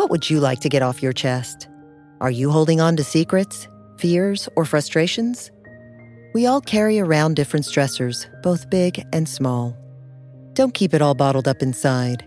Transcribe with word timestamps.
What 0.00 0.08
would 0.08 0.30
you 0.30 0.40
like 0.40 0.60
to 0.60 0.70
get 0.70 0.80
off 0.80 1.02
your 1.02 1.12
chest? 1.12 1.68
Are 2.22 2.30
you 2.30 2.50
holding 2.50 2.80
on 2.80 2.96
to 2.96 3.04
secrets, 3.04 3.68
fears, 3.98 4.48
or 4.56 4.64
frustrations? 4.64 5.50
We 6.32 6.46
all 6.46 6.62
carry 6.62 6.98
around 6.98 7.36
different 7.36 7.66
stressors, 7.66 8.24
both 8.42 8.70
big 8.70 9.04
and 9.12 9.28
small. 9.28 9.76
Don't 10.54 10.72
keep 10.72 10.94
it 10.94 11.02
all 11.02 11.14
bottled 11.14 11.46
up 11.46 11.60
inside. 11.60 12.26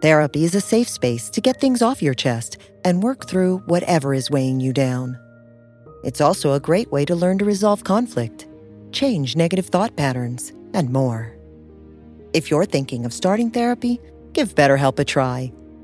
Therapy 0.00 0.44
is 0.44 0.54
a 0.54 0.60
safe 0.60 0.88
space 0.88 1.28
to 1.30 1.40
get 1.40 1.60
things 1.60 1.82
off 1.82 2.02
your 2.02 2.14
chest 2.14 2.58
and 2.84 3.02
work 3.02 3.28
through 3.28 3.64
whatever 3.66 4.14
is 4.14 4.30
weighing 4.30 4.60
you 4.60 4.72
down. 4.72 5.18
It's 6.04 6.20
also 6.20 6.52
a 6.52 6.60
great 6.60 6.92
way 6.92 7.04
to 7.06 7.16
learn 7.16 7.38
to 7.38 7.44
resolve 7.44 7.82
conflict, 7.82 8.46
change 8.92 9.34
negative 9.34 9.66
thought 9.66 9.96
patterns, 9.96 10.52
and 10.72 10.90
more. 10.90 11.36
If 12.32 12.48
you're 12.48 12.64
thinking 12.64 13.04
of 13.04 13.12
starting 13.12 13.50
therapy, 13.50 14.00
give 14.34 14.54
BetterHelp 14.54 15.00
a 15.00 15.04
try. 15.04 15.52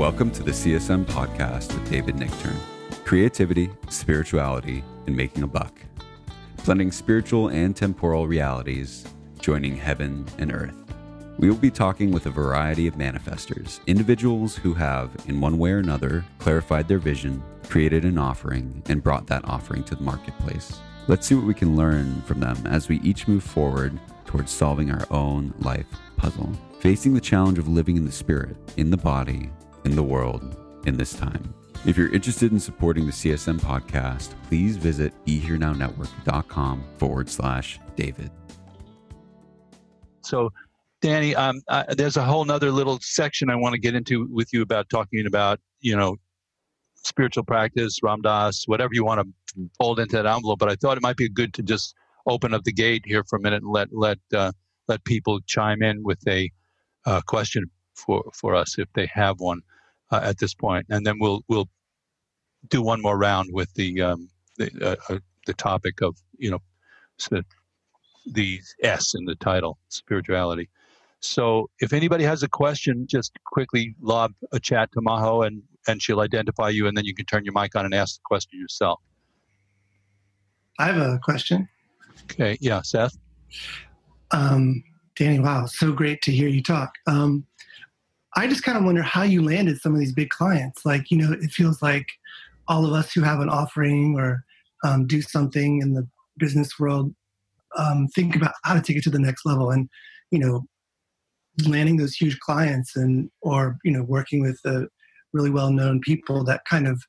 Welcome 0.00 0.30
to 0.30 0.42
the 0.42 0.52
CSM 0.52 1.04
podcast 1.04 1.74
with 1.74 1.90
David 1.90 2.16
Nichtern 2.16 2.56
Creativity, 3.04 3.68
spirituality, 3.90 4.82
and 5.06 5.14
making 5.14 5.42
a 5.42 5.46
buck. 5.46 5.78
Blending 6.64 6.90
spiritual 6.90 7.48
and 7.48 7.76
temporal 7.76 8.26
realities, 8.26 9.04
joining 9.40 9.76
heaven 9.76 10.24
and 10.38 10.54
earth. 10.54 10.74
We 11.36 11.50
will 11.50 11.58
be 11.58 11.70
talking 11.70 12.12
with 12.12 12.24
a 12.24 12.30
variety 12.30 12.86
of 12.86 12.94
manifestors, 12.94 13.86
individuals 13.86 14.56
who 14.56 14.72
have, 14.72 15.10
in 15.26 15.38
one 15.38 15.58
way 15.58 15.72
or 15.72 15.80
another, 15.80 16.24
clarified 16.38 16.88
their 16.88 16.98
vision, 16.98 17.42
created 17.68 18.06
an 18.06 18.16
offering, 18.16 18.82
and 18.88 19.04
brought 19.04 19.26
that 19.26 19.44
offering 19.44 19.84
to 19.84 19.96
the 19.96 20.02
marketplace. 20.02 20.80
Let's 21.08 21.26
see 21.26 21.34
what 21.34 21.44
we 21.44 21.52
can 21.52 21.76
learn 21.76 22.22
from 22.22 22.40
them 22.40 22.56
as 22.66 22.88
we 22.88 23.00
each 23.00 23.28
move 23.28 23.44
forward 23.44 24.00
towards 24.24 24.50
solving 24.50 24.90
our 24.90 25.06
own 25.10 25.52
life 25.58 25.84
puzzle, 26.16 26.50
facing 26.78 27.12
the 27.12 27.20
challenge 27.20 27.58
of 27.58 27.68
living 27.68 27.98
in 27.98 28.06
the 28.06 28.12
spirit, 28.12 28.56
in 28.78 28.88
the 28.88 28.96
body, 28.96 29.50
in 29.84 29.96
the 29.96 30.02
world, 30.02 30.56
in 30.86 30.96
this 30.96 31.12
time. 31.12 31.54
If 31.86 31.96
you're 31.96 32.12
interested 32.12 32.52
in 32.52 32.60
supporting 32.60 33.06
the 33.06 33.12
CSM 33.12 33.58
podcast, 33.60 34.34
please 34.48 34.76
visit 34.76 35.12
BeHereNowNetwork.com 35.24 36.84
forward 36.98 37.28
slash 37.28 37.80
David. 37.96 38.30
So, 40.20 40.52
Danny, 41.00 41.34
um, 41.34 41.62
there's 41.96 42.18
a 42.18 42.22
whole 42.22 42.44
nother 42.44 42.70
little 42.70 42.98
section 43.00 43.48
I 43.48 43.56
want 43.56 43.72
to 43.74 43.80
get 43.80 43.94
into 43.94 44.28
with 44.30 44.52
you 44.52 44.60
about 44.60 44.90
talking 44.90 45.26
about, 45.26 45.58
you 45.80 45.96
know, 45.96 46.16
spiritual 46.94 47.44
practice, 47.44 47.98
Ram 48.02 48.20
Dass, 48.20 48.64
whatever 48.66 48.90
you 48.92 49.04
want 49.04 49.26
to 49.26 49.70
fold 49.78 49.98
into 49.98 50.16
that 50.16 50.26
envelope. 50.26 50.58
But 50.58 50.70
I 50.70 50.74
thought 50.74 50.98
it 50.98 51.02
might 51.02 51.16
be 51.16 51.30
good 51.30 51.54
to 51.54 51.62
just 51.62 51.94
open 52.26 52.52
up 52.52 52.64
the 52.64 52.72
gate 52.72 53.02
here 53.06 53.24
for 53.24 53.36
a 53.36 53.40
minute 53.40 53.62
and 53.62 53.72
let 53.72 53.88
let 53.92 54.18
uh, 54.34 54.52
let 54.88 55.02
people 55.04 55.40
chime 55.46 55.82
in 55.82 56.02
with 56.02 56.18
a 56.28 56.50
uh, 57.06 57.22
question 57.26 57.64
for 58.00 58.24
for 58.34 58.54
us 58.54 58.78
if 58.78 58.88
they 58.94 59.06
have 59.06 59.40
one 59.40 59.60
uh, 60.10 60.20
at 60.22 60.38
this 60.38 60.54
point, 60.54 60.86
and 60.90 61.06
then 61.06 61.18
we'll 61.18 61.42
we'll 61.48 61.68
do 62.68 62.82
one 62.82 63.00
more 63.00 63.18
round 63.18 63.50
with 63.52 63.72
the 63.74 64.00
um, 64.02 64.28
the, 64.58 64.70
uh, 64.82 65.12
uh 65.12 65.18
the 65.46 65.54
topic 65.54 66.00
of 66.02 66.16
you 66.38 66.50
know 66.50 66.58
the, 67.30 67.44
the 68.26 68.60
S 68.82 69.14
in 69.14 69.24
the 69.24 69.36
title, 69.36 69.78
spirituality. 69.88 70.68
So 71.20 71.68
if 71.80 71.92
anybody 71.92 72.24
has 72.24 72.42
a 72.42 72.48
question, 72.48 73.06
just 73.06 73.32
quickly 73.44 73.94
lob 74.00 74.32
a 74.52 74.60
chat 74.60 74.90
to 74.92 75.00
Maho, 75.00 75.46
and 75.46 75.62
and 75.86 76.02
she'll 76.02 76.20
identify 76.20 76.70
you, 76.70 76.86
and 76.86 76.96
then 76.96 77.04
you 77.04 77.14
can 77.14 77.26
turn 77.26 77.44
your 77.44 77.54
mic 77.54 77.74
on 77.76 77.84
and 77.84 77.94
ask 77.94 78.16
the 78.16 78.22
question 78.24 78.58
yourself. 78.58 79.00
I 80.78 80.86
have 80.86 80.96
a 80.96 81.18
question. 81.18 81.68
Okay, 82.24 82.56
yeah, 82.60 82.80
Seth. 82.82 83.16
Um, 84.30 84.82
Danny, 85.16 85.40
wow, 85.40 85.66
so 85.66 85.92
great 85.92 86.22
to 86.22 86.32
hear 86.32 86.48
you 86.48 86.62
talk. 86.62 86.94
Um, 87.06 87.46
I 88.36 88.46
just 88.46 88.62
kind 88.62 88.78
of 88.78 88.84
wonder 88.84 89.02
how 89.02 89.22
you 89.22 89.42
landed 89.42 89.80
some 89.80 89.92
of 89.92 89.98
these 89.98 90.12
big 90.12 90.30
clients. 90.30 90.86
Like, 90.86 91.10
you 91.10 91.18
know, 91.18 91.32
it 91.32 91.50
feels 91.50 91.82
like 91.82 92.06
all 92.68 92.86
of 92.86 92.92
us 92.92 93.12
who 93.12 93.22
have 93.22 93.40
an 93.40 93.48
offering 93.48 94.14
or 94.16 94.44
um, 94.84 95.06
do 95.06 95.20
something 95.20 95.80
in 95.82 95.94
the 95.94 96.06
business 96.38 96.78
world 96.78 97.14
um, 97.76 98.08
think 98.08 98.36
about 98.36 98.54
how 98.64 98.74
to 98.74 98.80
take 98.80 98.96
it 98.96 99.04
to 99.04 99.10
the 99.10 99.18
next 99.18 99.44
level. 99.44 99.70
And, 99.70 99.88
you 100.30 100.38
know, 100.38 100.62
landing 101.66 101.96
those 101.96 102.14
huge 102.14 102.38
clients 102.40 102.96
and, 102.96 103.30
or, 103.42 103.78
you 103.84 103.92
know, 103.92 104.02
working 104.02 104.40
with 104.40 104.60
the 104.62 104.88
really 105.32 105.50
well 105.50 105.72
known 105.72 106.00
people 106.00 106.44
that 106.44 106.62
kind 106.68 106.86
of 106.86 107.02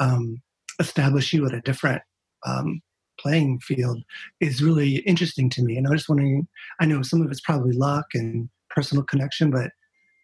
um, 0.00 0.40
establish 0.78 1.32
you 1.32 1.46
at 1.46 1.54
a 1.54 1.60
different 1.60 2.02
um, 2.46 2.80
playing 3.18 3.60
field 3.60 4.02
is 4.40 4.62
really 4.62 4.96
interesting 4.98 5.48
to 5.50 5.62
me. 5.62 5.76
And 5.76 5.86
I'm 5.86 5.94
just 5.94 6.08
wondering, 6.08 6.48
I 6.80 6.86
know 6.86 7.02
some 7.02 7.22
of 7.22 7.30
it's 7.30 7.40
probably 7.40 7.72
luck 7.72 8.06
and 8.14 8.48
personal 8.70 9.04
connection, 9.04 9.50
but 9.50 9.70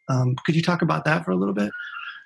um, 0.08 0.36
could 0.44 0.56
you 0.56 0.62
talk 0.62 0.82
about 0.82 1.04
that 1.04 1.24
for 1.24 1.30
a 1.30 1.36
little 1.36 1.54
bit? 1.54 1.70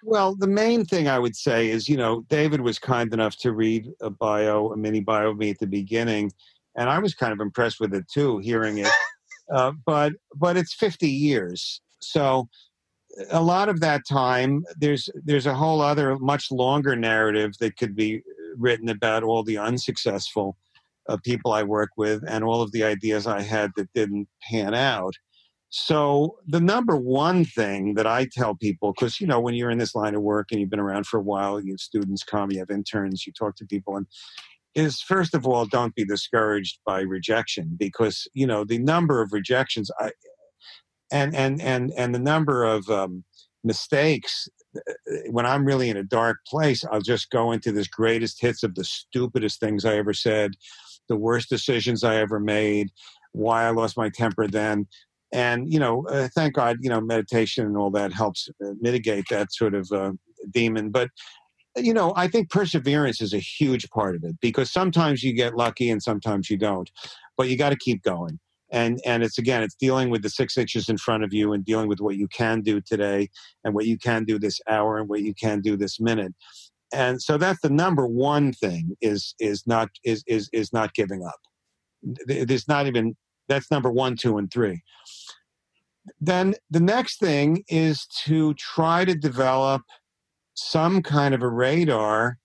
Well, 0.05 0.35
the 0.35 0.49
main 0.49 0.85
thing 0.85 1.09
I 1.09 1.19
would 1.19 1.37
say 1.37 1.71
is, 1.71 1.89
you 1.89 1.97
know, 1.97 2.25
David 2.29 2.61
was 2.61 2.79
kind 2.79 3.13
enough 3.13 3.37
to 3.39 3.53
read 3.53 3.89
a 4.01 4.11
bio, 4.11 4.73
a 4.73 4.77
mini 4.77 5.01
bio 5.01 5.31
of 5.31 5.39
me 5.39 5.51
at 5.51 5.59
the 5.61 5.67
beginning, 5.67 6.33
and 6.77 6.91
I 6.91 6.99
was 6.99 7.15
kind 7.15 7.33
of 7.33 7.41
impressed 7.41 7.79
with 7.79 7.95
it 7.95 8.05
too, 8.13 8.39
hearing 8.39 8.79
it. 8.79 8.89
Uh, 9.53 9.73
but 9.85 10.13
but 10.37 10.57
it's 10.57 10.73
50 10.73 11.11
years, 11.11 11.83
so 12.01 12.49
a 13.31 13.43
lot 13.43 13.69
of 13.69 13.81
that 13.81 14.03
time 14.09 14.65
there's 14.79 15.09
there's 15.25 15.47
a 15.47 15.55
whole 15.55 15.81
other 15.81 16.19
much 16.19 16.51
longer 16.51 16.97
narrative 16.97 17.53
that 17.61 17.77
could 17.77 17.95
be 17.95 18.23
written 18.57 18.89
about 18.89 19.23
all 19.23 19.43
the 19.43 19.59
unsuccessful 19.59 20.57
uh, 21.09 21.17
people 21.25 21.53
I 21.53 21.63
work 21.63 21.91
with 21.97 22.23
and 22.27 22.45
all 22.45 22.63
of 22.63 22.73
the 22.73 22.85
ideas 22.85 23.27
I 23.27 23.43
had 23.43 23.71
that 23.77 23.93
didn't 23.95 24.29
pan 24.49 24.75
out. 24.75 25.15
So, 25.75 26.37
the 26.47 26.61
number 26.61 26.97
one 26.97 27.47
thing 27.47 27.95
that 27.95 28.07
I 28.07 28.27
tell 28.31 28.55
people, 28.55 28.93
because 28.93 29.23
you 29.23 29.27
know, 29.27 29.41
when 29.41 29.55
you're 29.55 29.71
in 29.71 29.79
this 29.79 29.95
line 29.95 30.15
of 30.15 30.21
work 30.21 30.49
and 30.51 30.61
you've 30.61 30.69
been 30.69 30.79
around 30.79 31.07
for 31.07 31.19
a 31.19 31.23
while, 31.23 31.65
you 31.65 31.73
have 31.73 31.81
students 31.81 32.23
come, 32.23 32.51
you 32.51 32.59
have 32.59 32.71
interns, 32.71 33.27
you 33.27 33.33
talk 33.33 33.57
to 33.57 33.65
people, 33.65 33.97
and 33.97 34.07
is 34.75 35.01
first 35.01 35.35
of 35.35 35.47
all, 35.47 35.65
don't 35.65 35.95
be 35.95 36.05
discouraged 36.05 36.79
by 36.85 37.01
rejection 37.01 37.75
because 37.79 38.29
you 38.35 38.47
know 38.47 38.65
the 38.65 38.77
number 38.81 39.23
of 39.23 39.33
rejections, 39.33 39.91
I, 39.99 40.11
and 41.11 41.35
and 41.35 41.59
and 41.63 41.91
and 41.97 42.15
the 42.15 42.19
number 42.19 42.65
of 42.65 42.87
um, 42.91 43.25
mistakes. 43.65 44.51
Uh, 44.77 44.93
when 45.31 45.47
I'm 45.47 45.65
really 45.65 45.89
in 45.89 45.97
a 45.97 46.05
dark 46.05 46.37
place, 46.47 46.85
I'll 46.93 47.01
just 47.01 47.31
go 47.31 47.51
into 47.51 47.73
this 47.73 47.89
greatest 47.89 48.43
hits 48.43 48.63
of 48.63 48.75
the 48.75 48.85
stupidest 48.85 49.59
things 49.59 49.87
I 49.87 49.97
ever 49.97 50.13
said, 50.13 50.51
the 51.09 51.17
worst 51.17 51.49
decisions 51.49 52.05
I 52.05 52.17
ever 52.17 52.39
made, 52.39 52.91
why 53.33 53.65
I 53.65 53.71
lost 53.71 53.97
my 53.97 54.11
temper 54.11 54.47
then 54.47 54.87
and 55.33 55.73
you 55.73 55.79
know 55.79 56.07
uh, 56.09 56.29
thank 56.35 56.55
god 56.55 56.77
you 56.81 56.91
know 56.91 57.01
meditation 57.01 57.67
and 57.67 57.77
all 57.77 57.91
that 57.91 58.13
helps 58.13 58.49
uh, 58.65 58.73
mitigate 58.81 59.25
that 59.31 59.53
sort 59.53 59.75
of 59.75 59.91
uh, 59.93 60.13
demon 60.53 60.91
but 60.91 61.09
you 61.77 61.95
know, 61.95 62.13
I 62.17 62.29
think 62.29 62.51
perseverance 62.51 63.21
is 63.21 63.33
a 63.33 63.39
huge 63.39 63.89
part 63.91 64.15
of 64.15 64.25
it 64.25 64.37
because 64.41 64.71
sometimes 64.71 65.23
you 65.23 65.33
get 65.33 65.57
lucky 65.57 65.91
and 65.91 66.03
sometimes 66.03 66.51
you 66.51 66.59
don't, 66.59 66.91
but 67.37 67.49
you 67.49 67.57
got 67.57 67.71
to 67.71 67.77
keep 67.77 68.03
going. 68.03 68.39
And 68.71 69.01
and 69.05 69.23
it's 69.23 69.39
again, 69.39 69.63
it's 69.63 69.75
dealing 69.75 70.09
with 70.09 70.23
the 70.23 70.31
six 70.31 70.57
inches 70.57 70.89
in 70.89 70.97
front 70.97 71.25
of 71.25 71.33
you 71.33 71.53
and 71.53 71.65
dealing 71.65 71.89
with 71.89 72.01
what 72.01 72.17
you 72.17 72.27
can 72.29 72.63
do 72.63 72.81
today 72.81 73.29
and 73.65 73.75
what 73.75 73.85
you 73.85 73.99
can 73.99 74.25
do 74.25 74.39
this 74.39 74.61
hour 74.69 74.99
and 74.99 75.09
what 75.09 75.21
you 75.21 75.35
can 75.35 75.61
do 75.61 75.77
this 75.77 76.01
minute. 76.01 76.33
And 76.95 77.21
so 77.21 77.37
that's 77.37 77.61
the 77.61 77.71
number 77.71 78.07
one 78.07 78.53
thing 78.55 78.97
is 79.03 79.35
is 79.39 79.67
not 79.67 79.89
is 80.05 80.25
is 80.27 80.49
is 80.53 80.73
not 80.73 80.95
giving 80.95 81.23
up. 81.23 81.41
There's 82.27 82.67
not 82.67 82.87
even 82.87 83.15
that's 83.49 83.71
number 83.71 83.91
one, 83.91 84.17
two, 84.17 84.39
and 84.39 84.51
three. 84.51 84.83
Then 86.21 86.55
the 86.71 86.81
next 86.81 87.19
thing 87.21 87.65
is 87.69 88.07
to 88.25 88.55
try 88.55 89.05
to 89.05 89.15
develop 89.15 89.83
some 90.55 91.03
kind 91.03 91.35
of 91.35 91.43
a 91.43 91.49
radar 91.49 92.39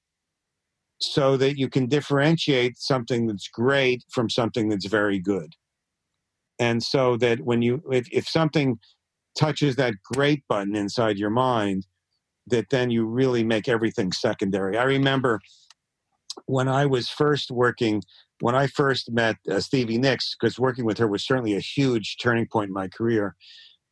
so 1.00 1.38
that 1.38 1.58
you 1.58 1.70
can 1.70 1.88
differentiate 1.88 2.78
something 2.78 3.28
that's 3.28 3.48
great 3.48 4.04
from 4.12 4.30
something 4.30 4.70
that's 4.70 4.88
very 4.88 5.20
good. 5.20 5.54
And 6.60 6.82
so 6.82 7.18
that 7.18 7.42
when 7.42 7.62
you, 7.62 7.84
if, 7.92 8.08
if 8.12 8.28
something 8.28 8.80
touches 9.38 9.76
that 9.76 9.94
great 10.04 10.44
button 10.48 10.76
inside 10.76 11.18
your 11.18 11.30
mind, 11.30 11.86
that 12.48 12.70
then 12.72 12.90
you 12.90 13.06
really 13.06 13.44
make 13.44 13.68
everything 13.68 14.12
secondary. 14.12 14.78
I 14.78 14.84
remember 14.84 15.40
when 16.46 16.68
I 16.68 16.86
was 16.86 17.10
first 17.10 17.52
working, 17.52 18.02
when 18.40 18.56
I 18.56 18.68
first 18.68 19.12
met 19.12 19.38
uh, 19.50 19.60
Stevie 19.60 19.98
Nicks, 19.98 20.36
because 20.40 20.60
working 20.60 20.86
with 20.86 20.98
her 20.98 21.08
was 21.08 21.26
certainly 21.26 21.56
a 21.56 21.60
huge 21.60 22.18
turning 22.22 22.48
point 22.48 22.70
in 22.70 22.74
my 22.74 22.88
career 22.88 23.36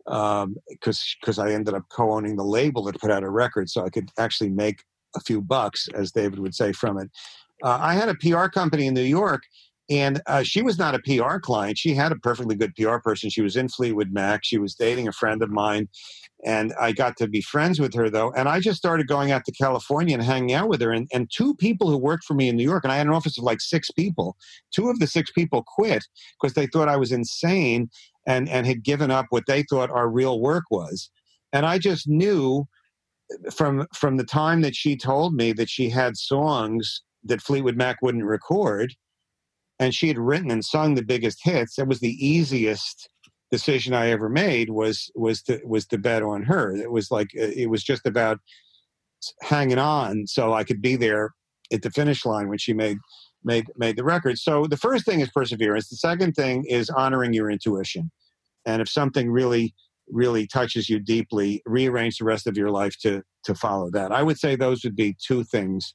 because 0.06 0.44
um, 0.44 0.56
because 0.80 1.39
I 1.39 1.51
ended 1.51 1.74
up 1.74 1.83
co-owning 1.89 2.36
the 2.36 2.44
label 2.44 2.83
that 2.83 3.01
put 3.01 3.12
out 3.12 3.24
a 3.24 3.30
record, 3.30 3.69
so 3.69 3.83
I 3.83 3.89
could 3.89 4.09
actually 4.19 4.51
make 4.51 4.83
a 5.15 5.19
few 5.19 5.42
bucks, 5.42 5.88
as 5.95 6.12
David 6.12 6.39
would 6.39 6.53
say, 6.53 6.71
from 6.71 7.00
it. 7.00 7.09
Uh, 7.63 7.80
I 7.81 7.94
had 7.95 8.09
a 8.09 8.15
PR 8.15 8.48
company 8.48 8.86
in 8.86 8.94
New 8.94 9.01
York, 9.01 9.44
and 9.89 10.21
uh, 10.25 10.43
she 10.43 10.61
was 10.61 10.79
not 10.79 10.95
a 10.95 10.99
PR 10.99 11.37
client. 11.37 11.77
She 11.77 11.93
had 11.93 12.11
a 12.11 12.15
perfectly 12.15 12.55
good 12.55 12.75
PR 12.75 12.97
person. 12.97 13.29
She 13.29 13.41
was 13.41 13.55
in 13.55 13.69
Fleetwood 13.69 14.11
Mac. 14.11 14.41
She 14.43 14.57
was 14.57 14.73
dating 14.73 15.07
a 15.07 15.11
friend 15.11 15.43
of 15.43 15.49
mine, 15.49 15.87
and 16.43 16.73
I 16.79 16.91
got 16.91 17.17
to 17.17 17.27
be 17.27 17.41
friends 17.41 17.79
with 17.79 17.93
her 17.93 18.09
though. 18.09 18.31
And 18.33 18.49
I 18.49 18.59
just 18.59 18.77
started 18.77 19.07
going 19.07 19.31
out 19.31 19.45
to 19.45 19.51
California 19.51 20.15
and 20.15 20.23
hanging 20.23 20.53
out 20.53 20.69
with 20.69 20.81
her. 20.81 20.91
And, 20.91 21.07
and 21.13 21.29
two 21.31 21.55
people 21.55 21.89
who 21.89 21.97
worked 21.97 22.23
for 22.23 22.33
me 22.33 22.49
in 22.49 22.55
New 22.55 22.63
York, 22.63 22.83
and 22.83 22.91
I 22.91 22.97
had 22.97 23.07
an 23.07 23.13
office 23.13 23.37
of 23.37 23.43
like 23.43 23.61
six 23.61 23.91
people. 23.91 24.35
Two 24.73 24.89
of 24.89 24.99
the 24.99 25.07
six 25.07 25.31
people 25.31 25.63
quit 25.67 26.03
because 26.41 26.55
they 26.55 26.67
thought 26.67 26.89
I 26.89 26.97
was 26.97 27.11
insane 27.11 27.89
and 28.25 28.49
and 28.49 28.65
had 28.65 28.83
given 28.83 29.11
up 29.11 29.27
what 29.29 29.45
they 29.47 29.63
thought 29.63 29.89
our 29.89 30.09
real 30.09 30.39
work 30.39 30.63
was 30.69 31.09
and 31.53 31.65
i 31.65 31.77
just 31.77 32.07
knew 32.07 32.67
from 33.53 33.88
from 33.93 34.17
the 34.17 34.23
time 34.23 34.61
that 34.61 34.75
she 34.75 34.95
told 34.95 35.33
me 35.33 35.51
that 35.53 35.69
she 35.69 35.89
had 35.89 36.17
songs 36.17 37.03
that 37.23 37.41
fleetwood 37.41 37.77
mac 37.77 37.97
wouldn't 38.01 38.25
record 38.25 38.93
and 39.80 39.94
she 39.94 40.07
had 40.07 40.18
written 40.18 40.51
and 40.51 40.63
sung 40.63 40.95
the 40.95 41.04
biggest 41.04 41.39
hits 41.44 41.75
that 41.75 41.88
was 41.88 42.00
the 42.00 42.18
easiest 42.25 43.10
decision 43.51 43.94
i 43.94 44.10
ever 44.10 44.30
made 44.30 44.69
was 44.69 45.12
was 45.16 45.42
to 45.42 45.60
was 45.66 45.86
to 45.86 45.98
bet 45.98 46.24
on 46.24 46.44
her 46.44 46.75
it 46.75 46.92
was 46.92 47.12
like 47.12 47.27
uh, 47.39 47.51
it 47.56 47.69
was 47.69 47.83
just 47.83 48.06
about 48.06 48.39
hanging 49.42 49.77
on 49.77 50.25
so 50.25 50.54
i 50.54 50.63
could 50.63 50.81
be 50.81 50.95
there 50.95 51.31
at 51.72 51.81
the 51.81 51.92
finish 51.92 52.25
line 52.25 52.48
when 52.50 52.57
she 52.57 52.74
made 52.74 52.98
made 53.45 53.66
made 53.77 53.95
the 53.95 54.04
record. 54.04 54.38
So 54.38 54.66
the 54.68 54.77
first 54.77 55.06
thing 55.06 55.22
is 55.22 55.30
perseverance. 55.30 55.88
The 55.88 55.95
second 55.95 56.33
thing 56.33 56.66
is 56.66 56.89
honoring 56.89 57.33
your 57.33 57.50
intuition. 57.50 58.12
And 58.66 58.81
if 58.81 58.89
something 58.89 59.31
really 59.31 59.74
really 60.10 60.45
touches 60.45 60.88
you 60.88 61.00
deeply, 61.00 61.63
rearrange 61.66 62.18
the 62.18 62.25
rest 62.25 62.45
of 62.45 62.57
your 62.57 62.72
life 62.72 62.98
to 63.01 63.24
to 63.45 63.56
follow 63.56 63.89
that. 63.92 64.12
I 64.12 64.24
would 64.24 64.39
say 64.39 64.56
those 64.56 64.83
would 64.83 64.95
be 64.95 65.16
two 65.25 65.44
things. 65.44 65.94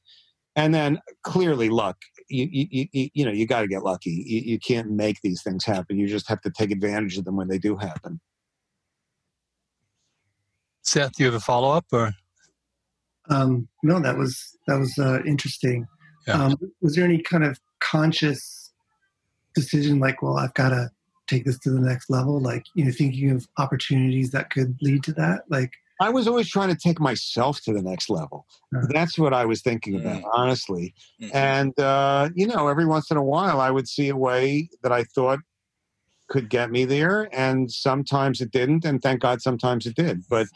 And 0.55 0.73
then 0.73 0.99
clearly 1.23 1.69
luck. 1.69 1.97
You 2.31 2.47
you 2.51 2.87
you, 2.91 3.09
you 3.13 3.25
know 3.25 3.31
you 3.31 3.45
got 3.45 3.61
to 3.61 3.67
get 3.67 3.83
lucky. 3.83 4.23
You, 4.25 4.41
you 4.53 4.59
can't 4.59 4.91
make 4.91 5.19
these 5.21 5.43
things 5.43 5.65
happen. 5.65 5.99
You 5.99 6.07
just 6.07 6.27
have 6.29 6.41
to 6.41 6.51
take 6.51 6.71
advantage 6.71 7.17
of 7.17 7.25
them 7.25 7.35
when 7.35 7.47
they 7.47 7.57
do 7.57 7.75
happen. 7.75 8.19
Seth, 10.81 11.13
do 11.13 11.23
you 11.23 11.31
have 11.31 11.35
a 11.35 11.39
follow 11.39 11.71
up 11.71 11.85
or? 11.91 12.13
Um, 13.29 13.67
no, 13.83 13.99
that 13.99 14.17
was 14.17 14.57
that 14.67 14.79
was 14.79 14.97
uh, 14.97 15.19
interesting. 15.25 15.87
Yeah. 16.27 16.43
Um, 16.43 16.55
was 16.81 16.95
there 16.95 17.05
any 17.05 17.21
kind 17.21 17.43
of 17.43 17.59
conscious 17.79 18.71
decision, 19.55 19.99
like, 19.99 20.21
well, 20.21 20.37
I've 20.37 20.53
got 20.53 20.69
to 20.69 20.89
take 21.27 21.45
this 21.45 21.59
to 21.59 21.71
the 21.71 21.79
next 21.79 22.09
level? 22.09 22.39
Like, 22.39 22.65
you 22.75 22.85
know, 22.85 22.91
thinking 22.91 23.31
of 23.31 23.47
opportunities 23.57 24.31
that 24.31 24.49
could 24.49 24.77
lead 24.81 25.03
to 25.03 25.13
that? 25.13 25.43
Like, 25.49 25.71
I 26.01 26.09
was 26.09 26.27
always 26.27 26.49
trying 26.49 26.69
to 26.69 26.75
take 26.75 26.99
myself 26.99 27.61
to 27.61 27.73
the 27.73 27.81
next 27.81 28.09
level. 28.09 28.47
Uh-huh. 28.75 28.87
That's 28.89 29.19
what 29.19 29.35
I 29.35 29.45
was 29.45 29.61
thinking 29.61 29.95
about, 29.95 30.23
mm. 30.23 30.29
honestly. 30.33 30.95
Mm-hmm. 31.21 31.37
And, 31.37 31.79
uh, 31.79 32.29
you 32.33 32.47
know, 32.47 32.67
every 32.67 32.87
once 32.87 33.11
in 33.11 33.17
a 33.17 33.23
while 33.23 33.61
I 33.61 33.69
would 33.69 33.87
see 33.87 34.09
a 34.09 34.15
way 34.15 34.67
that 34.81 34.91
I 34.91 35.03
thought 35.03 35.39
could 36.27 36.49
get 36.49 36.71
me 36.71 36.85
there. 36.85 37.29
And 37.31 37.71
sometimes 37.71 38.41
it 38.41 38.51
didn't. 38.51 38.83
And 38.83 38.99
thank 38.99 39.21
God 39.21 39.43
sometimes 39.43 39.85
it 39.85 39.95
did. 39.95 40.23
But, 40.27 40.47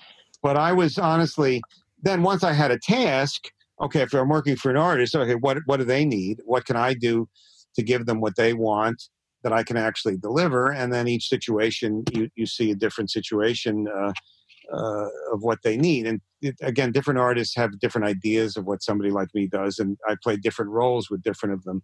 but 0.41 0.57
I 0.57 0.71
was 0.73 0.97
honestly, 0.97 1.61
then 2.01 2.23
once 2.23 2.43
I 2.43 2.53
had 2.53 2.71
a 2.71 2.79
task, 2.79 3.43
okay, 3.79 4.01
if 4.01 4.13
I'm 4.13 4.29
working 4.29 4.55
for 4.55 4.71
an 4.71 4.77
artist, 4.77 5.15
okay, 5.15 5.35
what 5.35 5.57
what 5.65 5.77
do 5.77 5.83
they 5.83 6.05
need? 6.05 6.41
What 6.45 6.65
can 6.65 6.75
I 6.75 6.95
do 6.95 7.27
to 7.75 7.83
give 7.83 8.05
them 8.07 8.19
what 8.19 8.35
they 8.35 8.53
want 8.53 9.03
that 9.43 9.53
I 9.53 9.63
can 9.63 9.77
actually 9.77 10.17
deliver? 10.17 10.71
And 10.71 10.93
then 10.93 11.07
each 11.07 11.27
situation, 11.27 12.03
you 12.13 12.29
you 12.35 12.45
see 12.45 12.71
a 12.71 12.75
different 12.75 13.11
situation 13.11 13.87
uh, 13.87 14.13
uh, 14.71 15.07
of 15.31 15.41
what 15.41 15.59
they 15.63 15.77
need. 15.77 16.07
And 16.07 16.21
it, 16.41 16.55
again, 16.61 16.91
different 16.91 17.19
artists 17.19 17.55
have 17.55 17.79
different 17.79 18.07
ideas 18.07 18.57
of 18.57 18.65
what 18.65 18.83
somebody 18.83 19.11
like 19.11 19.29
me 19.33 19.47
does, 19.47 19.79
and 19.79 19.97
I 20.07 20.15
play 20.23 20.37
different 20.37 20.71
roles 20.71 21.09
with 21.09 21.23
different 21.23 21.53
of 21.53 21.63
them. 21.63 21.81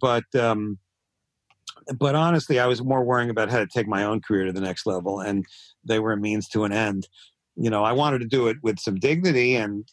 But 0.00 0.24
um, 0.34 0.78
but 1.98 2.14
honestly, 2.14 2.60
I 2.60 2.66
was 2.66 2.82
more 2.82 3.04
worrying 3.04 3.30
about 3.30 3.50
how 3.50 3.58
to 3.58 3.66
take 3.66 3.88
my 3.88 4.04
own 4.04 4.20
career 4.20 4.44
to 4.44 4.52
the 4.52 4.60
next 4.60 4.86
level, 4.86 5.20
and 5.20 5.44
they 5.84 5.98
were 5.98 6.12
a 6.12 6.16
means 6.16 6.48
to 6.48 6.64
an 6.64 6.72
end. 6.72 7.08
You 7.56 7.70
know, 7.70 7.84
I 7.84 7.92
wanted 7.92 8.20
to 8.20 8.26
do 8.26 8.48
it 8.48 8.56
with 8.62 8.78
some 8.78 8.96
dignity 8.96 9.56
and 9.56 9.86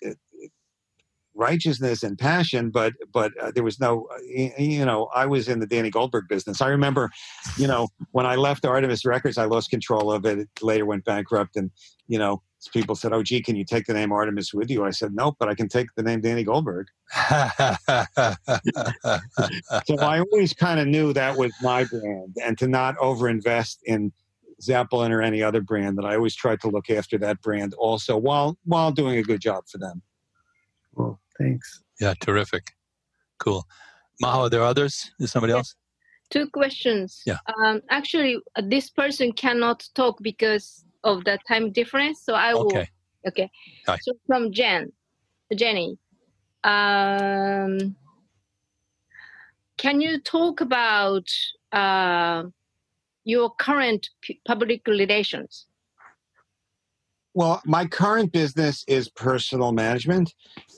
righteousness 1.40 2.04
and 2.04 2.20
passion, 2.20 2.70
but 2.70 2.94
but 3.12 3.32
uh, 3.42 3.52
there 3.56 3.64
was 3.64 3.80
no, 3.80 4.08
uh, 4.14 4.18
you 4.58 4.86
know, 4.86 5.10
I 5.16 5.26
was 5.26 5.48
in 5.48 5.60
the 5.60 5.66
Danny 5.66 5.90
Goldberg 5.90 6.28
business. 6.28 6.62
I 6.62 6.68
remember, 6.68 7.10
you 7.58 7.66
know, 7.66 7.88
when 8.12 8.26
I 8.26 8.36
left 8.36 8.66
Artemis 8.66 9.06
Records, 9.06 9.38
I 9.38 9.46
lost 9.46 9.70
control 9.72 10.12
of 10.12 10.26
it. 10.26 10.40
It 10.40 10.50
later 10.62 10.86
went 10.86 11.06
bankrupt, 11.06 11.56
and 11.56 11.72
you 12.08 12.20
know, 12.20 12.44
people 12.74 12.96
said, 12.96 13.14
"Oh, 13.14 13.24
gee, 13.24 13.42
can 13.42 13.56
you 13.56 13.64
take 13.64 13.86
the 13.86 13.94
name 13.94 14.12
Artemis 14.12 14.54
with 14.54 14.70
you?" 14.70 14.84
I 14.84 14.92
said, 14.92 15.14
"Nope, 15.14 15.38
but 15.40 15.48
I 15.48 15.56
can 15.56 15.70
take 15.70 15.88
the 15.96 16.04
name 16.04 16.20
Danny 16.22 16.44
Goldberg." 16.44 16.88
so 17.30 17.48
I 19.98 20.20
always 20.20 20.54
kind 20.54 20.80
of 20.80 20.88
knew 20.88 21.14
that 21.14 21.38
was 21.38 21.54
my 21.62 21.86
brand, 21.86 22.36
and 22.44 22.58
to 22.58 22.68
not 22.68 22.98
overinvest 22.98 23.78
in 23.86 24.12
Zeppelin 24.62 25.14
or 25.14 25.22
any 25.22 25.42
other 25.42 25.62
brand. 25.62 25.98
That 25.98 26.06
I 26.06 26.16
always 26.16 26.36
tried 26.36 26.60
to 26.62 26.68
look 26.68 26.90
after 26.90 27.18
that 27.20 27.42
brand 27.42 27.74
also, 27.76 28.18
while 28.18 28.58
while 28.66 28.92
doing 28.92 29.18
a 29.18 29.24
good 29.24 29.40
job 29.40 29.64
for 29.72 29.78
them. 29.78 30.02
Cool. 30.96 31.18
Thanks. 31.40 31.82
Yeah, 32.00 32.14
terrific. 32.20 32.72
Cool. 33.40 33.66
Maho, 34.24 34.46
are 34.46 34.50
there 34.50 34.64
others? 34.64 35.12
Is 35.20 35.32
somebody 35.32 35.54
else? 35.54 35.76
Two 36.30 36.48
questions. 36.50 37.22
Yeah. 37.26 37.38
Um, 37.64 37.82
actually, 37.90 38.38
uh, 38.56 38.62
this 38.66 38.90
person 38.90 39.32
cannot 39.32 39.88
talk 39.96 40.20
because 40.22 40.86
of 41.04 41.24
the 41.24 41.40
time 41.48 41.72
difference. 41.72 42.22
So 42.22 42.34
I 42.34 42.54
will. 42.54 42.68
Okay. 42.68 42.88
Okay. 43.28 43.50
Hi. 43.88 43.98
So 44.02 44.14
from 44.28 44.52
Jen, 44.52 44.92
Jenny, 45.56 45.98
um, 46.64 47.96
can 49.78 50.02
you 50.02 50.20
talk 50.20 50.62
about 50.62 51.28
uh, 51.72 52.44
your 53.24 53.50
current 53.56 54.10
p- 54.22 54.42
public 54.46 54.86
relations? 54.88 55.66
Well, 57.40 57.62
my 57.66 57.86
current 57.86 58.34
business 58.34 58.84
is 58.86 59.08
personal 59.08 59.72
management, 59.72 60.34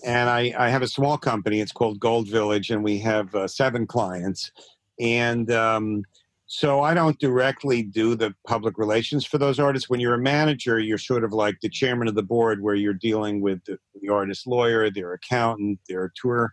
and 0.05 0.29
I, 0.29 0.53
I 0.55 0.69
have 0.69 0.83
a 0.83 0.87
small 0.87 1.17
company. 1.17 1.59
It's 1.59 1.71
called 1.71 1.99
Gold 1.99 2.27
Village, 2.29 2.69
and 2.69 2.83
we 2.83 2.99
have 2.99 3.33
uh, 3.33 3.47
seven 3.47 3.87
clients. 3.87 4.51
And 4.99 5.51
um, 5.51 6.03
so 6.45 6.81
I 6.81 6.93
don't 6.93 7.17
directly 7.17 7.81
do 7.81 8.13
the 8.13 8.35
public 8.47 8.77
relations 8.77 9.25
for 9.25 9.39
those 9.39 9.59
artists. 9.59 9.89
When 9.89 9.99
you're 9.99 10.13
a 10.13 10.21
manager, 10.21 10.77
you're 10.77 10.99
sort 10.99 11.23
of 11.23 11.33
like 11.33 11.55
the 11.63 11.69
chairman 11.69 12.07
of 12.07 12.13
the 12.13 12.21
board, 12.21 12.61
where 12.61 12.75
you're 12.75 12.93
dealing 12.93 13.41
with 13.41 13.65
the, 13.65 13.79
the 13.99 14.09
artist 14.09 14.45
lawyer, 14.45 14.91
their 14.91 15.13
accountant, 15.13 15.79
their 15.89 16.13
tour, 16.15 16.51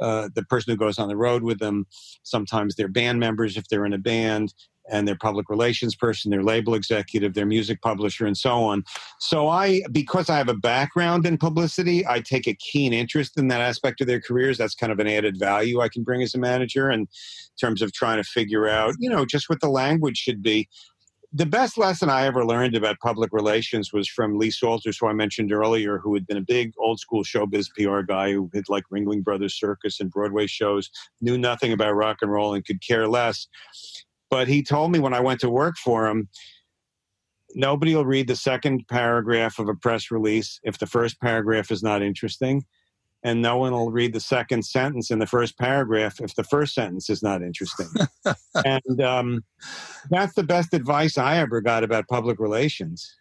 uh, 0.00 0.30
the 0.34 0.42
person 0.46 0.72
who 0.72 0.76
goes 0.76 0.98
on 0.98 1.06
the 1.06 1.16
road 1.16 1.44
with 1.44 1.60
them. 1.60 1.86
Sometimes 2.24 2.74
they're 2.74 2.88
band 2.88 3.20
members 3.20 3.56
if 3.56 3.68
they're 3.68 3.86
in 3.86 3.92
a 3.92 3.98
band 3.98 4.52
and 4.90 5.08
their 5.08 5.16
public 5.16 5.48
relations 5.48 5.94
person, 5.94 6.30
their 6.30 6.42
label 6.42 6.74
executive, 6.74 7.34
their 7.34 7.46
music 7.46 7.80
publisher, 7.80 8.26
and 8.26 8.36
so 8.36 8.64
on. 8.64 8.84
So 9.18 9.48
I, 9.48 9.82
because 9.92 10.28
I 10.28 10.36
have 10.36 10.48
a 10.48 10.54
background 10.54 11.24
in 11.24 11.38
publicity, 11.38 12.06
I 12.06 12.20
take 12.20 12.46
a 12.46 12.54
keen 12.54 12.92
interest 12.92 13.38
in 13.38 13.48
that 13.48 13.60
aspect 13.62 14.00
of 14.02 14.06
their 14.06 14.20
careers. 14.20 14.58
That's 14.58 14.74
kind 14.74 14.92
of 14.92 14.98
an 14.98 15.06
added 15.06 15.38
value 15.38 15.80
I 15.80 15.88
can 15.88 16.02
bring 16.02 16.22
as 16.22 16.34
a 16.34 16.38
manager 16.38 16.90
in 16.90 17.08
terms 17.58 17.80
of 17.80 17.92
trying 17.92 18.18
to 18.18 18.24
figure 18.24 18.68
out, 18.68 18.94
you 18.98 19.08
know, 19.08 19.24
just 19.24 19.48
what 19.48 19.60
the 19.60 19.68
language 19.70 20.18
should 20.18 20.42
be. 20.42 20.68
the 21.36 21.44
best 21.44 21.76
lesson 21.76 22.08
I 22.08 22.26
ever 22.26 22.46
learned 22.46 22.76
about 22.76 23.00
public 23.00 23.32
relations 23.32 23.92
was 23.92 24.08
from 24.08 24.38
Lee 24.38 24.52
Solters, 24.52 24.98
who 25.00 25.08
I 25.08 25.12
mentioned 25.12 25.52
earlier, 25.52 25.98
who 25.98 26.14
had 26.14 26.28
been 26.28 26.36
a 26.36 26.42
big 26.42 26.72
old 26.78 27.00
school 27.00 27.24
showbiz 27.24 27.66
PR 27.74 28.02
guy 28.02 28.32
who 28.32 28.48
had 28.54 28.68
like 28.68 28.84
Ringling 28.92 29.24
Brothers 29.24 29.58
Circus 29.58 29.98
and 29.98 30.12
Broadway 30.12 30.46
shows, 30.46 30.90
knew 31.20 31.36
nothing 31.36 31.72
about 31.72 31.96
rock 31.96 32.18
and 32.22 32.30
roll 32.30 32.54
and 32.54 32.64
could 32.64 32.80
care 32.80 33.08
less. 33.08 33.48
But 34.34 34.48
he 34.48 34.64
told 34.64 34.90
me 34.90 34.98
when 34.98 35.14
I 35.14 35.20
went 35.20 35.38
to 35.42 35.48
work 35.48 35.76
for 35.76 36.08
him, 36.08 36.28
nobody 37.54 37.94
will 37.94 38.04
read 38.04 38.26
the 38.26 38.34
second 38.34 38.82
paragraph 38.88 39.60
of 39.60 39.68
a 39.68 39.76
press 39.76 40.10
release 40.10 40.58
if 40.64 40.76
the 40.76 40.88
first 40.88 41.20
paragraph 41.20 41.70
is 41.70 41.84
not 41.84 42.02
interesting 42.02 42.64
and 43.22 43.40
no 43.40 43.58
one 43.58 43.70
will 43.70 43.92
read 43.92 44.12
the 44.12 44.18
second 44.18 44.64
sentence 44.64 45.12
in 45.12 45.20
the 45.20 45.26
first 45.28 45.56
paragraph 45.56 46.20
if 46.20 46.34
the 46.34 46.42
first 46.42 46.74
sentence 46.74 47.08
is 47.08 47.22
not 47.22 47.42
interesting. 47.42 47.86
and 48.64 49.00
um, 49.00 49.44
that's 50.10 50.34
the 50.34 50.42
best 50.42 50.74
advice 50.74 51.16
I 51.16 51.36
ever 51.36 51.60
got 51.60 51.84
about 51.84 52.08
public 52.08 52.40
relations. 52.40 53.14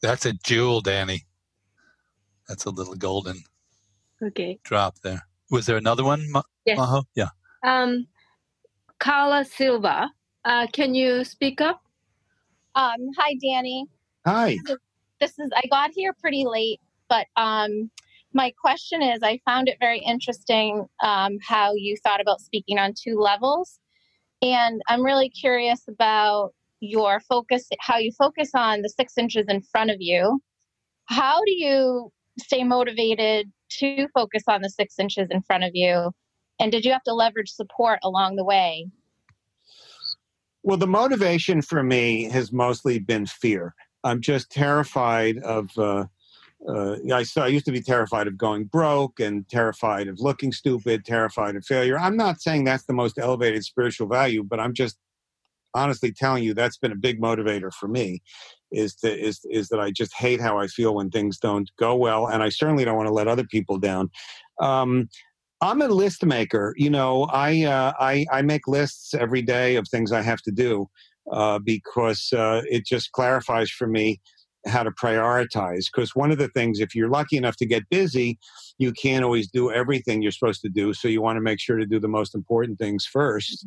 That's 0.00 0.26
a 0.26 0.32
jewel, 0.44 0.80
Danny. 0.80 1.26
That's 2.46 2.66
a 2.66 2.70
little 2.70 2.94
golden 2.94 3.42
Okay. 4.22 4.60
drop 4.62 5.00
there. 5.02 5.26
Was 5.50 5.66
there 5.66 5.76
another 5.76 6.04
one? 6.04 6.24
Ma- 6.30 6.42
Yes. 6.64 6.78
Maho? 6.78 7.02
Yeah. 7.16 7.30
Um, 7.64 8.06
Carla 8.98 9.44
Silva, 9.44 10.10
uh, 10.44 10.66
can 10.72 10.94
you 10.94 11.24
speak 11.24 11.60
up? 11.60 11.82
Um, 12.74 13.10
hi, 13.16 13.34
Danny. 13.40 13.86
Hi. 14.26 14.56
This 15.20 15.38
is 15.38 15.50
I 15.56 15.66
got 15.68 15.90
here 15.94 16.12
pretty 16.20 16.44
late, 16.46 16.80
but 17.08 17.26
um, 17.36 17.90
my 18.32 18.52
question 18.60 19.02
is, 19.02 19.20
I 19.22 19.40
found 19.44 19.68
it 19.68 19.76
very 19.80 20.00
interesting 20.00 20.86
um, 21.02 21.38
how 21.42 21.72
you 21.74 21.96
thought 22.04 22.20
about 22.20 22.40
speaking 22.40 22.78
on 22.78 22.92
two 22.94 23.18
levels, 23.18 23.78
and 24.42 24.80
I'm 24.88 25.04
really 25.04 25.28
curious 25.28 25.82
about 25.88 26.54
your 26.80 27.20
focus, 27.20 27.68
how 27.80 27.98
you 27.98 28.12
focus 28.12 28.50
on 28.54 28.82
the 28.82 28.88
six 28.88 29.18
inches 29.18 29.46
in 29.48 29.60
front 29.62 29.90
of 29.90 29.96
you. 29.98 30.40
How 31.06 31.40
do 31.44 31.52
you 31.52 32.12
stay 32.38 32.62
motivated 32.62 33.50
to 33.70 34.06
focus 34.14 34.44
on 34.46 34.62
the 34.62 34.70
six 34.70 34.98
inches 34.98 35.28
in 35.30 35.42
front 35.42 35.64
of 35.64 35.70
you? 35.74 36.12
And 36.60 36.72
did 36.72 36.84
you 36.84 36.92
have 36.92 37.04
to 37.04 37.14
leverage 37.14 37.50
support 37.50 38.00
along 38.02 38.36
the 38.36 38.44
way? 38.44 38.88
Well, 40.62 40.76
the 40.76 40.86
motivation 40.86 41.62
for 41.62 41.82
me 41.82 42.24
has 42.24 42.52
mostly 42.52 42.98
been 42.98 43.26
fear. 43.26 43.74
I'm 44.04 44.20
just 44.20 44.50
terrified 44.50 45.38
of. 45.38 45.70
Uh, 45.76 46.06
uh, 46.68 46.96
I, 47.12 47.24
I 47.36 47.46
used 47.46 47.66
to 47.66 47.72
be 47.72 47.80
terrified 47.80 48.26
of 48.26 48.36
going 48.36 48.64
broke 48.64 49.20
and 49.20 49.48
terrified 49.48 50.08
of 50.08 50.18
looking 50.18 50.50
stupid, 50.50 51.04
terrified 51.04 51.54
of 51.54 51.64
failure. 51.64 51.96
I'm 51.96 52.16
not 52.16 52.40
saying 52.40 52.64
that's 52.64 52.84
the 52.84 52.92
most 52.92 53.16
elevated 53.16 53.64
spiritual 53.64 54.08
value, 54.08 54.42
but 54.42 54.58
I'm 54.58 54.74
just 54.74 54.98
honestly 55.74 56.10
telling 56.10 56.42
you 56.42 56.54
that's 56.54 56.76
been 56.76 56.90
a 56.90 56.96
big 56.96 57.20
motivator 57.20 57.72
for 57.72 57.86
me. 57.88 58.22
Is 58.70 58.96
to, 58.96 59.18
is 59.18 59.40
is 59.50 59.68
that 59.68 59.80
I 59.80 59.90
just 59.90 60.14
hate 60.14 60.40
how 60.40 60.58
I 60.58 60.66
feel 60.66 60.94
when 60.94 61.10
things 61.10 61.38
don't 61.38 61.70
go 61.78 61.96
well, 61.96 62.26
and 62.26 62.42
I 62.42 62.50
certainly 62.50 62.84
don't 62.84 62.96
want 62.96 63.06
to 63.06 63.14
let 63.14 63.28
other 63.28 63.44
people 63.44 63.78
down. 63.78 64.10
Um, 64.60 65.08
I'm 65.60 65.82
a 65.82 65.88
list 65.88 66.24
maker. 66.24 66.74
You 66.76 66.90
know, 66.90 67.24
I 67.24 67.64
uh, 67.64 67.92
I, 67.98 68.24
I 68.32 68.42
make 68.42 68.68
lists 68.68 69.14
every 69.14 69.42
day 69.42 69.76
of 69.76 69.88
things 69.88 70.12
I 70.12 70.22
have 70.22 70.40
to 70.42 70.52
do 70.52 70.88
uh, 71.32 71.58
because 71.58 72.32
uh, 72.32 72.62
it 72.70 72.86
just 72.86 73.12
clarifies 73.12 73.70
for 73.70 73.86
me 73.86 74.20
how 74.66 74.82
to 74.82 74.90
prioritize. 74.90 75.86
Because 75.92 76.14
one 76.14 76.30
of 76.30 76.38
the 76.38 76.48
things, 76.48 76.80
if 76.80 76.94
you're 76.94 77.08
lucky 77.08 77.36
enough 77.36 77.56
to 77.56 77.66
get 77.66 77.88
busy, 77.90 78.38
you 78.78 78.92
can't 78.92 79.24
always 79.24 79.48
do 79.48 79.72
everything 79.72 80.22
you're 80.22 80.32
supposed 80.32 80.60
to 80.62 80.68
do. 80.68 80.92
So 80.94 81.08
you 81.08 81.22
want 81.22 81.36
to 81.36 81.40
make 81.40 81.60
sure 81.60 81.76
to 81.76 81.86
do 81.86 81.98
the 81.98 82.08
most 82.08 82.34
important 82.34 82.78
things 82.78 83.08
1st 83.12 83.64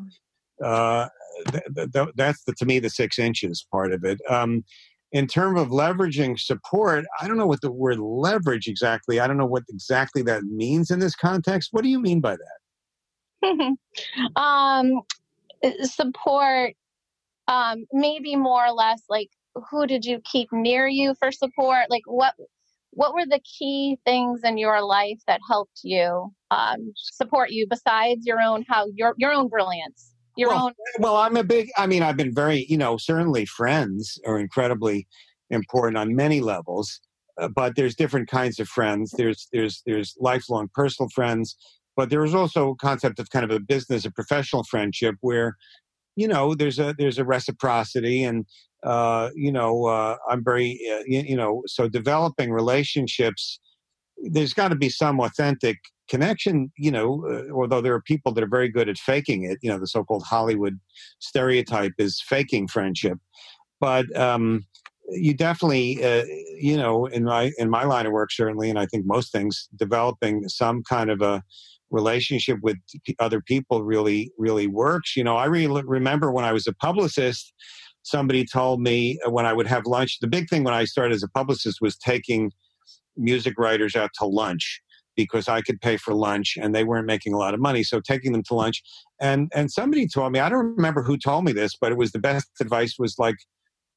Uh, 0.64 1.08
th- 1.52 1.92
th- 1.94 2.10
that's 2.16 2.44
the, 2.44 2.54
to 2.54 2.66
me 2.66 2.80
the 2.80 2.90
six 2.90 3.18
inches 3.18 3.66
part 3.72 3.92
of 3.94 4.04
it. 4.04 4.20
Um, 4.30 4.64
in 5.12 5.28
terms 5.28 5.60
of 5.60 5.70
leveraging 5.70 6.40
support, 6.40 7.06
I 7.20 7.28
don't 7.28 7.38
know 7.38 7.48
what 7.48 7.62
the 7.62 7.72
word 7.72 8.00
leverage 8.00 8.68
exactly. 8.68 9.20
I 9.20 9.28
don't 9.28 9.38
know 9.38 9.46
what 9.46 9.64
exactly 9.70 10.22
that 10.24 10.44
means 10.44 10.90
in 10.90 11.00
this 11.00 11.16
context. 11.16 11.70
What 11.72 11.84
do 11.84 11.90
you 11.90 12.00
mean 12.00 12.22
by 12.22 12.38
that? 12.38 12.58
um 14.36 15.02
support 15.84 16.74
um 17.48 17.86
maybe 17.92 18.36
more 18.36 18.66
or 18.66 18.72
less 18.72 19.02
like 19.10 19.30
who 19.70 19.86
did 19.88 20.06
you 20.06 20.22
keep 20.24 20.48
near 20.52 20.88
you 20.88 21.16
for 21.20 21.32
support 21.32 21.86
like 21.90 22.04
what 22.06 22.36
what 22.92 23.14
were 23.14 23.26
the 23.26 23.40
key 23.40 23.98
things 24.06 24.42
in 24.44 24.58
your 24.58 24.84
life 24.84 25.20
that 25.28 25.40
helped 25.50 25.82
you 25.84 26.32
um 26.52 26.94
support 26.96 27.50
you 27.52 27.66
besides 27.68 28.26
your 28.26 28.40
own 28.40 28.64
how 28.68 28.88
your 28.96 29.16
your 29.18 29.32
own 29.32 29.48
brilliance 29.48 30.14
your 30.38 30.50
Well, 30.50 30.66
own 30.66 30.74
Well, 31.00 31.18
I'm 31.18 31.38
a 31.38 31.44
big, 31.44 31.70
I 31.78 31.88
mean, 31.88 32.04
I've 32.04 32.18
been 32.18 32.34
very, 32.34 32.66
you 32.70 32.78
know, 32.78 32.98
certainly 32.98 33.46
friends 33.46 34.20
are 34.26 34.40
incredibly 34.40 35.08
important 35.50 35.98
on 35.98 36.16
many 36.16 36.42
levels, 36.42 37.00
uh, 37.38 37.48
but 37.50 37.76
there's 37.76 37.96
different 37.96 38.30
kinds 38.30 38.60
of 38.60 38.68
friends. 38.68 39.12
There's, 39.18 39.48
there's, 39.52 39.82
there's 39.86 40.16
lifelong 40.20 40.70
personal 40.74 41.10
friends, 41.10 41.56
but 41.96 42.10
there's 42.10 42.34
also 42.34 42.72
a 42.72 42.76
concept 42.76 43.20
of 43.20 43.30
kind 43.30 43.44
of 43.44 43.52
a 43.52 43.60
business, 43.60 44.06
a 44.06 44.12
professional 44.12 44.64
friendship 44.64 45.16
where, 45.22 45.58
you 46.16 46.28
know, 46.28 46.56
there's 46.56 46.80
a, 46.80 46.96
there's 46.98 47.18
a 47.18 47.26
reciprocity 47.26 48.24
and, 48.24 48.46
uh, 48.84 49.30
you 49.36 49.52
know, 49.52 49.86
uh, 49.86 50.18
I'm 50.30 50.44
very, 50.44 50.80
uh, 50.92 51.04
you, 51.06 51.22
you 51.22 51.36
know, 51.36 51.64
so 51.68 51.88
developing 51.88 52.52
relationships, 52.52 53.60
there's 54.24 54.54
got 54.54 54.70
to 54.70 54.76
be 54.76 54.90
some 54.90 55.20
authentic 55.20 55.78
connection, 56.10 56.72
you 56.78 56.92
know, 56.92 57.26
uh, 57.30 57.54
although 57.54 57.82
there 57.82 57.94
are 57.94 58.02
people 58.02 58.34
that 58.34 58.44
are 58.44 58.50
very 58.50 58.70
good 58.70 58.90
at 58.90 58.98
faking 58.98 59.46
it, 59.46 59.58
you 59.62 59.70
know, 59.70 59.80
the 59.80 59.88
so 59.88 60.04
called 60.04 60.24
Hollywood 60.24 60.80
stereotype 61.20 61.94
is 61.98 62.22
faking 62.22 62.68
friendship. 62.68 63.18
But 63.80 64.16
um, 64.16 64.66
you 65.10 65.34
definitely, 65.34 66.04
uh, 66.04 66.26
you 66.60 66.78
know, 66.78 67.06
in 67.06 67.24
my 67.24 67.52
in 67.58 67.70
my 67.70 67.84
line 67.84 68.06
of 68.06 68.12
work, 68.12 68.32
certainly, 68.32 68.70
and 68.70 68.78
I 68.78 68.86
think 68.86 69.06
most 69.06 69.32
things, 69.32 69.68
developing 69.76 70.48
some 70.48 70.84
kind 70.84 71.10
of 71.10 71.22
a 71.22 71.42
relationship 71.90 72.60
with 72.62 72.78
other 73.20 73.42
people 73.42 73.84
really 73.84 74.32
really 74.38 74.68
works. 74.68 75.16
You 75.16 75.24
know, 75.24 75.38
I 75.38 75.46
really 75.46 75.82
remember 75.86 76.32
when 76.32 76.46
I 76.46 76.54
was 76.54 76.68
a 76.68 76.74
publicist, 76.74 77.54
somebody 78.04 78.46
told 78.46 78.82
me 78.82 79.18
uh, 79.26 79.32
when 79.32 79.46
I 79.46 79.54
would 79.54 79.68
have 79.68 79.86
lunch. 79.86 80.20
The 80.20 80.28
big 80.28 80.50
thing 80.50 80.64
when 80.64 80.74
I 80.74 80.86
started 80.86 81.16
as 81.16 81.24
a 81.24 81.30
publicist 81.30 81.80
was 81.82 81.98
taking 81.98 82.52
music 83.22 83.58
writers 83.58 83.96
out 83.96 84.12
to 84.20 84.26
lunch 84.26 84.82
because 85.16 85.48
I 85.48 85.62
could 85.62 85.82
pay 85.82 85.98
for 85.98 86.14
lunch 86.14 86.58
and 86.60 86.74
they 86.74 86.84
weren't 86.84 87.06
making 87.06 87.34
a 87.34 87.38
lot 87.38 87.54
of 87.54 87.60
money. 87.60 87.84
So 87.84 88.00
taking 88.00 88.32
them 88.32 88.44
to 88.44 88.54
lunch 88.54 88.82
and 89.20 89.52
and 89.54 89.72
somebody 89.72 90.08
told 90.08 90.32
me, 90.32 90.40
I 90.40 90.50
don't 90.50 90.76
remember 90.76 91.04
who 91.04 91.18
told 91.18 91.46
me 91.46 91.52
this, 91.52 91.76
but 91.80 91.92
it 91.92 91.98
was 91.98 92.12
the 92.12 92.20
best 92.20 92.48
advice 92.60 92.96
was 92.98 93.16
like, 93.20 93.36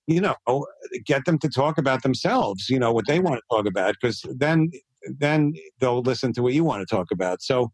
you 0.07 0.21
know, 0.21 0.66
get 1.04 1.25
them 1.25 1.38
to 1.38 1.49
talk 1.49 1.78
about 1.78 2.02
themselves, 2.02 2.69
you 2.69 2.78
know, 2.78 2.93
what 2.93 3.07
they 3.07 3.21
want 3.21 3.37
to 3.37 3.57
talk 3.57 3.66
about, 3.66 3.95
because 4.00 4.25
then 4.37 4.71
then 5.19 5.54
they'll 5.81 6.02
listen 6.02 6.33
to 6.33 6.43
what 6.43 6.54
you 6.54 6.64
want 6.64 6.87
to 6.87 6.95
talk 6.95 7.09
about. 7.12 7.43
So 7.43 7.71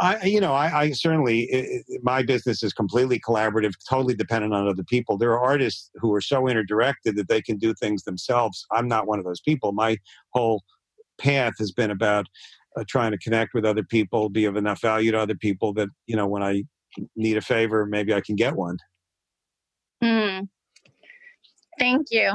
I, 0.00 0.24
you 0.24 0.40
know, 0.40 0.52
I, 0.52 0.82
I 0.82 0.90
certainly, 0.92 1.48
i 1.54 1.58
i- 1.58 1.98
my 2.02 2.22
business 2.22 2.62
is 2.62 2.72
completely 2.72 3.20
collaborative, 3.20 3.72
totally 3.88 4.14
dependent 4.14 4.54
on 4.54 4.68
other 4.68 4.84
people. 4.84 5.18
There 5.18 5.32
are 5.32 5.42
artists 5.44 5.90
who 5.96 6.12
are 6.14 6.20
so 6.20 6.48
interdirected 6.48 7.16
that 7.16 7.28
they 7.28 7.42
can 7.42 7.58
do 7.58 7.74
things 7.74 8.04
themselves. 8.04 8.66
I'm 8.72 8.88
not 8.88 9.06
one 9.06 9.18
of 9.18 9.24
those 9.24 9.40
people. 9.40 9.72
My 9.72 9.98
whole 10.30 10.62
path 11.18 11.54
has 11.58 11.72
been 11.72 11.90
about 11.90 12.26
uh, 12.76 12.84
trying 12.88 13.12
to 13.12 13.18
connect 13.18 13.54
with 13.54 13.64
other 13.64 13.84
people, 13.84 14.28
be 14.28 14.44
of 14.46 14.56
enough 14.56 14.80
value 14.82 15.12
to 15.12 15.18
other 15.18 15.36
people 15.36 15.72
that, 15.74 15.88
you 16.06 16.16
know, 16.16 16.26
when 16.26 16.42
I 16.42 16.64
need 17.16 17.36
a 17.36 17.42
favor, 17.42 17.86
maybe 17.86 18.14
I 18.14 18.20
can 18.20 18.36
get 18.36 18.56
one. 18.56 18.78
Hmm. 20.02 20.40
thank 21.78 22.08
you 22.10 22.32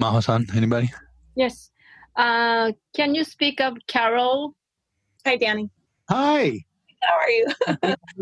Maho-san, 0.00 0.46
anybody? 0.54 0.90
Yes. 1.36 1.70
Uh, 2.16 2.72
can 2.94 3.14
you 3.14 3.24
speak 3.24 3.60
up, 3.60 3.74
Carol? 3.88 4.54
Hi, 5.26 5.36
Danny. 5.36 5.70
Hi, 6.08 6.64
How 7.02 7.16
are 7.16 7.30
you? 7.30 7.46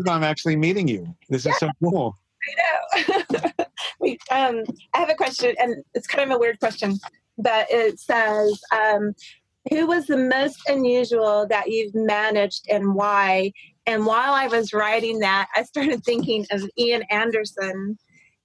I'm 0.09 0.23
actually 0.23 0.55
meeting 0.55 0.87
you. 0.87 1.15
This 1.29 1.45
is 1.45 1.57
so 1.57 1.69
cool. 1.81 2.17
I 2.49 3.11
know. 3.31 3.65
we, 3.99 4.17
um, 4.31 4.63
I 4.93 4.99
have 4.99 5.09
a 5.09 5.15
question, 5.15 5.55
and 5.59 5.83
it's 5.93 6.07
kind 6.07 6.29
of 6.29 6.35
a 6.35 6.39
weird 6.39 6.59
question, 6.59 6.97
but 7.37 7.67
it 7.69 7.99
says, 7.99 8.59
um, 8.71 9.13
"Who 9.69 9.87
was 9.87 10.07
the 10.07 10.17
most 10.17 10.59
unusual 10.67 11.47
that 11.47 11.69
you've 11.69 11.95
managed, 11.95 12.67
and 12.69 12.93
why?" 12.93 13.51
And 13.85 14.05
while 14.05 14.33
I 14.33 14.47
was 14.47 14.73
writing 14.73 15.19
that, 15.19 15.47
I 15.55 15.63
started 15.63 16.03
thinking 16.03 16.45
of 16.51 16.69
Ian 16.77 17.03
Anderson, 17.09 17.97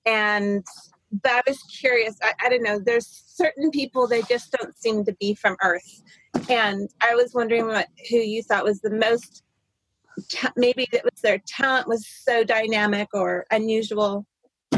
and 0.06 0.64
but 1.12 1.33
I 1.33 1.42
was 1.47 1.62
curious. 1.64 2.16
I, 2.23 2.33
I 2.45 2.49
don't 2.49 2.62
know. 2.62 2.78
There's 2.78 3.25
certain 3.26 3.71
people 3.71 4.07
they 4.07 4.23
just 4.23 4.52
don't 4.52 4.76
seem 4.76 5.04
to 5.04 5.12
be 5.21 5.35
from 5.35 5.57
Earth, 5.62 6.02
and 6.49 6.88
I 7.00 7.14
was 7.14 7.35
wondering 7.35 7.66
what 7.66 7.88
who 8.11 8.16
you 8.16 8.42
thought 8.42 8.64
was 8.64 8.81
the 8.81 8.90
most 8.90 9.42
maybe 10.57 10.87
it 10.92 11.04
was 11.04 11.21
their 11.23 11.40
talent 11.47 11.88
was 11.88 12.07
so 12.07 12.45
dynamic 12.45 13.09
or 13.12 13.47
unusual. 13.50 14.26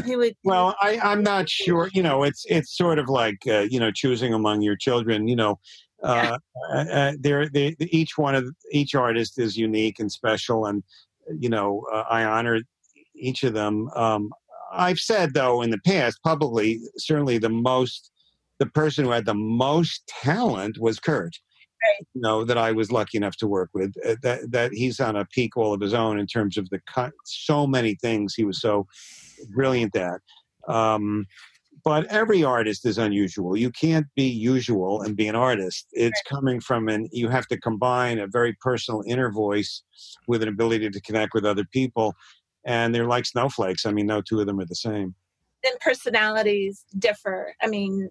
Who 0.05 0.19
would 0.19 0.35
Well, 0.45 0.75
I, 0.81 0.99
I'm 0.99 1.23
not 1.23 1.49
sure. 1.49 1.89
You 1.93 2.03
know, 2.03 2.25
it's 2.25 2.45
it's 2.49 2.77
sort 2.77 2.99
of 2.99 3.09
like 3.09 3.39
uh, 3.47 3.67
you 3.71 3.79
know 3.79 3.93
choosing 3.93 4.35
among 4.35 4.61
your 4.61 4.77
children. 4.77 5.29
You 5.29 5.37
know, 5.37 5.61
uh, 6.03 6.39
uh, 6.73 6.85
uh, 6.93 7.13
they're, 7.21 7.49
they 7.49 7.77
each 7.81 8.19
one 8.19 8.35
of 8.35 8.45
each 8.73 8.95
artist 8.95 9.39
is 9.39 9.57
unique 9.57 10.01
and 10.01 10.11
special, 10.11 10.67
and 10.67 10.83
you 11.39 11.49
know, 11.49 11.87
uh, 11.93 12.05
I 12.11 12.25
honor 12.25 12.61
each 13.15 13.45
of 13.45 13.55
them. 13.55 13.89
Um, 13.95 14.31
I've 14.75 14.99
said 14.99 15.35
though 15.35 15.63
in 15.63 15.71
the 15.71 15.79
past 15.79 16.23
publicly, 16.23 16.81
certainly 16.97 17.39
the 17.39 17.49
most, 17.49 18.11
the 18.59 18.67
person 18.67 19.05
who 19.05 19.11
had 19.11 19.27
the 19.27 19.35
most 19.35 20.07
talent 20.07 20.79
was 20.79 20.99
Kurt. 20.99 21.37
Right. 21.83 22.07
You 22.15 22.21
know 22.23 22.45
that 22.45 22.57
I 22.57 22.73
was 22.73 22.91
lucky 22.91 23.19
enough 23.19 23.37
to 23.39 23.47
work 23.47 23.71
with. 23.75 23.93
Uh, 24.07 24.17
that 24.23 24.51
that 24.53 24.73
he's 24.73 25.01
on 25.01 25.17
a 25.17 25.27
peak 25.27 25.57
all 25.57 25.75
of 25.75 25.81
his 25.81 25.93
own 25.93 26.19
in 26.19 26.27
terms 26.27 26.57
of 26.57 26.71
the 26.71 26.81
cut. 26.87 27.13
So 27.25 27.67
many 27.67 27.95
things 27.97 28.35
he 28.35 28.45
was 28.45 28.61
so 28.61 28.87
brilliant 29.55 29.95
at. 29.97 30.21
Um, 30.67 31.27
but 31.85 32.07
every 32.07 32.43
artist 32.43 32.87
is 32.87 32.97
unusual. 32.97 33.57
You 33.57 33.71
can't 33.71 34.07
be 34.17 34.25
usual 34.25 35.03
and 35.03 35.15
be 35.15 35.29
an 35.29 35.37
artist. 35.37 35.87
It's 35.93 36.21
coming 36.27 36.59
from 36.61 36.89
an 36.89 37.09
you 37.13 37.29
have 37.29 37.47
to 37.49 37.61
combine 37.61 38.19
a 38.19 38.27
very 38.27 38.55
personal 38.61 39.03
inner 39.07 39.31
voice 39.31 39.83
with 40.27 40.43
an 40.43 40.49
ability 40.49 40.89
to 40.89 41.01
connect 41.03 41.35
with 41.35 41.45
other 41.45 41.65
people. 41.71 42.15
And 42.67 42.95
they're 42.95 43.07
like 43.07 43.27
snowflakes. 43.27 43.87
I 43.87 43.93
mean, 43.93 44.07
no 44.07 44.23
two 44.23 44.41
of 44.41 44.47
them 44.47 44.61
are 44.61 44.67
the 44.67 44.75
same. 44.75 45.15
Then 45.63 45.75
personalities 45.81 46.85
differ. 46.99 47.55
I 47.63 47.67
mean, 47.67 48.11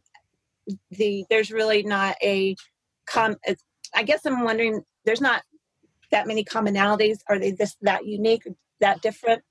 the 0.91 1.25
there's 1.29 1.51
really 1.51 1.83
not 1.83 2.15
a 2.21 2.55
com. 3.07 3.35
I 3.95 4.03
guess 4.03 4.25
I'm 4.25 4.43
wondering. 4.43 4.81
There's 5.05 5.21
not 5.21 5.43
that 6.11 6.27
many 6.27 6.43
commonalities. 6.43 7.17
Are 7.29 7.39
they 7.39 7.51
this 7.51 7.75
that 7.81 8.05
unique, 8.05 8.43
that 8.79 9.01
different? 9.01 9.43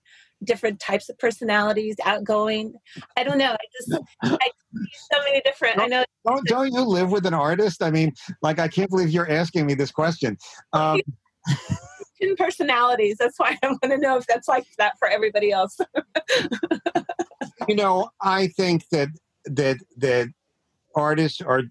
different 0.44 0.80
types 0.80 1.09
of 1.09 1.18
personalities, 1.18 1.97
outgoing. 2.04 2.75
I 3.16 3.25
don't 3.25 3.38
know. 3.38 3.52
I 3.52 3.59
just 3.76 4.02
I 4.23 4.38
see 4.75 4.90
so 5.12 5.23
many 5.25 5.40
different. 5.42 5.80
I 5.80 5.87
know. 5.87 6.04
Don't, 6.26 6.47
don't 6.47 6.73
you 6.73 6.80
live 6.80 7.11
with 7.11 7.26
an 7.26 7.35
artist? 7.35 7.82
I 7.82 7.90
mean, 7.90 8.12
like 8.42 8.59
I 8.59 8.68
can't 8.68 8.90
believe 8.90 9.11
you're 9.11 9.30
asking 9.30 9.66
me 9.66 9.75
this 9.75 9.90
question. 9.90 10.37
Um, 10.73 11.00
Ten 12.23 12.37
personalities. 12.37 13.17
That's 13.19 13.38
why 13.38 13.59
I 13.62 13.69
want 13.69 13.83
to 13.83 13.99
know 13.99 14.17
if 14.17 14.26
that's 14.26 14.49
like 14.49 14.67
that 14.79 14.99
for 14.99 15.09
everybody 15.09 15.50
else. 15.50 15.79
you 17.69 17.75
know, 17.75 18.11
I 18.21 18.49
think 18.49 18.88
that 18.91 19.09
that 19.47 19.79
that 19.97 20.29
artists 20.95 21.41
are 21.41 21.62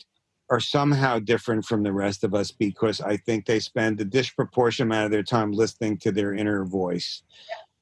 are 0.50 0.60
somehow 0.60 1.20
different 1.20 1.64
from 1.64 1.84
the 1.84 1.94
rest 1.94 2.24
of 2.24 2.34
us 2.36 2.52
because 2.52 3.00
I 3.00 3.18
think 3.18 3.46
they 3.46 3.60
spend 3.60 4.02
a 4.02 4.06
disproportionate 4.06 4.88
amount 4.88 5.06
of 5.06 5.12
their 5.12 5.24
time 5.24 5.54
listening 5.54 5.98
to 6.00 6.12
their 6.12 6.34
inner 6.34 6.66
voice. 6.66 7.24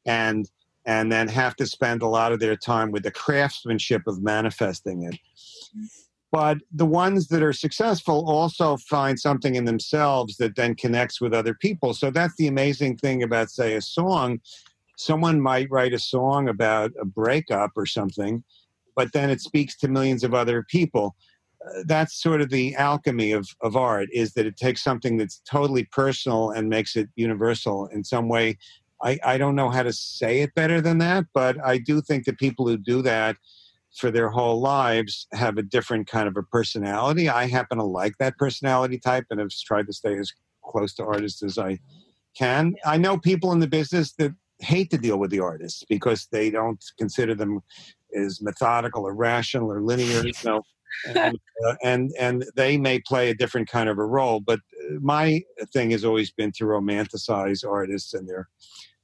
And 0.06 0.50
and 0.86 1.12
then 1.12 1.28
have 1.28 1.56
to 1.58 1.68
spend 1.68 2.02
a 2.02 2.08
lot 2.08 2.32
of 2.32 2.40
their 2.40 2.56
time 2.56 2.92
with 2.92 3.04
the 3.04 3.12
craftsmanship 3.12 4.02
of 4.08 4.24
manifesting 4.24 5.04
it. 5.04 5.20
But 6.31 6.59
the 6.71 6.86
ones 6.86 7.27
that 7.29 7.41
are 7.41 7.53
successful 7.53 8.29
also 8.29 8.77
find 8.77 9.19
something 9.19 9.55
in 9.55 9.65
themselves 9.65 10.38
that 10.38 10.55
then 10.55 10.75
connects 10.75 11.19
with 11.19 11.33
other 11.33 11.55
people. 11.55 11.93
So 11.93 12.12
that's 12.12 12.36
the 12.38 12.48
amazing 12.48 12.98
thing 12.98 13.24
about, 13.24 13.50
say, 13.50 13.75
a 13.75 13.81
song. 13.81 14.39
Someone 14.95 15.41
might 15.41 15.71
write 15.71 15.93
a 15.93 16.00
song 16.00 16.48
about 16.48 16.91
a 17.01 17.05
breakup 17.05 17.71
or 17.75 17.86
something, 17.86 18.43
but 18.95 19.12
then 19.13 19.29
it 19.29 19.41
speaks 19.41 19.75
to 19.77 19.88
millions 19.88 20.24
of 20.24 20.33
other 20.36 20.63
people. 20.69 21.15
Uh, 21.65 21.83
that's 21.86 22.21
sort 22.21 22.41
of 22.41 22.50
the 22.50 22.75
alchemy 22.75 23.31
of, 23.31 23.48
of 23.62 23.75
art 23.75 24.07
is 24.13 24.33
that 24.33 24.45
it 24.45 24.55
takes 24.55 24.83
something 24.83 25.17
that's 25.17 25.41
totally 25.50 25.86
personal 25.86 26.51
and 26.51 26.69
makes 26.69 26.95
it 26.95 27.09
universal 27.15 27.88
in 27.88 28.03
some 28.03 28.29
way 28.29 28.57
I, 29.01 29.19
I 29.24 29.38
don't 29.38 29.55
know 29.55 29.69
how 29.69 29.83
to 29.83 29.93
say 29.93 30.41
it 30.41 30.53
better 30.55 30.81
than 30.81 30.98
that, 31.00 31.25
but 31.33 31.57
I 31.63 31.77
do 31.77 32.01
think 32.01 32.25
that 32.25 32.38
people 32.38 32.67
who 32.67 32.77
do 32.77 33.01
that 33.03 33.38
for 33.96 34.12
their 34.12 34.29
whole 34.29 34.62
lives 34.62 35.27
have 35.34 35.58
a 35.58 35.63
different 35.63 36.08
kind 36.08 36.27
of 36.27 36.38
a 36.38 36.43
personality. 36.43 37.29
I 37.29 37.48
happen 37.48 37.77
to 37.79 37.84
like 37.84 38.17
that 38.19 38.38
personality 38.38 39.00
type 39.00 39.25
and 39.29 39.39
have 39.39 39.50
tried 39.50 39.88
to 39.88 39.93
stay 39.93 40.17
as 40.17 40.31
close 40.63 40.93
to 40.96 41.05
artists 41.05 41.43
as 41.43 41.58
I 41.58 41.79
can. 42.38 42.75
I 42.86 42.98
know 42.98 43.17
people 43.17 43.51
in 43.51 43.60
the 43.60 43.67
business 43.67 44.13
that 44.13 44.34
hate 44.60 44.91
to 44.91 44.98
deal 44.98 45.17
with 45.17 45.31
the 45.31 45.39
artists 45.39 45.84
because 45.89 46.27
they 46.31 46.50
don't 46.50 46.84
consider 46.98 47.34
them 47.34 47.62
as 48.15 48.41
methodical 48.41 49.05
or 49.05 49.13
rational 49.13 49.72
or 49.72 49.81
linear. 49.81 50.25
You 50.25 50.34
know, 50.43 50.62
and, 51.15 51.39
uh, 51.67 51.75
and 51.84 52.12
and 52.19 52.46
they 52.55 52.77
may 52.77 53.00
play 53.00 53.29
a 53.29 53.36
different 53.36 53.69
kind 53.69 53.89
of 53.89 53.98
a 53.98 54.05
role. 54.05 54.39
But 54.39 54.60
my 55.01 55.41
thing 55.74 55.91
has 55.91 56.05
always 56.05 56.31
been 56.31 56.51
to 56.58 56.65
romanticize 56.65 57.67
artists 57.67 58.13
and 58.13 58.27
their 58.27 58.50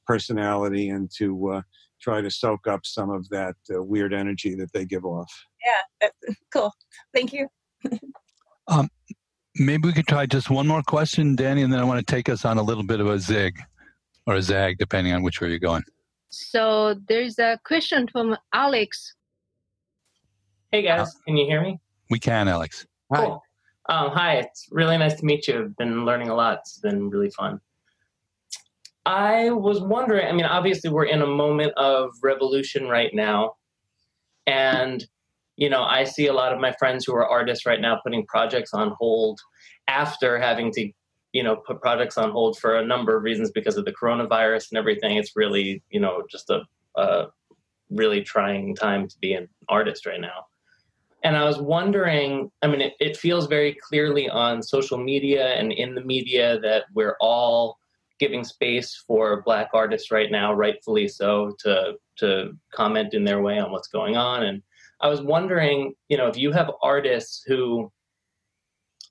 personality 0.06 0.90
and 0.90 1.10
to 1.18 1.54
uh, 1.54 1.62
try 2.06 2.22
to 2.22 2.30
soak 2.30 2.68
up 2.68 2.86
some 2.86 3.10
of 3.10 3.28
that 3.30 3.56
uh, 3.74 3.82
weird 3.82 4.14
energy 4.14 4.54
that 4.54 4.72
they 4.74 4.86
give 4.86 5.06
off. 5.06 5.32
Yeah, 5.66 6.10
cool. 6.54 6.72
Thank 7.16 7.34
you. 7.34 7.48
um, 8.68 8.88
maybe 9.56 9.88
we 9.88 9.94
could 9.94 10.08
try 10.08 10.28
just 10.28 10.52
one 10.52 10.68
more 10.68 10.84
question, 10.84 11.36
Danny, 11.36 11.64
and 11.64 11.74
then 11.74 11.80
I 11.80 11.84
want 11.84 12.06
to 12.06 12.16
take 12.16 12.30
us 12.30 12.46
on 12.46 12.60
a 12.60 12.62
little 12.62 12.84
bit 12.84 13.00
of 13.00 13.08
a 13.08 13.18
zig 13.18 13.58
or 14.28 14.36
a 14.36 14.42
zag, 14.42 14.78
depending 14.78 15.14
on 15.14 15.24
which 15.24 15.42
way 15.42 15.50
you're 15.50 15.58
going. 15.58 15.84
So 16.30 16.96
there's 17.08 17.40
a 17.40 17.60
question 17.66 18.08
from 18.12 18.38
Alex. 18.54 19.16
Hey 20.72 20.84
guys, 20.84 21.12
can 21.26 21.38
you 21.38 21.46
hear 21.46 21.62
me? 21.62 21.80
We 22.12 22.20
can, 22.20 22.48
Alex. 22.48 22.86
Cool. 23.14 23.42
Hi. 23.90 23.98
Um, 23.98 24.12
hi, 24.12 24.34
it's 24.38 24.68
really 24.72 24.98
nice 24.98 25.16
to 25.16 25.26
meet 25.26 25.48
you. 25.48 25.60
I've 25.60 25.78
been 25.78 26.06
learning 26.06 26.30
a 26.30 26.36
lot. 26.36 26.60
It's 26.60 26.80
been 26.80 27.10
really 27.10 27.32
fun. 27.32 27.60
I 29.06 29.52
was 29.52 29.82
wondering, 29.82 30.28
I 30.28 30.32
mean, 30.32 30.46
obviously, 30.46 30.90
we're 30.90 31.06
in 31.06 31.22
a 31.22 31.28
moment 31.28 31.74
of 31.78 32.12
revolution 32.24 32.88
right 32.88 33.14
now. 33.14 33.56
And, 34.48 35.06
you 35.58 35.70
know, 35.70 35.84
I 35.84 36.06
see 36.06 36.28
a 36.28 36.34
lot 36.34 36.54
of 36.54 36.60
my 36.60 36.74
friends 36.80 37.06
who 37.06 37.14
are 37.16 37.28
artists 37.28 37.66
right 37.66 37.80
now 37.80 38.00
putting 38.04 38.26
projects 38.26 38.74
on 38.74 38.94
hold 38.98 39.40
after 39.88 40.40
having 40.40 40.72
to, 40.72 40.92
you 41.34 41.44
know, 41.44 41.56
put 41.56 41.82
projects 41.82 42.18
on 42.18 42.32
hold 42.32 42.58
for 42.58 42.76
a 42.76 42.86
number 42.86 43.16
of 43.16 43.24
reasons 43.24 43.52
because 43.52 43.78
of 43.78 43.86
the 43.86 43.94
coronavirus 43.94 44.72
and 44.72 44.80
everything. 44.80 45.18
It's 45.18 45.36
really, 45.36 45.84
you 45.90 46.00
know, 46.00 46.24
just 46.30 46.50
a, 46.50 46.62
a 46.96 47.28
really 47.92 48.22
trying 48.22 48.76
time 48.76 49.08
to 49.08 49.16
be 49.20 49.34
an 49.34 49.48
artist 49.70 50.06
right 50.06 50.22
now. 50.22 50.46
And 51.24 51.36
I 51.36 51.44
was 51.44 51.60
wondering, 51.60 52.52
I 52.62 52.68
mean, 52.68 52.82
it, 52.82 52.94
it 53.00 53.18
feels 53.18 53.48
very 53.48 53.78
clearly 53.88 54.30
on 54.30 54.62
social 54.62 54.98
media 54.98 55.54
and 55.56 55.72
in 55.72 55.96
the 55.96 56.04
media 56.04 56.60
that 56.60 56.86
we're 56.94 57.18
all 57.20 57.78
giving 58.20 58.44
space 58.44 59.04
for 59.08 59.42
black 59.44 59.70
artists 59.74 60.12
right 60.12 60.32
now, 60.32 60.54
rightfully 60.54 61.08
so, 61.08 61.56
to 61.60 61.94
to 62.18 62.52
comment 62.74 63.14
in 63.14 63.24
their 63.24 63.42
way 63.42 63.60
on 63.60 63.72
what's 63.72 63.90
going 63.90 64.16
on. 64.16 64.44
And 64.44 64.62
I 65.02 65.08
was 65.10 65.22
wondering, 65.22 65.94
you 66.08 66.18
know, 66.18 66.28
if 66.28 66.38
you 66.38 66.52
have 66.54 66.72
artists 66.82 67.44
who 67.46 67.92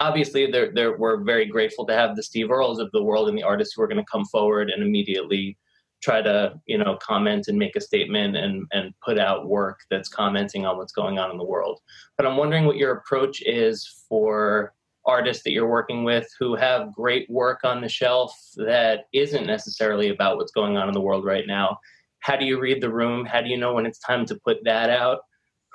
obviously 0.01 0.51
they're, 0.51 0.73
they're, 0.75 0.97
we're 0.97 1.23
very 1.23 1.47
grateful 1.47 1.87
to 1.87 1.95
have 1.95 2.17
the 2.17 2.23
Steve 2.23 2.51
Earles 2.51 2.79
of 2.79 2.91
the 2.93 3.03
world 3.03 3.29
and 3.29 3.37
the 3.37 3.43
artists 3.43 3.75
who 3.75 3.83
are 3.83 3.87
going 3.87 3.99
to 3.99 4.11
come 4.11 4.25
forward 4.27 4.71
and 4.71 4.83
immediately 4.83 5.57
try 6.03 6.21
to, 6.21 6.55
you 6.67 6.77
know, 6.77 6.99
comment 7.01 7.49
and 7.49 7.59
make 7.59 7.77
a 7.77 7.81
statement 7.81 8.37
and, 8.37 8.67
and 8.73 8.93
put 9.05 9.19
out 9.19 9.49
work 9.49 9.81
that's 9.91 10.09
commenting 10.09 10.67
on 10.67 10.77
what's 10.77 10.93
going 10.93 11.19
on 11.19 11.31
in 11.31 11.39
the 11.39 11.45
world. 11.45 11.81
But 12.17 12.27
I'm 12.27 12.37
wondering 12.37 12.67
what 12.67 12.77
your 12.77 12.93
approach 12.93 13.43
is 13.43 14.05
for 14.09 14.75
artists 15.07 15.43
that 15.45 15.53
you're 15.53 15.69
working 15.69 16.05
with 16.05 16.29
who 16.39 16.55
have 16.55 16.93
great 16.93 17.29
work 17.31 17.61
on 17.65 17.81
the 17.81 17.89
shelf 17.89 18.35
that 18.57 19.07
isn't 19.13 19.47
necessarily 19.47 20.09
about 20.09 20.37
what's 20.37 20.53
going 20.53 20.77
on 20.77 20.89
in 20.89 20.95
the 20.95 21.01
world 21.01 21.25
right 21.25 21.47
now. 21.47 21.79
How 22.21 22.37
do 22.37 22.45
you 22.45 22.59
read 22.59 22.81
the 22.81 22.93
room? 22.93 23.25
How 23.27 23.43
do 23.43 23.49
you 23.49 23.59
know 23.59 23.75
when 23.75 23.87
it's 23.87 23.99
time 23.99 24.25
to 24.27 24.35
put 24.35 24.65
that 24.65 24.89
out? 24.89 25.21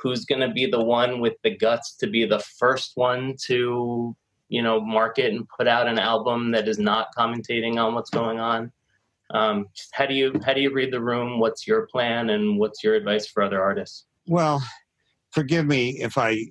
Who's 0.01 0.25
going 0.25 0.41
to 0.41 0.51
be 0.53 0.65
the 0.65 0.83
one 0.83 1.19
with 1.19 1.35
the 1.43 1.55
guts 1.55 1.95
to 1.97 2.07
be 2.07 2.25
the 2.25 2.39
first 2.39 2.93
one 2.95 3.35
to, 3.45 4.15
you 4.47 4.61
know, 4.61 4.81
market 4.81 5.33
and 5.33 5.47
put 5.49 5.67
out 5.67 5.87
an 5.87 5.99
album 5.99 6.51
that 6.51 6.67
is 6.67 6.79
not 6.79 7.09
commentating 7.17 7.77
on 7.77 7.93
what's 7.93 8.09
going 8.09 8.39
on? 8.39 8.71
Um, 9.31 9.67
how 9.91 10.07
do 10.07 10.15
you 10.15 10.39
how 10.43 10.53
do 10.53 10.61
you 10.61 10.73
read 10.73 10.91
the 10.91 11.01
room? 11.01 11.39
What's 11.39 11.67
your 11.67 11.85
plan 11.85 12.31
and 12.31 12.57
what's 12.57 12.83
your 12.83 12.95
advice 12.95 13.27
for 13.27 13.43
other 13.43 13.61
artists? 13.61 14.05
Well, 14.25 14.63
forgive 15.31 15.67
me 15.67 16.01
if 16.01 16.17
I 16.17 16.45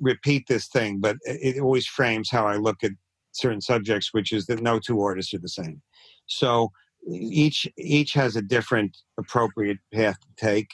repeat 0.00 0.46
this 0.48 0.68
thing, 0.68 1.00
but 1.00 1.16
it 1.24 1.60
always 1.60 1.86
frames 1.86 2.30
how 2.30 2.46
I 2.46 2.56
look 2.56 2.82
at 2.82 2.92
certain 3.32 3.60
subjects, 3.60 4.12
which 4.12 4.32
is 4.32 4.46
that 4.46 4.62
no 4.62 4.78
two 4.78 5.00
artists 5.00 5.34
are 5.34 5.38
the 5.38 5.48
same. 5.48 5.82
So 6.26 6.70
each 7.06 7.68
each 7.76 8.12
has 8.14 8.36
a 8.36 8.42
different 8.42 8.96
appropriate 9.18 9.78
path 9.92 10.18
to 10.20 10.46
take. 10.46 10.68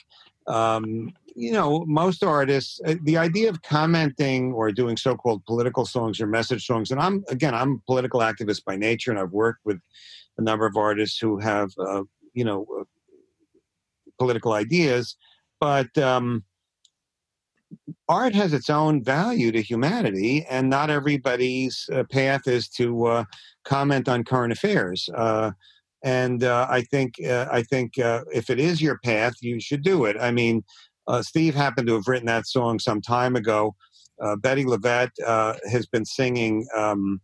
Um, 0.47 1.13
you 1.35 1.51
know, 1.51 1.85
most 1.85 2.23
artists, 2.23 2.79
uh, 2.85 2.95
the 3.03 3.17
idea 3.17 3.49
of 3.49 3.61
commenting 3.61 4.51
or 4.53 4.71
doing 4.71 4.97
so-called 4.97 5.45
political 5.45 5.85
songs 5.85 6.19
or 6.19 6.27
message 6.27 6.65
songs, 6.65 6.91
and 6.91 6.99
I'm 6.99 7.23
again, 7.29 7.53
I'm 7.55 7.73
a 7.73 7.85
political 7.85 8.19
activist 8.21 8.65
by 8.65 8.75
nature, 8.75 9.11
and 9.11 9.19
I've 9.19 9.31
worked 9.31 9.61
with 9.65 9.79
a 10.37 10.41
number 10.41 10.65
of 10.65 10.75
artists 10.77 11.19
who 11.19 11.37
have, 11.39 11.71
uh, 11.79 12.03
you 12.33 12.43
know, 12.43 12.65
uh, 12.79 12.83
political 14.17 14.53
ideas, 14.53 15.15
but 15.59 15.95
um, 15.97 16.43
art 18.07 18.35
has 18.35 18.53
its 18.53 18.69
own 18.69 19.03
value 19.03 19.51
to 19.51 19.61
humanity, 19.61 20.45
and 20.49 20.69
not 20.69 20.89
everybody's 20.89 21.89
uh, 21.93 22.03
path 22.11 22.47
is 22.47 22.67
to 22.69 23.05
uh, 23.05 23.23
comment 23.63 24.09
on 24.09 24.23
current 24.23 24.51
affairs. 24.51 25.09
Uh, 25.15 25.51
and 26.03 26.43
uh, 26.43 26.67
I 26.69 26.81
think 26.81 27.15
uh, 27.23 27.47
I 27.51 27.63
think 27.63 27.97
uh, 27.99 28.23
if 28.33 28.49
it 28.49 28.59
is 28.59 28.81
your 28.81 28.99
path, 29.03 29.33
you 29.41 29.59
should 29.59 29.83
do 29.83 30.05
it. 30.05 30.17
I 30.19 30.31
mean, 30.31 30.63
Steve 31.21 31.55
happened 31.55 31.87
to 31.87 31.93
have 31.95 32.07
written 32.07 32.27
that 32.27 32.47
song 32.47 32.79
some 32.79 33.01
time 33.01 33.35
ago. 33.35 33.75
Bettye 34.21 34.65
LaVette 34.65 35.59
has 35.71 35.85
been 35.87 36.05
singing 36.05 36.65
um, 36.75 37.21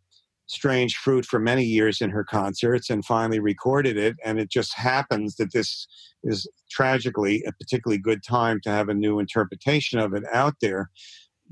strange 0.48 0.96
fruit 0.96 1.26
for 1.26 1.40
many 1.40 1.64
years 1.64 2.02
in 2.02 2.10
her 2.10 2.24
concerts 2.24 2.90
and 2.90 3.06
finally 3.06 3.40
recorded 3.40 3.98
it. 3.98 4.16
And 4.24 4.40
it 4.40 4.50
just 4.50 4.74
happens 4.74 5.36
that 5.36 5.54
this 5.54 5.88
is 6.24 6.50
tragically 6.72 7.44
a 7.46 7.52
particularly 7.52 8.00
good 8.00 8.24
time 8.24 8.60
to 8.64 8.70
have 8.70 8.90
a 8.90 8.94
new 8.94 9.20
interpretation 9.20 10.00
of 10.00 10.14
it 10.14 10.24
out 10.34 10.56
there. 10.62 10.90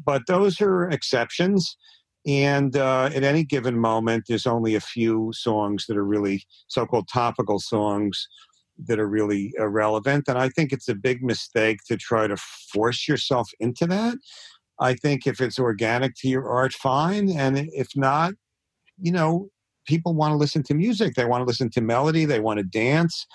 But 0.04 0.24
those 0.28 0.60
are 0.62 0.90
exceptions. 0.90 1.78
And 2.26 2.76
uh, 2.76 3.10
at 3.14 3.24
any 3.24 3.44
given 3.44 3.78
moment, 3.78 4.26
there's 4.28 4.48
only 4.48 4.76
a 4.76 4.82
few 4.82 5.32
songs 5.34 5.86
that 5.88 5.98
are 5.98 6.06
really 6.06 6.44
so 6.68 6.86
called 6.86 7.08
topical 7.08 7.60
songs 7.60 8.28
that 8.88 9.00
are 9.00 9.08
really 9.08 9.54
irrelevant. 9.58 10.26
And 10.28 10.38
I 10.38 10.50
think 10.50 10.74
it's 10.74 10.90
a 10.90 10.96
big 10.96 11.24
mistake 11.24 11.80
to 11.88 11.98
try 11.98 12.28
to 12.28 12.36
force 12.74 13.08
yourself 13.08 13.50
into 13.60 13.86
that. 13.88 14.18
I 14.80 14.96
think 14.96 15.26
if 15.26 15.40
it's 15.40 15.60
organic 15.60 16.16
to 16.18 16.28
your 16.28 16.50
art, 16.50 16.74
fine. 16.74 17.30
And 17.30 17.58
if 17.72 17.90
not, 17.96 18.34
you 19.00 19.12
know, 19.12 19.50
people 19.86 20.14
want 20.14 20.32
to 20.32 20.38
listen 20.38 20.64
to 20.64 20.74
music. 20.74 21.16
They 21.16 21.26
want 21.26 21.42
to 21.42 21.46
listen 21.46 21.70
to 21.72 21.82
melody. 21.82 22.26
They 22.26 22.40
want 22.40 22.60
to 22.60 22.64
dance. 22.64 23.26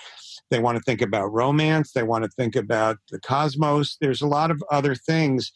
They 0.51 0.59
want 0.59 0.77
to 0.77 0.83
think 0.83 1.01
about 1.01 1.33
romance. 1.33 1.93
They 1.93 2.03
want 2.03 2.25
to 2.25 2.31
think 2.31 2.57
about 2.57 2.99
the 3.11 3.21
cosmos. 3.21 3.97
There's 4.01 4.23
a 4.23 4.27
lot 4.27 4.51
of 4.51 4.63
other 4.71 4.95
things. 4.95 5.53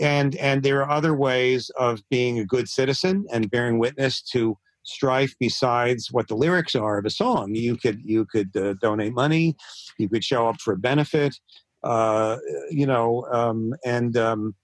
And 0.00 0.36
and 0.36 0.62
there 0.62 0.82
are 0.82 0.90
other 0.90 1.14
ways 1.14 1.70
of 1.78 2.02
being 2.10 2.38
a 2.38 2.44
good 2.44 2.68
citizen 2.68 3.26
and 3.32 3.50
bearing 3.50 3.78
witness 3.78 4.22
to 4.32 4.56
strife 4.84 5.34
besides 5.38 6.12
what 6.12 6.28
the 6.28 6.36
lyrics 6.36 6.74
are 6.74 6.98
of 6.98 7.04
a 7.04 7.10
song. 7.10 7.54
You 7.54 7.76
could 7.76 8.00
you 8.02 8.24
could 8.26 8.56
uh, 8.56 8.74
donate 8.80 9.12
money, 9.12 9.56
you 9.98 10.08
could 10.08 10.24
show 10.24 10.48
up 10.48 10.60
for 10.60 10.72
a 10.72 10.78
benefit, 10.78 11.36
uh, 11.82 12.36
you 12.70 12.86
know, 12.86 13.26
um, 13.32 13.74
and 13.84 14.16
um, 14.16 14.54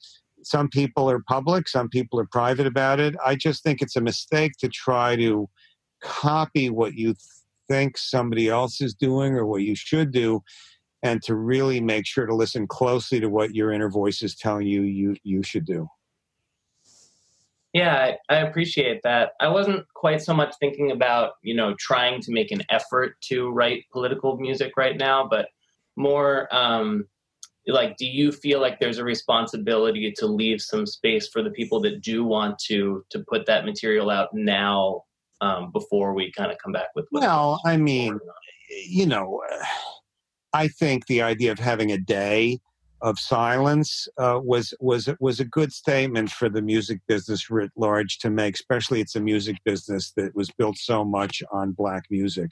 some 0.44 0.68
people 0.68 1.10
are 1.10 1.22
public, 1.28 1.68
some 1.68 1.88
people 1.88 2.18
are 2.20 2.26
private 2.26 2.66
about 2.66 3.00
it. 3.00 3.14
I 3.24 3.34
just 3.34 3.62
think 3.62 3.80
it's 3.80 3.96
a 3.96 4.00
mistake 4.00 4.52
to 4.60 4.68
try 4.68 5.16
to 5.16 5.48
copy 6.02 6.70
what 6.70 6.94
you 6.94 7.14
think 7.68 7.96
somebody 7.96 8.48
else 8.48 8.80
is 8.80 8.94
doing 8.94 9.34
or 9.34 9.46
what 9.46 9.62
you 9.62 9.74
should 9.74 10.12
do 10.12 10.42
and 11.02 11.22
to 11.22 11.34
really 11.34 11.80
make 11.80 12.06
sure 12.06 12.26
to 12.26 12.34
listen 12.34 12.66
closely 12.66 13.20
to 13.20 13.28
what 13.28 13.54
your 13.54 13.72
inner 13.72 13.90
voice 13.90 14.22
is 14.22 14.36
telling 14.36 14.66
you 14.66 14.82
you 14.82 15.16
you 15.24 15.42
should 15.42 15.64
do. 15.64 15.88
Yeah, 17.72 18.14
I, 18.28 18.34
I, 18.34 18.38
appreciate 18.40 19.00
that. 19.02 19.32
I 19.40 19.48
wasn't 19.48 19.86
quite 19.94 20.20
so 20.20 20.34
much 20.34 20.54
thinking 20.60 20.90
about, 20.90 21.32
you 21.42 21.54
know, 21.54 21.74
trying 21.78 22.20
to 22.20 22.30
make 22.30 22.50
an 22.50 22.62
effort 22.68 23.18
to 23.22 23.50
write 23.50 23.84
political 23.90 24.36
music 24.36 24.76
right 24.76 24.94
now, 24.94 25.26
but 25.26 25.48
more 25.96 26.54
um, 26.54 27.06
like 27.66 27.96
do 27.96 28.06
you 28.06 28.32
feel 28.32 28.60
like 28.60 28.80
there's 28.80 28.98
a 28.98 29.04
responsibility 29.04 30.12
to 30.16 30.26
leave 30.26 30.60
some 30.60 30.86
space 30.86 31.28
for 31.28 31.42
the 31.42 31.50
people 31.50 31.80
that 31.80 32.00
do 32.02 32.24
want 32.24 32.58
to 32.58 33.04
to 33.10 33.24
put 33.28 33.46
that 33.46 33.64
material 33.64 34.10
out 34.10 34.28
now 34.32 35.02
um, 35.40 35.70
before 35.72 36.14
we 36.14 36.30
kind 36.32 36.50
of 36.50 36.58
come 36.58 36.72
back 36.72 36.88
with 36.94 37.06
well 37.12 37.60
i 37.64 37.76
mean 37.76 38.18
you 38.86 39.06
know 39.06 39.42
i 40.52 40.66
think 40.68 41.06
the 41.06 41.22
idea 41.22 41.52
of 41.52 41.58
having 41.58 41.92
a 41.92 41.98
day 41.98 42.58
of 43.00 43.18
silence 43.18 44.06
uh, 44.18 44.38
was 44.42 44.72
was 44.78 45.08
was 45.18 45.40
a 45.40 45.44
good 45.44 45.72
statement 45.72 46.30
for 46.30 46.48
the 46.48 46.62
music 46.62 47.00
business 47.08 47.50
writ 47.50 47.70
large 47.76 48.18
to 48.18 48.30
make 48.30 48.54
especially 48.54 49.00
it's 49.00 49.16
a 49.16 49.20
music 49.20 49.56
business 49.64 50.12
that 50.16 50.34
was 50.36 50.50
built 50.52 50.78
so 50.78 51.04
much 51.04 51.42
on 51.52 51.72
black 51.72 52.04
music 52.10 52.50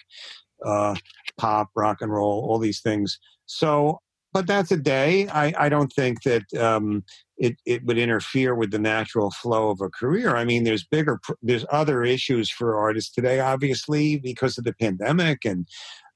uh, 0.65 0.95
pop 1.39 1.71
rock 1.75 1.99
and 2.01 2.13
roll 2.13 2.47
all 2.49 2.59
these 2.59 2.81
things. 2.81 3.19
So 3.47 4.01
but 4.33 4.47
that's 4.47 4.71
a 4.71 4.77
day. 4.77 5.29
I, 5.29 5.53
I 5.59 5.69
don't 5.69 5.93
think 5.93 6.23
that 6.23 6.53
um, 6.55 7.05
it, 7.37 7.57
it 7.67 7.85
would 7.85 7.99
interfere 7.99 8.55
with 8.55 8.71
the 8.71 8.79
natural 8.79 9.31
flow 9.31 9.71
of 9.71 9.81
a 9.81 9.89
career. 9.89 10.37
I 10.37 10.45
mean, 10.45 10.65
there's 10.65 10.85
bigger, 10.85 11.21
there's 11.43 11.67
other 11.71 12.05
issues 12.05 12.51
for 12.51 12.77
artists 12.77 13.13
today, 13.13 13.41
obviously, 13.41 14.19
because 14.19 14.57
of 14.59 14.65
the 14.65 14.75
pandemic 14.75 15.45
and 15.45 15.67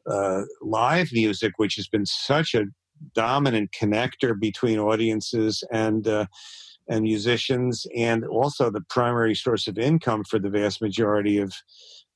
uh, 0.08 0.42
live 0.62 1.08
music, 1.12 1.54
which 1.56 1.76
has 1.76 1.88
been 1.88 2.06
such 2.06 2.54
a 2.54 2.66
dominant 3.14 3.70
connector 3.72 4.38
between 4.38 4.78
audiences 4.78 5.64
and 5.72 6.06
uh, 6.06 6.26
and 6.86 7.02
musicians, 7.02 7.86
and 7.96 8.26
also 8.26 8.70
the 8.70 8.82
primary 8.90 9.34
source 9.34 9.66
of 9.66 9.78
income 9.78 10.22
for 10.22 10.38
the 10.38 10.50
vast 10.50 10.82
majority 10.82 11.38
of 11.38 11.54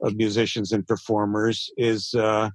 of 0.01 0.15
musicians 0.15 0.73
and 0.73 0.87
performers 0.87 1.71
is. 1.77 2.15
Uh, 2.15 2.51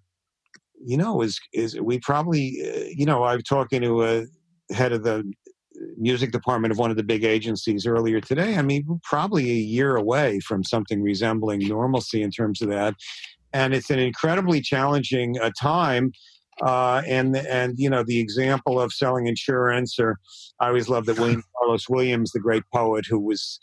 you 0.86 0.98
know, 0.98 1.22
is 1.22 1.40
is 1.54 1.80
we 1.80 2.00
probably, 2.00 2.62
uh, 2.66 2.90
you 2.90 3.06
know, 3.06 3.24
I 3.24 3.36
was 3.36 3.44
talking 3.44 3.82
to 3.82 4.04
a 4.04 4.26
head 4.74 4.92
of 4.92 5.04
the 5.04 5.32
music 5.98 6.32
department 6.32 6.72
of 6.72 6.78
one 6.78 6.92
of 6.92 6.98
the 6.98 7.04
big 7.04 7.24
agencies 7.24 7.86
earlier 7.86 8.22
today. 8.22 8.56
I 8.56 8.62
mean, 8.62 9.00
probably 9.04 9.50
a 9.50 9.56
year 9.56 9.96
away 9.96 10.40
from 10.40 10.64
something 10.64 11.02
resembling 11.02 11.68
normalcy 11.68 12.22
in 12.22 12.32
terms 12.32 12.62
of 12.62 12.70
that, 12.70 12.96
and 13.54 13.74
it's 13.74 13.90
an 13.90 14.00
incredibly 14.00 14.62
challenging 14.62 15.40
uh, 15.40 15.52
time. 15.60 16.12
Uh, 16.62 17.02
and 17.08 17.36
and 17.36 17.80
you 17.80 17.90
know 17.90 18.04
the 18.04 18.20
example 18.20 18.80
of 18.80 18.94
selling 18.94 19.26
insurance, 19.26 19.98
or 20.00 20.20
I 20.60 20.68
always 20.68 20.88
love 20.88 21.08
that 21.08 21.18
William 21.18 21.44
Carlos 21.58 21.90
Williams, 21.90 22.32
the 22.32 22.40
great 22.40 22.64
poet 22.72 23.06
who 23.10 23.20
was 23.20 23.60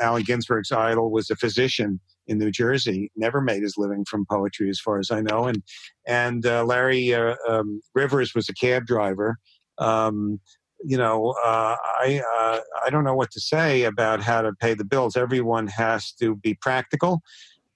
Allen 0.00 0.22
Ginsberg's 0.22 0.72
idol, 0.72 1.10
was 1.10 1.30
a 1.30 1.36
physician 1.36 2.00
in 2.30 2.38
New 2.38 2.50
Jersey. 2.50 3.10
Never 3.16 3.42
made 3.42 3.62
his 3.62 3.74
living 3.76 4.04
from 4.04 4.24
poetry, 4.24 4.70
as 4.70 4.80
far 4.80 4.98
as 4.98 5.10
I 5.10 5.20
know. 5.20 5.44
And 5.46 5.62
and 6.06 6.46
uh, 6.46 6.64
Larry 6.64 7.12
uh, 7.12 7.34
um, 7.46 7.82
Rivers 7.94 8.34
was 8.34 8.48
a 8.48 8.54
cab 8.54 8.86
driver. 8.86 9.36
Um, 9.78 10.40
you 10.82 10.96
know, 10.96 11.34
uh, 11.44 11.76
I 11.82 12.22
uh, 12.38 12.60
I 12.86 12.90
don't 12.90 13.04
know 13.04 13.14
what 13.14 13.30
to 13.32 13.40
say 13.40 13.82
about 13.82 14.22
how 14.22 14.40
to 14.40 14.52
pay 14.54 14.72
the 14.74 14.84
bills. 14.84 15.16
Everyone 15.16 15.66
has 15.66 16.12
to 16.12 16.36
be 16.36 16.54
practical 16.54 17.20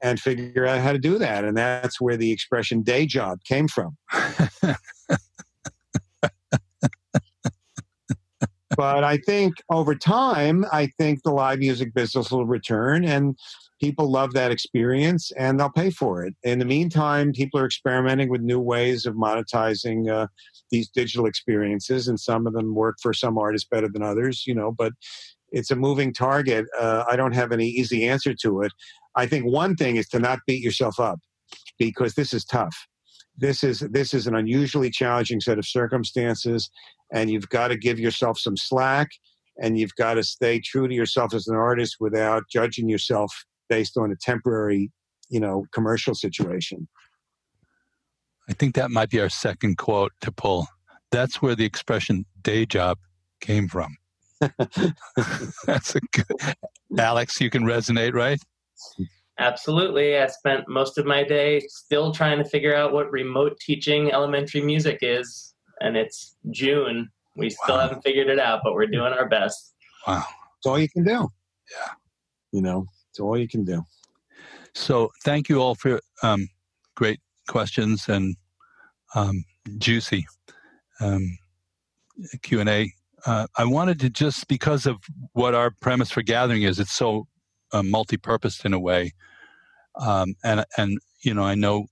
and 0.01 0.21
figure 0.21 0.67
out 0.67 0.81
how 0.81 0.93
to 0.93 0.99
do 0.99 1.19
that, 1.19 1.45
and 1.45 1.57
that's 1.57 2.01
where 2.01 2.17
the 2.17 2.31
expression 2.31 2.83
"day 2.83 3.05
job" 3.05 3.41
came 3.45 3.69
from. 3.69 3.97
but 8.77 9.05
I 9.05 9.19
think 9.19 9.55
over 9.71 9.95
time, 9.95 10.65
I 10.73 10.87
think 10.99 11.23
the 11.23 11.33
live 11.33 11.59
music 11.59 11.93
business 11.93 12.31
will 12.31 12.47
return, 12.47 13.05
and 13.05 13.37
people 13.85 14.11
love 14.11 14.33
that 14.33 14.51
experience 14.51 15.31
and 15.37 15.61
they'll 15.61 15.69
pay 15.69 15.91
for 15.91 16.25
it. 16.25 16.35
In 16.43 16.59
the 16.59 16.65
meantime, 16.65 17.33
people 17.33 17.61
are 17.61 17.67
experimenting 17.67 18.31
with 18.31 18.41
new 18.41 18.59
ways 18.59 19.05
of 19.05 19.15
monetizing 19.15 20.11
uh, 20.11 20.27
these 20.71 20.89
digital 20.89 21.27
experiences, 21.27 22.09
and 22.09 22.19
some 22.19 22.47
of 22.47 22.55
them 22.55 22.75
work 22.75 22.97
for 23.03 23.13
some 23.13 23.37
artists 23.37 23.69
better 23.71 23.89
than 23.93 24.03
others, 24.03 24.47
you 24.47 24.55
know, 24.55 24.73
but 24.73 24.93
it's 25.53 25.71
a 25.71 25.77
moving 25.77 26.15
target. 26.15 26.65
Uh, 26.81 27.05
I 27.11 27.17
don't 27.17 27.35
have 27.35 27.53
any 27.53 27.67
easy 27.67 28.09
answer 28.09 28.35
to 28.43 28.63
it. 28.63 28.73
I 29.17 29.27
think 29.27 29.45
one 29.45 29.77
thing 29.77 29.97
is 29.97 30.09
to 30.09 30.19
not 30.19 30.39
beat 30.47 30.63
yourself 30.63 30.99
up 30.99 31.19
because 31.79 32.15
this 32.15 32.33
is 32.33 32.45
tough. 32.47 32.75
This 33.37 33.63
is 33.63 33.81
this 33.91 34.15
is 34.15 34.27
an 34.27 34.35
unusually 34.35 34.91
challenging 34.91 35.41
set 35.43 35.59
of 35.59 35.67
circumstances, 35.67 36.71
and 37.13 37.29
you've 37.29 37.51
got 37.51 37.69
to 37.69 37.77
give 37.77 38.01
yourself 38.01 38.39
some 38.39 38.57
slack, 38.57 39.09
and 39.63 39.79
you've 39.79 39.95
got 39.97 40.15
to 40.15 40.23
stay 40.23 40.59
true 40.59 40.89
to 40.89 40.95
yourself 40.95 41.35
as 41.35 41.49
an 41.49 41.57
artist 41.57 41.97
without 42.01 42.45
judging 42.51 42.89
yourself 42.89 43.31
based 43.69 43.97
on 43.97 44.11
a 44.11 44.17
temporary, 44.17 44.91
you 45.29 45.41
know, 45.41 45.67
commercial 45.73 46.15
situation. 46.15 46.89
I 48.49 48.53
think 48.53 48.75
that 48.75 48.91
might 48.91 49.11
be 49.11 49.21
our 49.21 49.29
second 49.29 49.79
quote 49.79 50.13
to 50.21 50.31
pull. 50.31 50.67
That's 51.11 51.41
where 51.41 51.55
the 51.55 51.65
expression 51.65 52.27
day 52.43 52.67
job 52.67 52.99
came 53.41 53.69
from. 53.69 53.97
That's 55.67 55.95
a 55.95 56.01
good. 56.13 56.55
Alex, 56.99 57.41
you 57.41 57.51
can 57.51 57.63
resonate, 57.63 58.15
right? 58.15 58.39
Absolutely. 59.39 60.19
I 60.19 60.27
spent 60.29 60.69
most 60.69 60.99
of 60.99 61.07
my 61.07 61.25
day 61.25 61.61
still 61.69 62.13
trying 62.13 62.39
to 62.39 62.45
figure 62.45 62.75
out 62.75 62.93
what 62.93 63.11
remote 63.11 63.59
teaching 63.61 64.13
elementary 64.13 64.61
music 64.61 64.99
is. 65.03 65.55
And 65.81 65.97
it's 65.97 66.37
June. 66.51 67.11
We 67.37 67.51
still 67.51 67.77
wow. 67.77 67.83
haven't 67.83 68.03
figured 68.03 68.29
it 68.29 68.39
out, 68.39 68.61
but 68.63 68.75
we're 68.75 68.87
doing 68.87 69.13
our 69.13 69.29
best. 69.29 69.75
Wow. 70.07 70.25
That's 70.25 70.67
all 70.67 70.79
you 70.79 70.89
can 70.89 71.05
do. 71.05 71.29
Yeah. 71.71 71.93
You 72.53 72.63
know, 72.63 72.87
it's 73.15 73.21
all 73.21 73.39
you 73.39 73.47
can 73.47 73.65
do. 73.65 73.85
So 74.75 75.13
thank 75.25 75.49
you 75.49 75.61
all 75.63 75.77
for 75.77 76.01
um, 76.25 76.49
great 76.97 77.21
questions 77.47 78.09
and 78.09 78.35
um, 79.15 79.45
juicy 79.79 80.27
um, 81.01 81.39
Q 82.43 82.59
and 82.59 82.69
A. 82.69 82.93
Uh, 83.25 83.47
I 83.57 83.65
wanted 83.67 84.01
to 84.01 84.11
just 84.11 84.49
because 84.49 84.85
of 84.85 84.97
what 85.33 85.55
our 85.55 85.71
premise 85.81 86.11
for 86.11 86.23
gathering 86.23 86.63
is, 86.63 86.81
it's 86.81 86.93
so 86.93 87.29
uh, 87.73 87.85
multi-purposed 87.85 88.65
in 88.65 88.75
a 88.75 88.81
way, 88.81 89.13
um, 90.01 90.35
and 90.43 90.65
and 90.77 90.99
you 91.23 91.33
know 91.33 91.45
I 91.45 91.55
know 91.55 91.87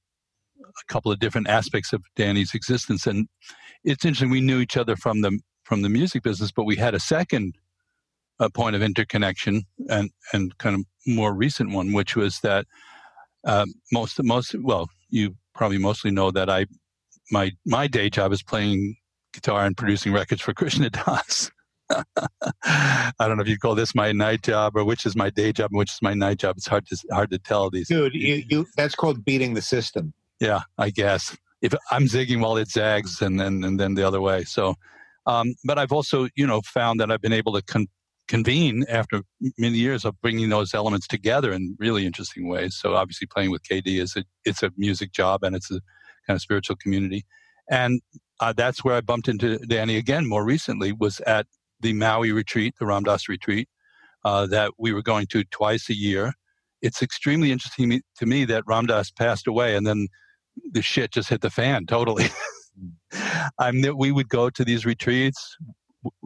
a 0.60 0.92
couple 0.92 1.12
of 1.12 1.20
different 1.20 1.48
aspects 1.48 1.92
of 1.92 2.02
Danny's 2.16 2.52
existence, 2.52 3.06
and 3.06 3.28
it's 3.84 4.04
interesting. 4.04 4.30
We 4.30 4.40
knew 4.40 4.58
each 4.58 4.76
other 4.76 4.96
from 4.96 5.20
the 5.20 5.38
from 5.62 5.82
the 5.82 5.88
music 5.88 6.24
business, 6.24 6.50
but 6.50 6.64
we 6.64 6.76
had 6.76 6.94
a 6.94 7.00
second 7.00 7.54
a 8.40 8.50
point 8.50 8.76
of 8.76 8.82
interconnection 8.82 9.64
and 9.88 10.10
and 10.32 10.56
kind 10.58 10.74
of 10.74 10.82
more 11.06 11.34
recent 11.34 11.70
one, 11.70 11.92
which 11.92 12.16
was 12.16 12.40
that 12.40 12.66
uh, 13.44 13.66
most 13.92 14.22
most 14.22 14.54
well, 14.62 14.88
you 15.10 15.36
probably 15.54 15.78
mostly 15.78 16.10
know 16.10 16.30
that 16.30 16.48
I 16.48 16.66
my 17.30 17.52
my 17.66 17.86
day 17.86 18.10
job 18.10 18.32
is 18.32 18.42
playing 18.42 18.96
guitar 19.32 19.64
and 19.64 19.76
producing 19.76 20.12
records 20.12 20.42
for 20.42 20.54
Krishna 20.60 20.90
Das. 20.90 21.50
I 22.64 23.12
don't 23.18 23.36
know 23.36 23.42
if 23.42 23.48
you 23.48 23.58
call 23.58 23.74
this 23.74 23.94
my 23.94 24.12
night 24.12 24.42
job 24.42 24.76
or 24.76 24.84
which 24.84 25.04
is 25.04 25.14
my 25.14 25.28
day 25.28 25.52
job 25.52 25.70
and 25.72 25.78
which 25.78 25.90
is 25.90 25.98
my 26.00 26.14
night 26.14 26.38
job. 26.38 26.56
It's 26.56 26.66
hard 26.66 26.86
to 26.86 26.96
hard 27.10 27.30
to 27.30 27.38
tell 27.38 27.68
these. 27.70 27.88
Dude, 27.88 28.14
you, 28.14 28.42
you 28.48 28.66
that's 28.76 28.94
called 28.94 29.24
beating 29.24 29.54
the 29.54 29.62
system. 29.62 30.14
Yeah, 30.40 30.60
I 30.78 30.90
guess 30.90 31.36
if 31.62 31.74
I'm 31.90 32.04
zigging 32.04 32.40
while 32.40 32.56
it 32.56 32.68
zags, 32.68 33.22
and 33.22 33.38
then 33.38 33.64
and 33.64 33.78
then 33.78 33.94
the 33.94 34.06
other 34.06 34.20
way. 34.20 34.44
So, 34.44 34.74
um, 35.26 35.54
but 35.64 35.78
I've 35.78 35.92
also 35.92 36.28
you 36.34 36.46
know 36.46 36.60
found 36.62 37.00
that 37.00 37.10
I've 37.10 37.22
been 37.22 37.32
able 37.32 37.52
to 37.54 37.62
con- 37.62 37.88
convene 38.32 38.82
after 38.88 39.20
many 39.58 39.76
years 39.76 40.06
of 40.06 40.18
bringing 40.22 40.48
those 40.48 40.72
elements 40.72 41.06
together 41.06 41.52
in 41.52 41.76
really 41.78 42.06
interesting 42.06 42.48
ways. 42.48 42.74
So 42.74 42.94
obviously 42.94 43.26
playing 43.26 43.50
with 43.50 43.62
KD 43.62 44.00
is 44.00 44.16
a, 44.16 44.24
it's 44.46 44.62
a 44.62 44.70
music 44.78 45.12
job 45.12 45.44
and 45.44 45.54
it's 45.54 45.70
a 45.70 45.80
kind 46.26 46.34
of 46.34 46.40
spiritual 46.40 46.76
community. 46.76 47.26
And 47.70 48.00
uh, 48.40 48.54
that's 48.54 48.82
where 48.82 48.94
I 48.94 49.02
bumped 49.02 49.28
into 49.28 49.58
Danny 49.58 49.98
again 49.98 50.26
more 50.26 50.46
recently 50.46 50.92
was 50.92 51.20
at 51.26 51.44
the 51.80 51.92
Maui 51.92 52.32
retreat, 52.32 52.74
the 52.80 52.86
Ram 52.86 53.02
Dass 53.02 53.28
retreat 53.28 53.68
uh, 54.24 54.46
that 54.46 54.72
we 54.78 54.94
were 54.94 55.02
going 55.02 55.26
to 55.32 55.44
twice 55.44 55.90
a 55.90 55.94
year. 55.94 56.32
It's 56.80 57.02
extremely 57.02 57.52
interesting 57.52 58.00
to 58.16 58.24
me 58.24 58.46
that 58.46 58.64
Ram 58.66 58.86
Dass 58.86 59.10
passed 59.10 59.46
away 59.46 59.76
and 59.76 59.86
then 59.86 60.08
the 60.72 60.80
shit 60.80 61.12
just 61.12 61.28
hit 61.28 61.42
the 61.42 61.50
fan 61.50 61.84
totally. 61.84 62.28
I'm 63.58 63.82
that 63.82 63.98
we 63.98 64.10
would 64.10 64.30
go 64.30 64.48
to 64.48 64.64
these 64.64 64.86
retreats. 64.86 65.58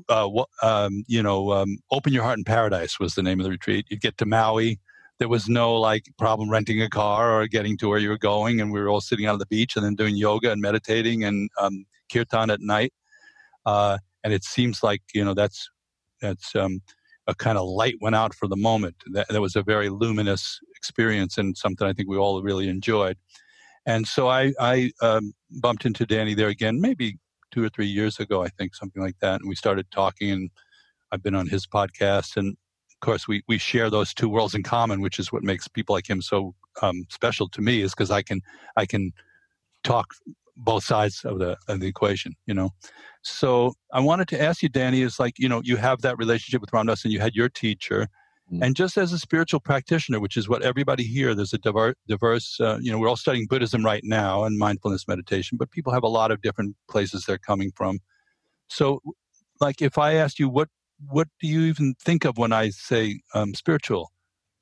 Uh, 0.08 0.44
um, 0.62 1.04
you 1.08 1.22
know, 1.22 1.52
um, 1.52 1.78
open 1.90 2.12
your 2.12 2.22
heart 2.22 2.38
in 2.38 2.44
paradise 2.44 3.00
was 3.00 3.14
the 3.14 3.22
name 3.22 3.40
of 3.40 3.44
the 3.44 3.50
retreat. 3.50 3.86
You'd 3.88 4.00
get 4.00 4.16
to 4.18 4.26
Maui. 4.26 4.78
There 5.18 5.28
was 5.28 5.48
no 5.48 5.74
like 5.74 6.04
problem 6.18 6.50
renting 6.50 6.80
a 6.82 6.88
car 6.88 7.32
or 7.32 7.46
getting 7.46 7.76
to 7.78 7.88
where 7.88 7.98
you 7.98 8.10
were 8.10 8.18
going, 8.18 8.60
and 8.60 8.72
we 8.72 8.80
were 8.80 8.88
all 8.88 9.00
sitting 9.00 9.26
on 9.26 9.38
the 9.38 9.46
beach 9.46 9.76
and 9.76 9.84
then 9.84 9.94
doing 9.94 10.16
yoga 10.16 10.52
and 10.52 10.60
meditating 10.60 11.24
and 11.24 11.50
um, 11.58 11.86
kirtan 12.12 12.50
at 12.50 12.60
night. 12.60 12.92
Uh, 13.64 13.98
and 14.22 14.32
it 14.32 14.44
seems 14.44 14.82
like 14.82 15.02
you 15.14 15.24
know 15.24 15.34
that's 15.34 15.68
that's 16.20 16.54
um, 16.54 16.80
a 17.26 17.34
kind 17.34 17.58
of 17.58 17.66
light 17.66 17.96
went 18.00 18.16
out 18.16 18.34
for 18.34 18.46
the 18.48 18.56
moment. 18.56 18.96
That, 19.12 19.28
that 19.28 19.40
was 19.40 19.56
a 19.56 19.62
very 19.62 19.88
luminous 19.88 20.60
experience 20.76 21.38
and 21.38 21.56
something 21.56 21.86
I 21.86 21.92
think 21.92 22.08
we 22.08 22.16
all 22.16 22.42
really 22.42 22.68
enjoyed. 22.68 23.16
And 23.86 24.06
so 24.06 24.28
I, 24.28 24.52
I 24.60 24.90
um, 25.00 25.32
bumped 25.60 25.86
into 25.86 26.06
Danny 26.06 26.34
there 26.34 26.48
again, 26.48 26.80
maybe 26.80 27.18
two 27.56 27.64
or 27.64 27.70
three 27.70 27.86
years 27.86 28.20
ago, 28.20 28.42
I 28.42 28.48
think, 28.48 28.74
something 28.74 29.02
like 29.02 29.18
that. 29.20 29.40
And 29.40 29.48
we 29.48 29.54
started 29.54 29.90
talking, 29.90 30.30
and 30.30 30.50
I've 31.10 31.22
been 31.22 31.34
on 31.34 31.48
his 31.48 31.66
podcast. 31.66 32.36
And 32.36 32.48
of 32.50 33.00
course, 33.00 33.26
we, 33.26 33.42
we 33.48 33.56
share 33.56 33.88
those 33.88 34.12
two 34.12 34.28
worlds 34.28 34.54
in 34.54 34.62
common, 34.62 35.00
which 35.00 35.18
is 35.18 35.32
what 35.32 35.42
makes 35.42 35.66
people 35.66 35.94
like 35.94 36.08
him 36.08 36.20
so 36.20 36.54
um, 36.82 37.06
special 37.08 37.48
to 37.48 37.62
me, 37.62 37.80
is 37.80 37.92
because 37.92 38.10
I 38.10 38.20
can 38.20 38.42
I 38.76 38.84
can 38.84 39.12
talk 39.84 40.08
both 40.58 40.84
sides 40.84 41.24
of 41.24 41.38
the 41.38 41.56
of 41.66 41.80
the 41.80 41.86
equation, 41.86 42.34
you 42.46 42.52
know. 42.52 42.70
So 43.22 43.72
I 43.90 44.00
wanted 44.00 44.28
to 44.28 44.42
ask 44.42 44.62
you, 44.62 44.68
Danny, 44.68 45.00
is 45.00 45.18
like 45.18 45.38
you 45.38 45.48
know 45.48 45.62
you 45.64 45.76
have 45.76 46.02
that 46.02 46.18
relationship 46.18 46.60
with 46.60 46.74
Ram 46.74 46.86
Dass, 46.86 47.04
and 47.04 47.12
you 47.12 47.20
had 47.20 47.34
your 47.34 47.48
teacher, 47.48 48.06
Mm. 48.52 48.64
And 48.64 48.76
just 48.76 48.96
as 48.96 49.12
a 49.12 49.18
spiritual 49.18 49.60
practitioner, 49.60 50.20
which 50.20 50.36
is 50.36 50.48
what 50.48 50.62
everybody 50.62 51.02
here, 51.02 51.34
there's 51.34 51.52
a 51.52 51.58
diverse, 51.58 51.94
diverse 52.06 52.60
uh, 52.60 52.78
you 52.80 52.92
know, 52.92 52.98
we're 52.98 53.08
all 53.08 53.16
studying 53.16 53.46
Buddhism 53.48 53.84
right 53.84 54.02
now 54.04 54.44
and 54.44 54.58
mindfulness 54.58 55.08
meditation, 55.08 55.58
but 55.58 55.70
people 55.70 55.92
have 55.92 56.04
a 56.04 56.08
lot 56.08 56.30
of 56.30 56.42
different 56.42 56.76
places 56.88 57.24
they're 57.24 57.38
coming 57.38 57.72
from. 57.74 57.98
So, 58.68 59.00
like, 59.60 59.82
if 59.82 59.98
I 59.98 60.14
asked 60.14 60.38
you, 60.38 60.48
what 60.48 60.68
what 61.08 61.28
do 61.40 61.46
you 61.46 61.62
even 61.62 61.94
think 62.00 62.24
of 62.24 62.38
when 62.38 62.52
I 62.52 62.70
say 62.70 63.20
um, 63.34 63.54
spiritual 63.54 64.12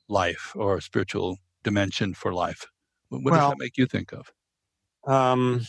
life 0.09 0.53
or 0.57 0.81
spiritual 0.81 1.39
dimension 1.63 2.15
for 2.15 2.33
life? 2.33 2.67
What 3.09 3.23
well, 3.25 3.35
does 3.35 3.51
that 3.51 3.59
make 3.59 3.77
you 3.77 3.87
think 3.87 4.13
of? 4.13 4.33
Um, 5.07 5.65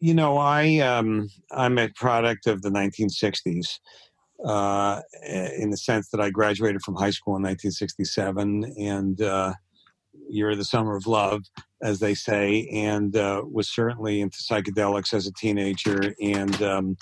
you 0.00 0.14
know, 0.14 0.38
I 0.38 0.78
um, 0.78 1.28
I'm 1.52 1.78
a 1.78 1.88
product 1.90 2.46
of 2.46 2.62
the 2.62 2.70
1960s 2.70 3.78
uh, 4.44 5.00
in 5.26 5.70
the 5.70 5.76
sense 5.76 6.08
that 6.10 6.20
I 6.20 6.30
graduated 6.30 6.82
from 6.82 6.94
high 6.94 7.10
school 7.10 7.36
in 7.36 7.42
1967 7.42 8.74
and 8.78 9.20
uh, 9.20 9.54
year 10.28 10.54
the 10.56 10.64
summer 10.64 10.96
of 10.96 11.06
love, 11.06 11.42
as 11.82 11.98
they 11.98 12.14
say, 12.14 12.68
and 12.72 13.16
uh, 13.16 13.42
was 13.50 13.68
certainly 13.68 14.20
into 14.20 14.38
psychedelics 14.38 15.12
as 15.12 15.26
a 15.26 15.32
teenager, 15.32 16.14
and 16.22 16.62
um, 16.62 16.96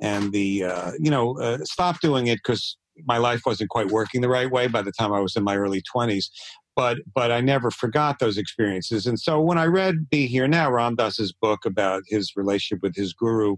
and 0.00 0.32
the 0.32 0.64
uh, 0.64 0.92
you 0.98 1.10
know 1.10 1.38
uh, 1.38 1.58
stopped 1.64 2.02
doing 2.02 2.26
it 2.26 2.36
because 2.36 2.76
my 3.04 3.18
life 3.18 3.42
wasn't 3.44 3.70
quite 3.70 3.88
working 3.88 4.20
the 4.20 4.28
right 4.28 4.50
way 4.50 4.66
by 4.66 4.82
the 4.82 4.92
time 4.92 5.12
I 5.12 5.20
was 5.20 5.36
in 5.36 5.44
my 5.44 5.56
early 5.56 5.82
20s. 5.94 6.26
But 6.74 6.98
but 7.14 7.32
I 7.32 7.40
never 7.40 7.70
forgot 7.70 8.18
those 8.18 8.36
experiences, 8.36 9.06
and 9.06 9.18
so 9.18 9.40
when 9.40 9.58
I 9.58 9.64
read 9.64 10.10
"Be 10.10 10.26
Here 10.26 10.46
Now," 10.46 10.70
Ram 10.70 10.96
Dass's 10.96 11.32
book 11.32 11.64
about 11.64 12.02
his 12.06 12.32
relationship 12.36 12.82
with 12.82 12.94
his 12.94 13.14
guru, 13.14 13.56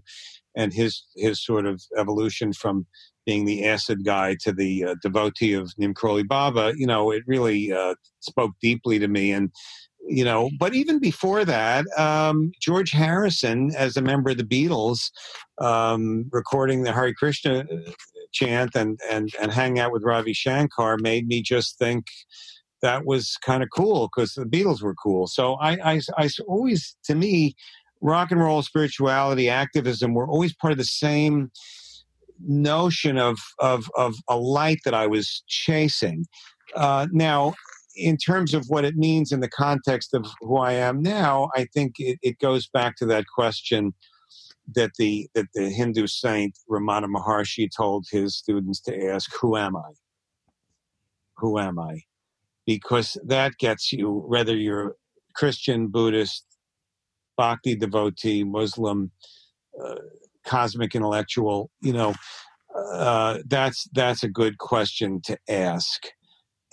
and 0.59 0.73
his 0.73 1.03
his 1.15 1.43
sort 1.43 1.65
of 1.65 1.81
evolution 1.97 2.53
from 2.53 2.85
being 3.29 3.45
the 3.45 3.65
acid 3.65 4.03
guy 4.03 4.35
to 4.41 4.51
the 4.51 4.83
uh, 4.83 4.95
devotee 5.03 5.53
of 5.53 5.71
Karoli 5.79 6.27
Baba, 6.27 6.73
you 6.75 6.87
know, 6.87 7.11
it 7.11 7.21
really 7.27 7.71
uh, 7.71 7.93
spoke 8.21 8.53
deeply 8.59 8.97
to 8.97 9.07
me. 9.07 9.31
And, 9.31 9.51
you 10.07 10.23
know, 10.23 10.49
but 10.59 10.73
even 10.73 10.99
before 10.99 11.45
that, 11.45 11.85
um, 11.95 12.51
George 12.59 12.89
Harrison, 12.89 13.71
as 13.77 13.95
a 13.95 14.01
member 14.01 14.31
of 14.31 14.37
the 14.37 14.43
Beatles, 14.43 15.11
um, 15.61 16.25
recording 16.31 16.81
the 16.81 16.91
Hare 16.91 17.13
Krishna 17.13 17.59
uh, 17.59 17.91
chant 18.31 18.71
and, 18.73 18.99
and, 19.11 19.29
and 19.39 19.51
hang 19.51 19.77
out 19.77 19.91
with 19.91 20.03
Ravi 20.03 20.33
Shankar 20.33 20.97
made 20.99 21.27
me 21.27 21.43
just 21.43 21.77
think 21.77 22.05
that 22.81 23.05
was 23.05 23.37
kind 23.45 23.61
of 23.61 23.69
cool 23.75 24.09
because 24.09 24.33
the 24.33 24.45
Beatles 24.45 24.81
were 24.81 24.95
cool. 24.95 25.27
So 25.27 25.53
I, 25.55 25.77
I, 25.83 26.01
I 26.17 26.29
always, 26.47 26.95
to 27.03 27.13
me, 27.13 27.53
rock 28.01 28.31
and 28.31 28.39
roll, 28.39 28.61
spirituality, 28.61 29.49
activism 29.49 30.13
were 30.13 30.27
always 30.27 30.53
part 30.55 30.71
of 30.71 30.77
the 30.77 30.85
same 30.85 31.51
notion 32.45 33.17
of, 33.17 33.37
of, 33.59 33.89
of 33.95 34.15
a 34.27 34.37
light 34.37 34.79
that 34.85 34.93
I 34.93 35.07
was 35.07 35.43
chasing. 35.47 36.25
Uh, 36.75 37.07
now, 37.11 37.53
in 37.95 38.17
terms 38.17 38.53
of 38.53 38.65
what 38.69 38.85
it 38.85 38.95
means 38.95 39.31
in 39.31 39.41
the 39.41 39.49
context 39.49 40.13
of 40.13 40.25
who 40.39 40.57
I 40.57 40.73
am 40.73 41.01
now, 41.01 41.49
I 41.55 41.65
think 41.73 41.95
it, 41.99 42.17
it 42.21 42.39
goes 42.39 42.67
back 42.67 42.95
to 42.97 43.05
that 43.07 43.25
question 43.33 43.93
that 44.75 44.91
the 44.97 45.27
that 45.33 45.47
the 45.53 45.69
Hindu 45.69 46.07
saint 46.07 46.57
Ramana 46.69 47.05
Maharshi 47.05 47.67
told 47.75 48.05
his 48.11 48.37
students 48.37 48.79
to 48.81 49.07
ask, 49.07 49.31
"Who 49.41 49.57
am 49.57 49.75
I? 49.75 49.91
Who 51.37 51.59
am 51.59 51.79
I?" 51.79 52.01
Because 52.65 53.17
that 53.25 53.57
gets 53.57 53.91
you 53.91 54.11
whether 54.11 54.55
you're 54.55 54.95
Christian, 55.35 55.87
Buddhist, 55.87 56.45
Bhakti 57.39 57.73
devotee, 57.75 58.43
Muslim, 58.43 59.11
uh, 59.81 60.01
cosmic 60.45 60.91
intellectual, 60.93 61.57
you 61.81 61.93
know, 61.93 62.13
uh, 62.75 63.39
that's 63.47 63.87
that's 63.93 64.23
a 64.23 64.29
good 64.41 64.57
question 64.57 65.21
to 65.21 65.37
ask, 65.47 65.99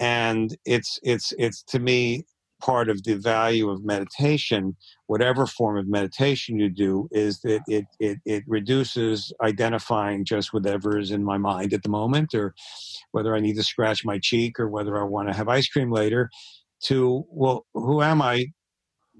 and 0.00 0.56
it's 0.64 0.98
it's 1.02 1.32
it's 1.38 1.62
to 1.72 1.78
me 1.78 2.24
part 2.60 2.88
of 2.88 2.98
the 3.04 3.14
value 3.14 3.68
of 3.70 3.84
meditation, 3.84 4.74
whatever 5.06 5.46
form 5.46 5.76
of 5.78 5.86
meditation 5.86 6.58
you 6.58 6.70
do, 6.86 7.08
is 7.12 7.40
that 7.42 7.60
it 7.68 7.84
it 8.00 8.18
it 8.24 8.42
reduces 8.58 9.32
identifying 9.42 10.24
just 10.24 10.52
whatever 10.52 10.98
is 10.98 11.10
in 11.12 11.22
my 11.32 11.38
mind 11.38 11.72
at 11.72 11.82
the 11.82 11.88
moment, 12.00 12.34
or 12.34 12.54
whether 13.12 13.36
I 13.36 13.40
need 13.40 13.56
to 13.56 13.62
scratch 13.62 14.04
my 14.04 14.18
cheek, 14.18 14.58
or 14.58 14.68
whether 14.68 14.94
I 15.00 15.04
want 15.04 15.28
to 15.28 15.36
have 15.36 15.48
ice 15.48 15.68
cream 15.68 15.92
later, 15.92 16.28
to 16.88 17.24
well, 17.28 17.66
who 17.72 18.02
am 18.02 18.20
I 18.20 18.46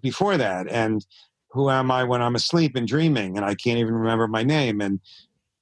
before 0.03 0.37
that, 0.37 0.65
and 0.69 1.05
who 1.57 1.71
am 1.71 1.91
I 1.91 2.05
when 2.05 2.21
I'm 2.21 2.35
asleep 2.35 2.77
and 2.77 2.87
dreaming 2.87 3.37
and 3.37 3.45
I 3.45 3.55
can't 3.55 3.79
even 3.79 3.95
remember 3.95 4.29
my 4.29 4.43
name 4.43 4.83
and 4.83 5.01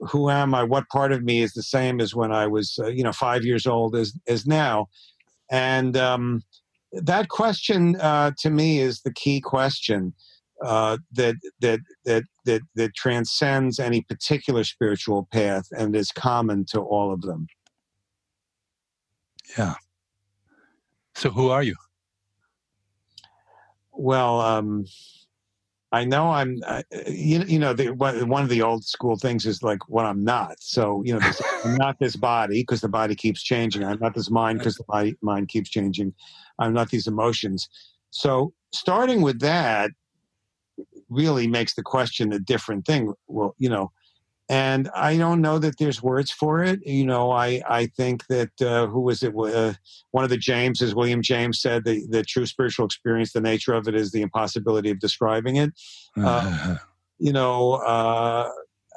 who 0.00 0.28
am 0.28 0.54
I? 0.54 0.64
What 0.64 0.88
part 0.88 1.12
of 1.12 1.22
me 1.22 1.40
is 1.40 1.52
the 1.52 1.62
same 1.62 2.00
as 2.00 2.14
when 2.14 2.33
I 2.33 2.48
was, 2.48 2.78
uh, 2.83 2.88
you 2.88 3.04
know, 3.04 3.12
five 3.12 3.44
years 3.44 3.64
old 3.64 3.94
as 3.94 4.12
as 4.26 4.44
now? 4.44 4.88
And 5.50 5.96
um, 5.96 6.42
that 6.92 7.28
question 7.28 7.96
uh, 8.00 8.33
to 8.40 8.50
me 8.50 8.80
is 8.80 9.02
the 9.02 9.12
key 9.12 9.40
question 9.40 10.12
uh, 10.64 10.98
that 11.12 11.37
that 11.61 11.80
that 12.04 12.24
that 12.44 12.62
that 12.74 12.94
transcends 12.96 13.78
any 13.78 14.02
particular 14.02 14.64
spiritual 14.64 15.28
path 15.33 15.66
and 15.78 15.94
is 15.94 16.11
common 16.11 16.64
to 16.70 16.80
all 16.80 17.12
of 17.12 17.22
them. 17.22 17.46
Yeah. 19.57 19.74
So, 21.14 21.30
who 21.30 21.50
are 21.50 21.62
you? 21.62 21.76
Well, 23.92 24.40
um, 24.40 24.87
I 25.94 26.04
know 26.04 26.30
I'm, 26.30 26.61
uh, 26.66 26.83
you, 27.07 27.44
you 27.44 27.61
know, 27.61 27.72
the, 27.72 27.90
one 27.90 28.42
of 28.42 28.48
the 28.48 28.62
old 28.62 28.85
school 28.85 29.16
things 29.16 29.46
is 29.46 29.62
like 29.62 29.88
what 29.88 30.04
I'm 30.04 30.24
not. 30.24 30.57
So, 30.59 31.02
you 31.04 31.12
know, 31.12 31.20
this, 31.20 31.40
I'm 31.64 31.76
not 31.76 32.00
this 32.00 32.16
body 32.16 32.62
because 32.62 32.80
the 32.80 32.88
body 32.88 33.14
keeps 33.14 33.44
changing. 33.44 33.85
I'm 33.85 34.00
not 34.00 34.12
this 34.12 34.28
mind 34.28 34.59
because 34.59 34.74
the 34.74 34.83
body, 34.88 35.14
mind 35.22 35.48
keeps 35.48 35.70
changing. 35.70 36.12
I'm 36.59 36.72
not 36.72 36.90
these 36.90 37.07
emotions. 37.07 37.68
So, 38.11 38.52
starting 38.72 39.22
with 39.22 39.38
that 39.40 39.92
really 41.09 41.46
makes 41.46 41.74
the 41.74 41.83
question 41.83 42.33
a 42.33 42.40
different 42.40 42.87
thing. 42.87 43.14
Well, 43.28 43.54
you 43.59 43.68
know, 43.68 43.92
and 44.48 44.90
I 44.94 45.16
don't 45.16 45.40
know 45.40 45.59
that 45.59 45.78
there's 45.78 46.02
words 46.02 46.30
for 46.30 46.62
it. 46.62 46.87
You 46.87 47.07
know, 47.07 47.30
I 47.30 47.62
I 47.68 47.87
think 47.87 48.26
that 48.26 48.50
uh, 48.61 48.87
who 48.87 49.00
was 49.00 49.22
it? 49.22 49.35
Uh, 49.37 49.74
one 50.11 50.24
of 50.24 50.30
the 50.30 50.37
Jameses, 50.37 50.94
William 50.94 51.22
James, 51.22 51.61
said 51.61 51.85
the 51.85 52.07
the 52.11 52.22
true 52.22 52.46
spiritual 52.46 52.85
experience, 52.85 53.33
the 53.33 53.40
nature 53.40 53.72
of 53.72 53.88
it 53.88 53.94
is 53.94 54.12
the 54.12 54.22
impossibility 54.22 54.90
of 54.90 54.98
describing 54.98 55.57
it. 55.57 55.70
Uh, 56.16 56.76
you 57.18 57.33
know, 57.33 57.74
uh, 57.74 58.50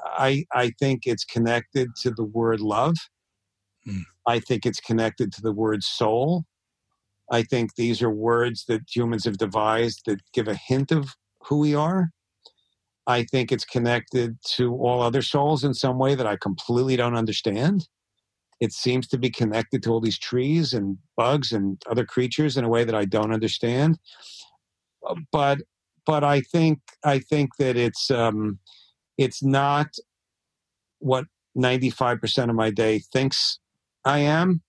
I 0.05 0.45
I 0.53 0.71
think 0.79 1.03
it's 1.05 1.23
connected 1.23 1.95
to 2.01 2.11
the 2.11 2.25
word 2.25 2.59
love. 2.59 2.95
Mm. 3.87 4.03
I 4.27 4.39
think 4.39 4.65
it's 4.65 4.81
connected 4.81 5.31
to 5.33 5.41
the 5.41 5.53
word 5.53 5.81
soul. 5.81 6.43
I 7.31 7.43
think 7.43 7.75
these 7.75 8.01
are 8.01 8.09
words 8.09 8.65
that 8.67 8.81
humans 8.93 9.25
have 9.25 9.37
devised 9.37 10.03
that 10.05 10.19
give 10.33 10.47
a 10.47 10.55
hint 10.55 10.91
of 10.91 11.15
who 11.43 11.59
we 11.59 11.73
are. 11.73 12.11
I 13.07 13.23
think 13.23 13.51
it's 13.51 13.63
connected 13.63 14.37
to 14.55 14.75
all 14.75 15.01
other 15.01 15.21
souls 15.21 15.63
in 15.63 15.73
some 15.73 15.97
way 15.97 16.13
that 16.13 16.27
I 16.27 16.35
completely 16.35 16.97
don't 16.97 17.15
understand. 17.15 17.87
It 18.59 18.73
seems 18.73 19.07
to 19.09 19.17
be 19.17 19.29
connected 19.29 19.81
to 19.83 19.91
all 19.91 20.01
these 20.01 20.19
trees 20.19 20.73
and 20.73 20.97
bugs 21.15 21.53
and 21.53 21.81
other 21.89 22.05
creatures 22.05 22.57
in 22.57 22.65
a 22.65 22.69
way 22.69 22.83
that 22.83 22.95
I 22.95 23.05
don't 23.05 23.33
understand. 23.33 23.97
Uh, 25.07 25.15
But 25.31 25.59
but 26.05 26.23
I 26.23 26.41
think 26.41 26.79
I 27.03 27.19
think 27.19 27.51
that 27.59 27.77
it's 27.77 28.11
um, 28.11 28.59
it's 29.17 29.41
not 29.43 29.87
what 30.99 31.25
ninety 31.55 31.89
five 31.89 32.19
percent 32.19 32.49
of 32.49 32.55
my 32.55 32.71
day 32.71 32.99
thinks 32.99 33.59
I 34.03 34.19
am. 34.19 34.61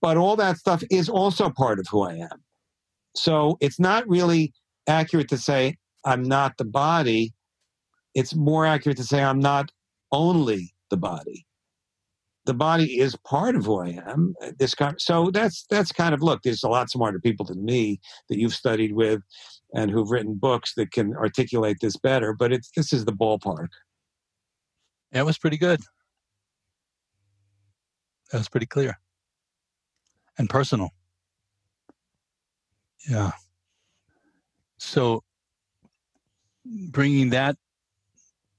But 0.00 0.16
all 0.16 0.34
that 0.36 0.56
stuff 0.56 0.82
is 0.90 1.08
also 1.08 1.50
part 1.50 1.78
of 1.78 1.86
who 1.90 2.02
I 2.02 2.14
am. 2.14 2.42
So 3.14 3.58
it's 3.60 3.78
not 3.78 4.08
really 4.08 4.52
accurate 4.88 5.28
to 5.28 5.38
say 5.38 5.76
I'm 6.04 6.22
not 6.22 6.56
the 6.58 6.64
body. 6.64 7.32
It's 8.14 8.34
more 8.34 8.66
accurate 8.66 8.98
to 8.98 9.04
say 9.04 9.22
I'm 9.22 9.40
not 9.40 9.70
only 10.10 10.74
the 10.90 10.96
body. 10.96 11.46
The 12.44 12.54
body 12.54 12.98
is 12.98 13.16
part 13.24 13.54
of 13.54 13.64
who 13.64 13.80
I 13.80 14.02
am. 14.04 14.34
Uh, 14.42 14.50
this 14.58 14.74
kind, 14.74 15.00
so 15.00 15.30
that's 15.30 15.64
that's 15.70 15.92
kind 15.92 16.12
of 16.12 16.22
look. 16.22 16.42
There's 16.42 16.64
a 16.64 16.68
lot 16.68 16.90
smarter 16.90 17.20
people 17.20 17.46
than 17.46 17.64
me 17.64 18.00
that 18.28 18.38
you've 18.38 18.54
studied 18.54 18.94
with, 18.94 19.22
and 19.74 19.90
who've 19.90 20.10
written 20.10 20.34
books 20.34 20.74
that 20.74 20.90
can 20.90 21.14
articulate 21.14 21.78
this 21.80 21.96
better. 21.96 22.32
But 22.32 22.52
it's 22.52 22.70
this 22.74 22.92
is 22.92 23.04
the 23.04 23.12
ballpark. 23.12 23.68
That 25.12 25.24
was 25.24 25.38
pretty 25.38 25.56
good. 25.56 25.80
That 28.32 28.38
was 28.38 28.48
pretty 28.48 28.66
clear 28.66 28.98
and 30.38 30.48
personal. 30.48 30.90
Yeah. 33.08 33.32
So 34.78 35.22
bringing 36.64 37.30
that 37.30 37.56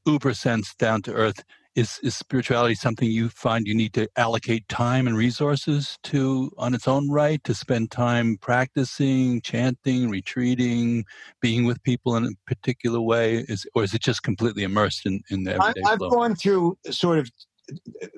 uber 0.06 0.34
sense 0.34 0.76
down 0.76 1.02
to 1.02 1.13
earth 1.13 1.44
is, 1.76 2.00
is 2.04 2.16
spirituality 2.16 2.76
something 2.76 3.10
you 3.10 3.30
find 3.30 3.66
you 3.66 3.74
need 3.74 3.94
to 3.94 4.08
allocate 4.16 4.68
time 4.70 5.08
and 5.08 5.18
resources 5.18 5.98
to 6.04 6.52
on 6.58 6.74
its 6.76 6.88
own 6.88 7.10
right 7.10 7.44
to 7.44 7.56
spend 7.56 7.89
time 7.89 8.38
practicing 8.38 9.42
chanting 9.42 10.10
retreating 10.10 11.04
being 11.42 11.66
with 11.66 11.82
people 11.84 12.16
in 12.16 12.26
a 12.26 12.30
particular 12.46 13.02
way? 13.02 13.38
Is 13.48 13.66
or 13.74 13.84
is 13.84 13.94
it 13.94 14.02
just 14.02 14.24
completely 14.24 14.63
immersed 14.63 15.06
in, 15.06 15.22
in 15.30 15.46
the 15.46 15.54
I, 15.54 15.70
everyday 15.70 15.82
I've 15.88 15.98
flow? 15.98 16.10
gone 16.10 16.36
through 16.36 16.78
sort 16.92 17.20
of 17.20 17.30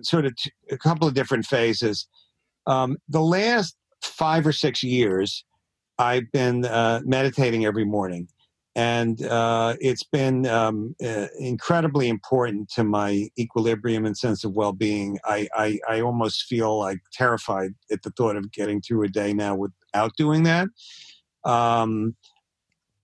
sort 0.01 0.25
of 0.25 0.35
t- 0.35 0.51
a 0.71 0.77
couple 0.77 1.07
of 1.07 1.13
different 1.13 1.45
phases. 1.45 2.07
Um, 2.67 2.97
the 3.07 3.21
last 3.21 3.77
five 4.01 4.45
or 4.45 4.51
six 4.51 4.83
years, 4.83 5.45
I've 5.97 6.29
been 6.31 6.65
uh, 6.65 7.01
meditating 7.05 7.65
every 7.65 7.85
morning, 7.85 8.27
and 8.75 9.25
uh, 9.25 9.75
it's 9.79 10.03
been 10.03 10.45
um, 10.47 10.95
uh, 11.03 11.27
incredibly 11.39 12.09
important 12.09 12.69
to 12.71 12.83
my 12.83 13.29
equilibrium 13.39 14.05
and 14.05 14.17
sense 14.17 14.43
of 14.43 14.53
well-being. 14.53 15.17
I, 15.23 15.47
I 15.55 15.79
I 15.89 16.01
almost 16.01 16.43
feel 16.43 16.77
like 16.77 16.99
terrified 17.13 17.73
at 17.89 18.03
the 18.03 18.11
thought 18.11 18.35
of 18.35 18.51
getting 18.51 18.81
through 18.81 19.03
a 19.03 19.07
day 19.07 19.33
now 19.33 19.55
without 19.55 20.11
doing 20.17 20.43
that. 20.43 20.67
Um, 21.45 22.15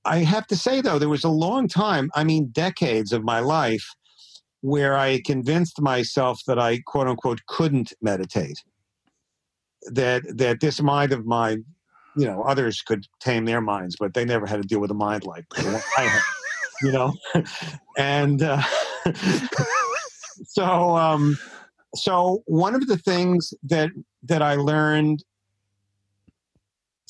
I 0.04 0.20
have 0.20 0.48
to 0.48 0.58
say 0.58 0.82
though, 0.82 1.00
there 1.00 1.10
was 1.10 1.24
a 1.24 1.30
long 1.30 1.68
time, 1.68 2.10
I 2.16 2.24
mean, 2.24 2.50
decades 2.52 3.14
of 3.14 3.24
my 3.24 3.40
life 3.40 3.88
where 4.62 4.98
I 4.98 5.22
convinced 5.26 5.82
myself 5.82 6.42
that 6.48 6.60
I 6.60 6.80
quote 6.86 7.08
unquote 7.08 7.42
couldn't 7.48 7.94
meditate. 8.02 8.64
That 9.92 10.24
that 10.38 10.60
this 10.60 10.82
mind 10.82 11.12
of 11.12 11.26
mine, 11.26 11.66
you 12.16 12.26
know, 12.26 12.44
others 12.44 12.82
could 12.82 13.06
tame 13.20 13.46
their 13.46 13.62
minds, 13.62 13.96
but 14.00 14.14
they 14.14 14.26
never 14.26 14.46
had 14.46 14.62
to 14.62 14.68
deal 14.68 14.80
with 14.80 14.92
a 14.92 14.96
mind 14.96 15.24
like 15.24 15.46
I 15.98 16.02
had, 16.02 16.22
you 16.82 16.92
know. 16.92 17.14
and 17.98 18.42
uh, 18.42 18.62
so 20.46 20.96
um, 20.98 21.38
so 21.96 22.44
one 22.46 22.76
of 22.76 22.88
the 22.88 22.98
things 22.98 23.54
that 23.64 23.92
that 24.24 24.42
I 24.42 24.56
learned 24.56 25.24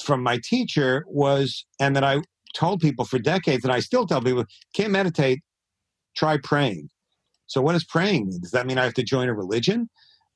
from 0.02 0.24
my 0.24 0.40
teacher 0.44 1.06
was, 1.08 1.66
and 1.80 1.96
that 1.96 2.04
I 2.04 2.22
told 2.54 2.82
people 2.82 3.06
for 3.06 3.20
decades, 3.20 3.64
and 3.64 3.72
I 3.72 3.80
still 3.80 4.06
tell 4.06 4.22
people, 4.22 4.46
can't 4.74 4.92
meditate, 4.92 5.40
try 6.16 6.38
praying. 6.44 6.90
So, 7.48 7.62
what 7.62 7.74
does 7.74 7.84
praying 7.86 8.28
mean? 8.28 8.42
Does 8.42 8.52
that 8.52 8.66
mean 8.66 8.78
I 8.78 8.84
have 8.84 8.94
to 8.96 9.04
join 9.04 9.30
a 9.30 9.34
religion? 9.34 9.90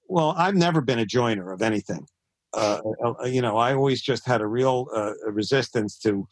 Well, 0.07 0.35
I've 0.37 0.55
never 0.55 0.81
been 0.81 0.99
a 0.99 1.05
joiner 1.05 1.51
of 1.51 1.61
anything. 1.61 2.05
Uh, 2.53 2.79
uh, 3.03 3.25
you 3.25 3.41
know, 3.41 3.57
I 3.57 3.73
always 3.73 4.01
just 4.01 4.25
had 4.25 4.41
a 4.41 4.47
real 4.47 4.87
uh, 4.93 5.13
resistance 5.29 5.97
to 5.99 6.27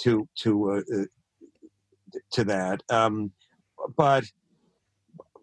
to 0.00 0.28
to 0.36 0.70
uh, 0.70 0.80
uh, 0.94 1.04
to 2.32 2.44
that. 2.44 2.82
Um, 2.90 3.32
but 3.96 4.24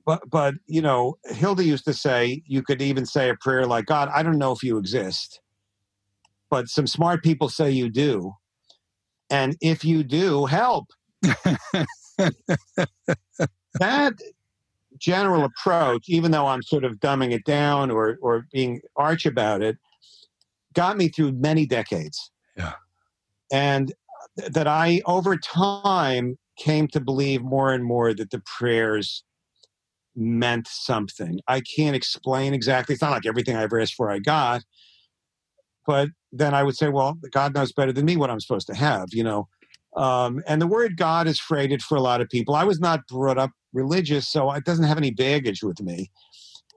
but 0.05 0.29
but 0.29 0.55
you 0.67 0.81
know, 0.81 1.17
Hilda 1.25 1.63
used 1.63 1.85
to 1.85 1.93
say 1.93 2.43
you 2.45 2.61
could 2.63 2.81
even 2.81 3.05
say 3.05 3.29
a 3.29 3.35
prayer 3.35 3.65
like, 3.65 3.85
"God, 3.85 4.09
I 4.13 4.23
don't 4.23 4.37
know 4.37 4.51
if 4.51 4.63
you 4.63 4.77
exist, 4.77 5.41
but 6.49 6.69
some 6.69 6.87
smart 6.87 7.23
people 7.23 7.49
say 7.49 7.71
you 7.71 7.89
do, 7.89 8.33
and 9.29 9.55
if 9.61 9.83
you 9.83 10.03
do, 10.03 10.45
help." 10.45 10.87
that 13.79 14.13
general 14.97 15.43
approach, 15.43 16.05
even 16.07 16.31
though 16.31 16.47
I'm 16.47 16.61
sort 16.61 16.83
of 16.83 16.99
dumbing 16.99 17.31
it 17.31 17.45
down 17.45 17.91
or 17.91 18.17
or 18.21 18.45
being 18.51 18.81
arch 18.95 19.25
about 19.25 19.61
it, 19.61 19.77
got 20.73 20.97
me 20.97 21.09
through 21.09 21.33
many 21.33 21.65
decades. 21.65 22.31
Yeah. 22.57 22.73
And 23.51 23.93
that 24.35 24.67
I 24.67 25.01
over 25.05 25.37
time 25.37 26.37
came 26.57 26.87
to 26.89 26.99
believe 26.99 27.41
more 27.41 27.73
and 27.73 27.83
more 27.83 28.13
that 28.13 28.31
the 28.31 28.41
prayers 28.57 29.23
meant 30.15 30.67
something. 30.67 31.39
I 31.47 31.61
can't 31.61 31.95
explain 31.95 32.53
exactly. 32.53 32.93
It's 32.93 33.01
not 33.01 33.11
like 33.11 33.25
everything 33.25 33.55
I 33.55 33.63
ever 33.63 33.79
asked 33.79 33.95
for 33.95 34.11
I 34.11 34.19
got. 34.19 34.63
But 35.85 36.09
then 36.31 36.53
I 36.53 36.63
would 36.63 36.77
say, 36.77 36.89
well, 36.89 37.17
God 37.31 37.53
knows 37.53 37.73
better 37.73 37.91
than 37.91 38.05
me 38.05 38.15
what 38.15 38.29
I'm 38.29 38.39
supposed 38.39 38.67
to 38.67 38.75
have, 38.75 39.07
you 39.11 39.23
know. 39.23 39.47
Um, 39.95 40.41
and 40.47 40.61
the 40.61 40.67
word 40.67 40.97
God 40.97 41.27
is 41.27 41.39
freighted 41.39 41.81
for 41.81 41.95
a 41.95 42.01
lot 42.01 42.21
of 42.21 42.29
people. 42.29 42.55
I 42.55 42.63
was 42.63 42.79
not 42.79 43.05
brought 43.07 43.37
up 43.37 43.51
religious, 43.73 44.27
so 44.27 44.51
it 44.51 44.65
doesn't 44.65 44.85
have 44.85 44.97
any 44.97 45.11
baggage 45.11 45.61
with 45.61 45.81
me. 45.81 46.09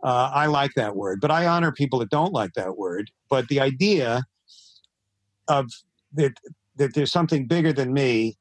Uh, 0.07 0.31
I 0.33 0.47
like 0.47 0.71
that 0.77 0.95
word, 0.95 1.21
but 1.21 1.33
I 1.33 1.49
honor 1.49 1.73
people 1.73 1.99
that 1.99 2.11
don't 2.11 2.33
like 2.33 2.53
that 2.55 2.77
word. 2.77 3.11
But 3.29 3.49
the 3.49 3.59
idea 3.59 4.23
of 5.49 5.69
that 6.13 6.39
that 6.77 6.95
there's 6.95 7.11
something 7.11 7.49
bigger 7.49 7.73
than 7.73 7.93
me, 7.93 8.39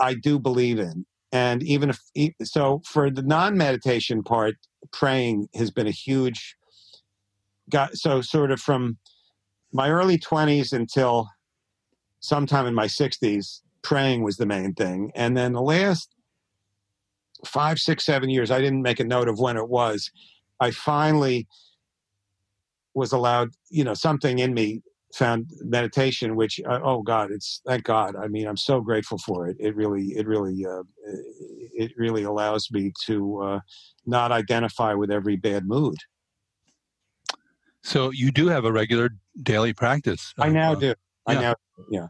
I 0.00 0.14
do 0.14 0.38
believe 0.38 0.78
in. 0.78 1.04
And 1.32 1.62
even 1.64 1.90
if 2.14 2.32
so, 2.44 2.80
for 2.86 3.10
the 3.10 3.20
non-meditation 3.20 4.22
part, 4.22 4.54
praying 4.90 5.48
has 5.54 5.70
been 5.70 5.86
a 5.86 5.92
huge. 5.92 6.56
Got 7.68 7.98
so 7.98 8.22
sort 8.22 8.52
of 8.52 8.60
from 8.60 8.96
my 9.70 9.90
early 9.90 10.16
20s 10.16 10.72
until 10.72 11.28
sometime 12.20 12.66
in 12.66 12.74
my 12.74 12.86
60s, 12.86 13.60
praying 13.82 14.22
was 14.22 14.38
the 14.38 14.46
main 14.46 14.72
thing. 14.72 15.12
And 15.14 15.36
then 15.36 15.52
the 15.52 15.62
last 15.62 16.08
five, 17.44 17.78
six, 17.78 18.04
seven 18.04 18.30
years, 18.30 18.50
I 18.50 18.60
didn't 18.60 18.82
make 18.82 19.00
a 19.00 19.04
note 19.04 19.28
of 19.28 19.38
when 19.38 19.56
it 19.56 19.68
was. 19.68 20.10
I 20.60 20.70
finally 20.70 21.48
was 22.94 23.12
allowed, 23.12 23.50
you 23.70 23.84
know, 23.84 23.94
something 23.94 24.38
in 24.38 24.54
me 24.54 24.82
found 25.14 25.50
meditation, 25.60 26.36
which, 26.36 26.60
uh, 26.66 26.80
oh 26.82 27.02
God, 27.02 27.30
it's 27.30 27.60
thank 27.66 27.84
God. 27.84 28.16
I 28.16 28.28
mean, 28.28 28.46
I'm 28.46 28.56
so 28.56 28.80
grateful 28.80 29.18
for 29.18 29.48
it. 29.48 29.56
It 29.58 29.76
really, 29.76 30.08
it 30.16 30.26
really, 30.26 30.64
uh, 30.64 30.82
it 31.74 31.92
really 31.96 32.22
allows 32.22 32.70
me 32.70 32.92
to 33.06 33.42
uh, 33.42 33.60
not 34.06 34.32
identify 34.32 34.94
with 34.94 35.10
every 35.10 35.36
bad 35.36 35.66
mood. 35.66 35.96
So 37.82 38.10
you 38.10 38.30
do 38.30 38.48
have 38.48 38.64
a 38.64 38.72
regular 38.72 39.10
daily 39.42 39.72
practice. 39.72 40.32
I 40.38 40.48
now 40.48 40.72
uh, 40.72 40.76
do. 40.76 40.94
I 41.26 41.32
yeah. 41.32 41.40
now, 41.40 41.54
yeah. 41.90 42.06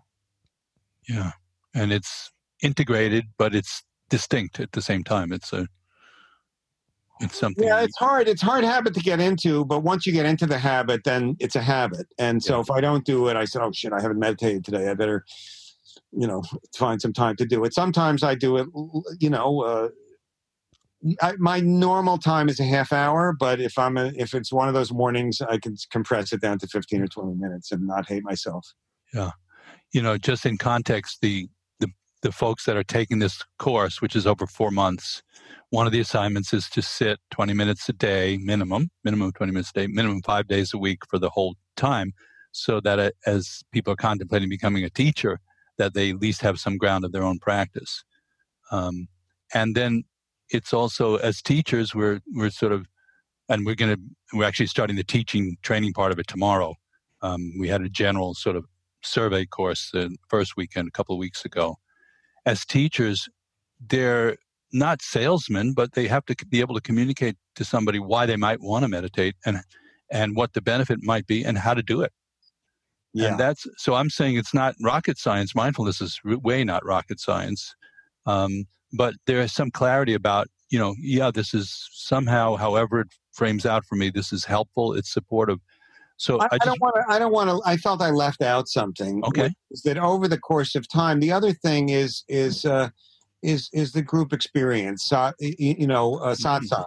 Yeah, 1.08 1.32
and 1.74 1.92
it's 1.92 2.30
integrated, 2.62 3.24
but 3.38 3.54
it's 3.54 3.82
distinct 4.12 4.60
at 4.60 4.70
the 4.72 4.82
same 4.82 5.02
time. 5.02 5.32
It's 5.32 5.54
a, 5.54 5.66
it's 7.20 7.38
something. 7.38 7.64
Yeah, 7.64 7.80
it's 7.80 7.96
hard. 7.96 8.28
It's 8.28 8.42
hard 8.42 8.62
habit 8.62 8.92
to 8.92 9.00
get 9.00 9.20
into, 9.20 9.64
but 9.64 9.82
once 9.82 10.06
you 10.06 10.12
get 10.12 10.26
into 10.26 10.44
the 10.44 10.58
habit, 10.58 11.04
then 11.04 11.34
it's 11.40 11.56
a 11.56 11.62
habit. 11.62 12.06
And 12.18 12.42
so 12.42 12.60
if 12.60 12.70
I 12.70 12.82
don't 12.82 13.06
do 13.06 13.28
it, 13.28 13.36
I 13.36 13.46
said, 13.46 13.62
"Oh 13.62 13.72
shit, 13.72 13.92
I 13.92 14.02
haven't 14.02 14.18
meditated 14.18 14.66
today. 14.66 14.90
I 14.90 14.94
better, 14.94 15.24
you 16.12 16.26
know, 16.26 16.42
find 16.76 17.00
some 17.00 17.14
time 17.14 17.36
to 17.36 17.46
do 17.46 17.64
it." 17.64 17.72
Sometimes 17.72 18.22
I 18.22 18.34
do 18.34 18.58
it. 18.58 18.68
You 19.18 19.30
know, 19.30 19.62
uh, 19.62 19.88
I, 21.22 21.32
my 21.38 21.60
normal 21.60 22.18
time 22.18 22.50
is 22.50 22.60
a 22.60 22.64
half 22.64 22.92
hour, 22.92 23.32
but 23.32 23.60
if 23.62 23.78
I'm 23.78 23.96
a, 23.96 24.12
if 24.14 24.34
it's 24.34 24.52
one 24.52 24.68
of 24.68 24.74
those 24.74 24.92
mornings, 24.92 25.40
I 25.40 25.56
can 25.56 25.74
compress 25.90 26.34
it 26.34 26.42
down 26.42 26.58
to 26.58 26.66
fifteen 26.66 27.00
or 27.00 27.08
twenty 27.08 27.34
minutes 27.34 27.72
and 27.72 27.86
not 27.86 28.08
hate 28.08 28.24
myself. 28.24 28.74
Yeah, 29.14 29.30
you 29.90 30.02
know, 30.02 30.18
just 30.18 30.44
in 30.44 30.58
context, 30.58 31.22
the 31.22 31.48
the 32.22 32.32
folks 32.32 32.64
that 32.64 32.76
are 32.76 32.84
taking 32.84 33.18
this 33.18 33.42
course, 33.58 34.00
which 34.00 34.16
is 34.16 34.26
over 34.26 34.46
four 34.46 34.70
months, 34.70 35.22
one 35.70 35.86
of 35.86 35.92
the 35.92 36.00
assignments 36.00 36.52
is 36.52 36.68
to 36.70 36.80
sit 36.82 37.18
20 37.30 37.52
minutes 37.52 37.88
a 37.88 37.92
day 37.92 38.38
minimum, 38.40 38.90
minimum 39.04 39.32
20 39.32 39.52
minutes 39.52 39.70
a 39.70 39.80
day, 39.80 39.86
minimum 39.88 40.22
five 40.22 40.46
days 40.46 40.72
a 40.72 40.78
week 40.78 41.00
for 41.08 41.18
the 41.18 41.30
whole 41.30 41.56
time, 41.76 42.12
so 42.52 42.80
that 42.80 42.98
uh, 42.98 43.10
as 43.26 43.62
people 43.72 43.92
are 43.92 43.96
contemplating 43.96 44.48
becoming 44.48 44.84
a 44.84 44.90
teacher, 44.90 45.40
that 45.78 45.94
they 45.94 46.10
at 46.10 46.20
least 46.20 46.42
have 46.42 46.60
some 46.60 46.76
ground 46.76 47.04
of 47.04 47.12
their 47.12 47.24
own 47.24 47.38
practice. 47.38 48.04
Um, 48.70 49.08
and 49.54 49.74
then 49.74 50.04
it's 50.50 50.72
also 50.72 51.16
as 51.16 51.42
teachers, 51.42 51.94
we're 51.94 52.20
we're 52.34 52.50
sort 52.50 52.72
of, 52.72 52.86
and 53.48 53.66
we're 53.66 53.74
going 53.74 53.96
to 53.96 54.02
we're 54.36 54.44
actually 54.44 54.66
starting 54.66 54.96
the 54.96 55.04
teaching 55.04 55.56
training 55.62 55.94
part 55.94 56.12
of 56.12 56.18
it 56.18 56.28
tomorrow. 56.28 56.74
Um, 57.22 57.52
we 57.58 57.68
had 57.68 57.82
a 57.82 57.88
general 57.88 58.34
sort 58.34 58.56
of 58.56 58.66
survey 59.02 59.46
course 59.46 59.90
the 59.92 60.14
first 60.28 60.56
weekend 60.56 60.88
a 60.88 60.92
couple 60.92 61.14
of 61.14 61.18
weeks 61.18 61.44
ago. 61.44 61.78
As 62.44 62.64
teachers, 62.64 63.28
they're 63.80 64.36
not 64.72 65.02
salesmen, 65.02 65.74
but 65.74 65.92
they 65.92 66.08
have 66.08 66.24
to 66.26 66.36
be 66.46 66.60
able 66.60 66.74
to 66.74 66.80
communicate 66.80 67.36
to 67.56 67.64
somebody 67.64 67.98
why 67.98 68.26
they 68.26 68.36
might 68.36 68.60
want 68.60 68.82
to 68.84 68.88
meditate 68.88 69.34
and 69.44 69.60
and 70.10 70.36
what 70.36 70.52
the 70.52 70.60
benefit 70.60 70.98
might 71.02 71.26
be 71.26 71.42
and 71.42 71.56
how 71.58 71.74
to 71.74 71.82
do 71.82 72.02
it. 72.02 72.12
Yeah. 73.14 73.28
And 73.28 73.40
that's 73.40 73.66
so 73.76 73.94
I'm 73.94 74.10
saying 74.10 74.36
it's 74.36 74.54
not 74.54 74.74
rocket 74.80 75.18
science. 75.18 75.54
Mindfulness 75.54 76.00
is 76.00 76.20
way 76.24 76.64
not 76.64 76.84
rocket 76.84 77.20
science. 77.20 77.74
Um, 78.26 78.64
but 78.92 79.14
there 79.26 79.40
is 79.40 79.52
some 79.52 79.70
clarity 79.70 80.14
about, 80.14 80.48
you 80.70 80.78
know, 80.78 80.94
yeah, 81.00 81.30
this 81.30 81.54
is 81.54 81.88
somehow, 81.92 82.56
however 82.56 83.00
it 83.00 83.08
frames 83.32 83.66
out 83.66 83.84
for 83.84 83.96
me, 83.96 84.10
this 84.10 84.32
is 84.32 84.44
helpful, 84.44 84.92
it's 84.94 85.12
supportive. 85.12 85.58
So 86.16 86.38
I, 86.38 86.44
I, 86.44 86.48
I 86.52 86.58
don't 86.64 86.80
want 86.80 86.94
to. 86.96 87.04
I 87.08 87.18
don't 87.18 87.32
want 87.32 87.50
to. 87.50 87.60
I 87.64 87.76
felt 87.76 88.00
I 88.00 88.10
left 88.10 88.42
out 88.42 88.68
something. 88.68 89.24
Okay. 89.24 89.50
Is 89.70 89.82
that 89.82 89.98
over 89.98 90.28
the 90.28 90.38
course 90.38 90.74
of 90.74 90.88
time? 90.88 91.20
The 91.20 91.32
other 91.32 91.52
thing 91.52 91.88
is 91.88 92.24
is 92.28 92.64
uh, 92.64 92.90
is 93.42 93.68
is 93.72 93.92
the 93.92 94.02
group 94.02 94.32
experience. 94.32 95.12
Uh, 95.12 95.32
you 95.40 95.86
know, 95.86 96.16
uh, 96.16 96.34
mm-hmm. 96.34 96.46
satsang, 96.46 96.86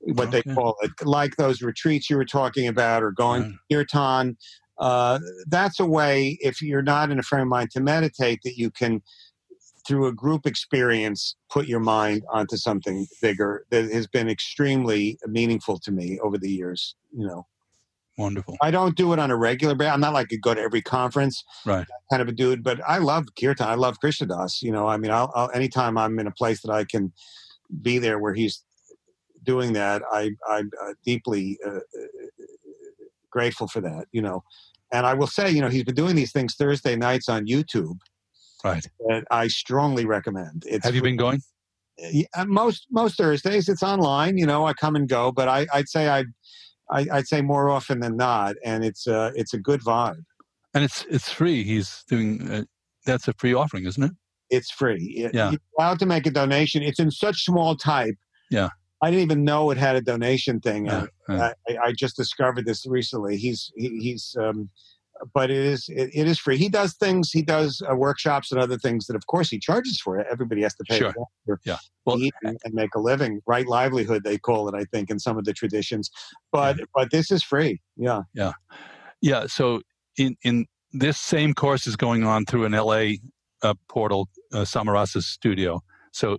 what 0.00 0.28
okay. 0.28 0.42
they 0.44 0.54
call 0.54 0.76
it, 0.82 0.92
like 1.02 1.36
those 1.36 1.62
retreats 1.62 2.08
you 2.08 2.16
were 2.16 2.24
talking 2.24 2.68
about, 2.68 3.02
or 3.02 3.10
going 3.10 3.58
yeah. 3.68 3.78
kirtan. 3.78 4.36
Uh, 4.78 5.18
that's 5.48 5.80
a 5.80 5.86
way, 5.86 6.38
if 6.40 6.60
you're 6.60 6.82
not 6.82 7.10
in 7.10 7.18
a 7.18 7.22
frame 7.22 7.42
of 7.42 7.48
mind 7.48 7.70
to 7.70 7.80
meditate, 7.80 8.38
that 8.44 8.58
you 8.58 8.70
can, 8.70 9.00
through 9.88 10.06
a 10.06 10.12
group 10.12 10.46
experience, 10.46 11.34
put 11.50 11.66
your 11.66 11.80
mind 11.80 12.22
onto 12.30 12.58
something 12.58 13.06
bigger 13.22 13.64
that 13.70 13.90
has 13.90 14.06
been 14.06 14.28
extremely 14.28 15.18
meaningful 15.26 15.78
to 15.78 15.90
me 15.90 16.20
over 16.20 16.36
the 16.38 16.50
years. 16.50 16.94
You 17.10 17.26
know. 17.26 17.46
Wonderful. 18.18 18.56
I 18.62 18.70
don't 18.70 18.96
do 18.96 19.12
it 19.12 19.18
on 19.18 19.30
a 19.30 19.36
regular 19.36 19.74
basis. 19.74 19.92
I'm 19.92 20.00
not 20.00 20.14
like 20.14 20.32
a 20.32 20.38
go 20.38 20.54
to 20.54 20.60
every 20.60 20.80
conference 20.80 21.44
right. 21.66 21.86
kind 22.10 22.22
of 22.22 22.28
a 22.28 22.32
dude, 22.32 22.62
but 22.62 22.80
I 22.86 22.98
love 22.98 23.26
kirtan. 23.38 23.68
I 23.68 23.74
love 23.74 24.00
Krishna 24.00 24.26
Das. 24.26 24.62
You 24.62 24.72
know, 24.72 24.86
I 24.86 24.96
mean, 24.96 25.10
I'll, 25.10 25.30
I'll, 25.34 25.50
anytime 25.52 25.98
I'm 25.98 26.18
in 26.18 26.26
a 26.26 26.30
place 26.30 26.62
that 26.62 26.72
I 26.72 26.84
can 26.84 27.12
be 27.82 27.98
there 27.98 28.18
where 28.18 28.32
he's 28.32 28.62
doing 29.42 29.74
that, 29.74 30.02
I, 30.10 30.30
I'm 30.48 30.70
uh, 30.82 30.94
deeply 31.04 31.58
uh, 31.66 31.76
uh, 31.76 31.80
grateful 33.30 33.68
for 33.68 33.82
that. 33.82 34.06
You 34.12 34.22
know, 34.22 34.42
and 34.92 35.04
I 35.04 35.12
will 35.12 35.26
say, 35.26 35.50
you 35.50 35.60
know, 35.60 35.68
he's 35.68 35.84
been 35.84 35.94
doing 35.94 36.16
these 36.16 36.32
things 36.32 36.54
Thursday 36.54 36.96
nights 36.96 37.28
on 37.28 37.46
YouTube. 37.46 37.98
Right. 38.64 38.86
That 39.08 39.24
I 39.30 39.48
strongly 39.48 40.06
recommend. 40.06 40.64
It's 40.66 40.86
Have 40.86 40.94
you 40.94 41.02
been 41.02 41.16
going? 41.16 41.42
Yeah, 41.98 42.26
most 42.46 42.86
most 42.90 43.16
Thursdays 43.16 43.68
it's 43.68 43.82
online. 43.82 44.38
You 44.38 44.46
know, 44.46 44.66
I 44.66 44.72
come 44.72 44.96
and 44.96 45.08
go, 45.08 45.32
but 45.32 45.48
I, 45.48 45.66
I'd 45.72 45.88
say 45.88 46.08
I 46.08 46.24
I, 46.90 47.06
would 47.12 47.28
say 47.28 47.42
more 47.42 47.68
often 47.68 48.00
than 48.00 48.16
not, 48.16 48.54
and 48.64 48.84
it's 48.84 49.06
a 49.06 49.32
it's 49.34 49.54
a 49.54 49.58
good 49.58 49.80
vibe. 49.80 50.24
And 50.74 50.84
it's 50.84 51.04
it's 51.10 51.30
free. 51.30 51.64
He's 51.64 52.04
doing 52.08 52.50
uh, 52.50 52.64
that's 53.04 53.28
a 53.28 53.32
free 53.34 53.54
offering, 53.54 53.86
isn't 53.86 54.02
it? 54.02 54.12
It's 54.50 54.70
free. 54.70 55.28
Yeah. 55.32 55.50
You're 55.50 55.60
allowed 55.78 55.98
to 56.00 56.06
make 56.06 56.26
a 56.26 56.30
donation. 56.30 56.82
It's 56.82 57.00
in 57.00 57.10
such 57.10 57.44
small 57.44 57.76
type. 57.76 58.16
Yeah. 58.50 58.68
I 59.02 59.10
didn't 59.10 59.24
even 59.24 59.44
know 59.44 59.70
it 59.70 59.78
had 59.78 59.96
a 59.96 60.00
donation 60.00 60.60
thing. 60.60 60.86
Yeah, 60.86 61.06
yeah. 61.28 61.52
I, 61.68 61.76
I, 61.84 61.92
just 61.92 62.16
discovered 62.16 62.64
this 62.64 62.86
recently. 62.86 63.36
He's 63.36 63.70
he, 63.76 63.98
he's 63.98 64.34
um, 64.40 64.70
but 65.34 65.50
it 65.50 65.56
is 65.56 65.88
it, 65.88 66.10
it 66.12 66.26
is 66.26 66.38
free. 66.38 66.56
He 66.56 66.68
does 66.68 66.94
things. 66.94 67.30
He 67.30 67.42
does 67.42 67.82
uh, 67.90 67.94
workshops 67.94 68.52
and 68.52 68.60
other 68.60 68.78
things 68.78 69.06
that, 69.06 69.16
of 69.16 69.26
course, 69.26 69.48
he 69.48 69.58
charges 69.58 70.00
for. 70.00 70.18
It. 70.18 70.26
Everybody 70.30 70.62
has 70.62 70.74
to 70.76 70.84
pay 70.84 70.98
sure. 70.98 71.14
for 71.46 71.60
yeah. 71.64 71.78
well, 72.04 72.18
eat 72.18 72.34
and, 72.42 72.56
and, 72.64 72.74
make 72.74 72.94
a 72.94 73.00
living. 73.00 73.40
Right 73.46 73.66
livelihood, 73.66 74.24
they 74.24 74.38
call 74.38 74.68
it. 74.68 74.74
I 74.74 74.84
think 74.84 75.10
in 75.10 75.18
some 75.18 75.38
of 75.38 75.44
the 75.44 75.52
traditions, 75.52 76.10
but 76.52 76.78
yeah. 76.78 76.84
but 76.94 77.10
this 77.10 77.30
is 77.30 77.42
free. 77.42 77.80
Yeah, 77.96 78.22
yeah, 78.34 78.52
yeah. 79.20 79.46
So 79.46 79.80
in 80.16 80.36
in 80.42 80.66
this 80.92 81.18
same 81.18 81.54
course 81.54 81.86
is 81.86 81.96
going 81.96 82.24
on 82.24 82.44
through 82.44 82.64
an 82.64 82.72
LA 82.72 83.14
uh, 83.62 83.74
portal, 83.88 84.28
uh, 84.52 84.58
Samarasa's 84.58 85.26
studio. 85.26 85.80
So 86.12 86.38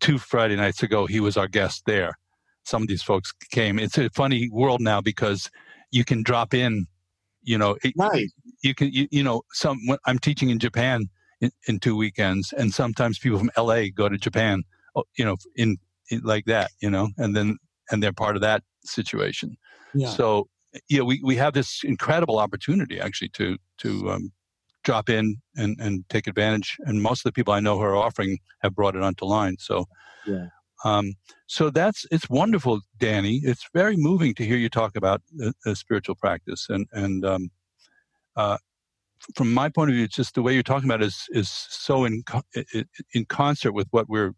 two 0.00 0.18
Friday 0.18 0.56
nights 0.56 0.82
ago, 0.82 1.06
he 1.06 1.20
was 1.20 1.36
our 1.36 1.48
guest 1.48 1.82
there. 1.86 2.18
Some 2.64 2.82
of 2.82 2.88
these 2.88 3.02
folks 3.02 3.32
came. 3.50 3.78
It's 3.78 3.98
a 3.98 4.10
funny 4.10 4.48
world 4.52 4.80
now 4.80 5.00
because 5.00 5.50
you 5.90 6.04
can 6.04 6.22
drop 6.22 6.52
in 6.52 6.86
you 7.48 7.56
know 7.56 7.76
right. 7.96 8.28
you 8.62 8.74
can 8.74 8.92
you, 8.92 9.08
you 9.10 9.22
know 9.22 9.42
some 9.52 9.78
i'm 10.06 10.18
teaching 10.18 10.50
in 10.50 10.58
japan 10.58 11.08
in, 11.40 11.50
in, 11.66 11.78
two 11.80 11.96
weekends 11.96 12.52
and 12.52 12.74
sometimes 12.74 13.18
people 13.18 13.38
from 13.38 13.50
la 13.56 13.82
go 13.94 14.08
to 14.08 14.18
japan 14.18 14.62
oh, 14.96 15.04
you 15.16 15.24
know 15.24 15.36
in, 15.56 15.78
in, 16.10 16.20
like 16.22 16.44
that 16.44 16.70
you 16.82 16.90
know 16.90 17.08
and 17.16 17.34
then 17.34 17.56
and 17.90 18.02
they're 18.02 18.12
part 18.12 18.36
of 18.36 18.42
that 18.42 18.62
situation 18.84 19.56
yeah. 19.94 20.08
so 20.08 20.46
yeah 20.90 21.00
we, 21.00 21.20
we 21.24 21.36
have 21.36 21.54
this 21.54 21.80
incredible 21.84 22.38
opportunity 22.38 23.00
actually 23.00 23.30
to 23.30 23.56
to 23.78 24.10
um, 24.10 24.30
drop 24.84 25.08
in 25.08 25.36
and, 25.56 25.76
and 25.80 26.04
take 26.10 26.26
advantage 26.26 26.76
and 26.80 27.02
most 27.02 27.20
of 27.20 27.24
the 27.24 27.32
people 27.32 27.54
i 27.54 27.60
know 27.60 27.76
who 27.76 27.82
are 27.82 27.96
offering 27.96 28.38
have 28.60 28.74
brought 28.74 28.94
it 28.94 29.02
onto 29.02 29.24
line 29.24 29.56
so 29.58 29.86
yeah 30.26 30.48
um, 30.84 31.14
so 31.46 31.70
that's 31.70 32.06
it's 32.10 32.28
wonderful, 32.30 32.80
Danny. 32.98 33.40
It's 33.42 33.68
very 33.74 33.96
moving 33.96 34.34
to 34.34 34.44
hear 34.44 34.56
you 34.56 34.68
talk 34.68 34.96
about 34.96 35.22
a, 35.66 35.74
spiritual 35.74 36.14
practice, 36.14 36.66
and 36.68 36.86
and 36.92 37.24
um, 37.24 37.50
uh, 38.36 38.58
from 39.34 39.52
my 39.52 39.68
point 39.68 39.90
of 39.90 39.94
view, 39.94 40.04
it's 40.04 40.14
just 40.14 40.34
the 40.34 40.42
way 40.42 40.54
you're 40.54 40.62
talking 40.62 40.88
about 40.88 41.02
is 41.02 41.26
is 41.30 41.48
so 41.50 42.04
in 42.04 42.22
in 43.14 43.24
concert 43.26 43.72
with 43.72 43.88
what 43.90 44.08
we're 44.08 44.34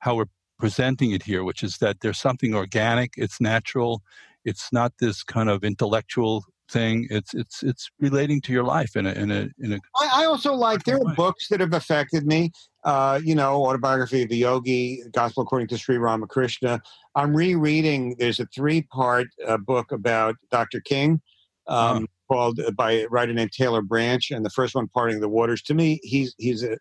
how 0.00 0.16
we're 0.16 0.26
presenting 0.58 1.12
it 1.12 1.22
here, 1.22 1.42
which 1.42 1.62
is 1.62 1.78
that 1.78 2.00
there's 2.00 2.18
something 2.18 2.54
organic, 2.54 3.14
it's 3.16 3.40
natural, 3.40 4.02
it's 4.44 4.72
not 4.72 4.92
this 5.00 5.22
kind 5.22 5.48
of 5.48 5.64
intellectual 5.64 6.44
thing. 6.72 7.06
It's 7.10 7.34
it's 7.34 7.62
it's 7.62 7.90
relating 8.00 8.40
to 8.42 8.52
your 8.52 8.64
life 8.64 8.96
in 8.96 9.06
a 9.06 9.12
in 9.12 9.30
a 9.30 9.48
in 9.58 9.74
a. 9.74 9.78
I, 9.96 10.22
I 10.22 10.24
also 10.24 10.54
like 10.54 10.84
there 10.84 10.96
are 10.96 11.14
books 11.14 11.48
that 11.48 11.60
have 11.60 11.72
affected 11.72 12.26
me. 12.26 12.50
Uh, 12.84 13.20
you 13.22 13.34
know, 13.34 13.64
autobiography 13.64 14.22
of 14.22 14.30
a 14.30 14.34
yogi, 14.34 15.02
Gospel 15.12 15.44
according 15.44 15.68
to 15.68 15.78
Sri 15.78 15.98
Ramakrishna. 15.98 16.80
I'm 17.14 17.34
rereading. 17.34 18.16
There's 18.18 18.40
a 18.40 18.46
three 18.46 18.82
part 18.82 19.28
uh, 19.46 19.58
book 19.58 19.92
about 19.92 20.36
Dr. 20.50 20.80
King. 20.80 21.20
Um, 21.68 22.08
Called 22.30 22.60
uh, 22.60 22.70
by 22.70 22.92
a 22.92 23.08
writer 23.08 23.34
named 23.34 23.52
Taylor 23.52 23.82
Branch, 23.82 24.30
and 24.30 24.44
the 24.44 24.50
first 24.50 24.74
one, 24.74 24.88
"Parting 24.88 25.20
the 25.20 25.28
Waters." 25.28 25.62
To 25.64 25.74
me, 25.74 26.00
he's 26.02 26.34
he's 26.38 26.64
a 26.64 26.78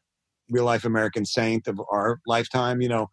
real 0.52 0.66
life 0.66 0.86
American 0.86 1.26
saint 1.26 1.68
of 1.68 1.82
our 1.92 2.20
lifetime. 2.28 2.82
You 2.82 2.90
know, 2.90 3.10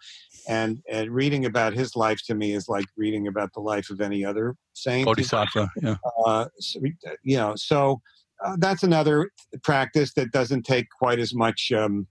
and 0.48 0.82
and 0.90 1.10
reading 1.10 1.44
about 1.44 1.72
his 1.74 1.94
life 1.96 2.20
to 2.26 2.34
me 2.34 2.52
is 2.52 2.68
like 2.68 2.86
reading 2.96 3.26
about 3.28 3.52
the 3.54 3.60
life 3.60 3.90
of 3.90 4.00
any 4.00 4.24
other 4.24 4.56
saint. 4.74 5.06
Bodhisattva, 5.06 5.70
yeah. 5.82 5.96
Uh, 6.24 6.46
so, 6.58 6.80
you 7.22 7.36
know, 7.36 7.54
so 7.56 8.00
uh, 8.44 8.56
that's 8.58 8.82
another 8.82 9.30
practice 9.62 10.14
that 10.14 10.32
doesn't 10.32 10.62
take 10.62 10.86
quite 10.98 11.18
as 11.18 11.34
much, 11.34 11.72
um, 11.72 12.06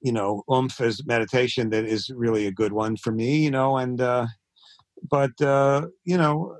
you 0.00 0.12
know, 0.12 0.42
oomph 0.52 0.80
as 0.80 1.04
meditation. 1.06 1.70
That 1.70 1.84
is 1.84 2.10
really 2.10 2.46
a 2.46 2.52
good 2.52 2.72
one 2.72 2.96
for 2.96 3.12
me, 3.12 3.38
you 3.38 3.50
know, 3.50 3.76
and 3.76 4.00
uh, 4.00 4.26
but 5.10 5.38
uh, 5.40 5.88
you 6.04 6.16
know, 6.16 6.56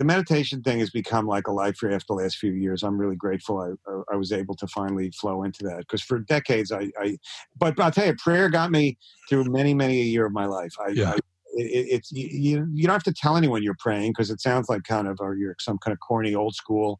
the 0.00 0.06
meditation 0.06 0.62
thing 0.62 0.78
has 0.78 0.88
become 0.88 1.26
like 1.26 1.46
a 1.46 1.52
life 1.52 1.76
for 1.76 1.90
after 1.90 2.06
the 2.08 2.14
last 2.14 2.38
few 2.38 2.52
years. 2.52 2.82
I'm 2.82 2.96
really 2.96 3.16
grateful 3.16 3.60
I, 3.60 4.00
I 4.10 4.16
was 4.16 4.32
able 4.32 4.54
to 4.56 4.66
finally 4.66 5.10
flow 5.10 5.42
into 5.42 5.62
that 5.64 5.80
because 5.80 6.00
for 6.00 6.18
decades 6.18 6.72
I, 6.72 6.90
I, 6.98 7.18
but 7.58 7.78
I'll 7.78 7.90
tell 7.90 8.06
you, 8.06 8.14
prayer 8.14 8.48
got 8.48 8.70
me 8.70 8.96
through 9.28 9.44
many, 9.44 9.74
many 9.74 10.00
a 10.00 10.04
year 10.04 10.24
of 10.24 10.32
my 10.32 10.46
life. 10.46 10.72
I, 10.82 10.88
yeah. 10.88 11.10
I, 11.10 11.16
it, 11.52 11.86
it's 11.90 12.10
you, 12.12 12.66
you 12.72 12.84
don't 12.86 12.94
have 12.94 13.02
to 13.02 13.12
tell 13.12 13.36
anyone 13.36 13.62
you're 13.62 13.76
praying 13.78 14.12
because 14.12 14.30
it 14.30 14.40
sounds 14.40 14.70
like 14.70 14.84
kind 14.84 15.06
of 15.06 15.18
or 15.20 15.36
you're 15.36 15.54
some 15.60 15.76
kind 15.84 15.92
of 15.92 15.98
corny 16.00 16.34
old 16.34 16.54
school 16.54 16.98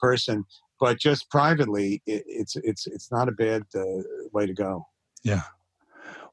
person 0.00 0.44
but 0.78 1.00
just 1.00 1.28
privately 1.30 2.02
it, 2.06 2.22
it's 2.26 2.54
it's 2.56 2.86
it's 2.86 3.10
not 3.10 3.28
a 3.28 3.32
bad 3.32 3.62
uh, 3.74 3.82
way 4.32 4.46
to 4.46 4.52
go 4.52 4.86
yeah 5.24 5.42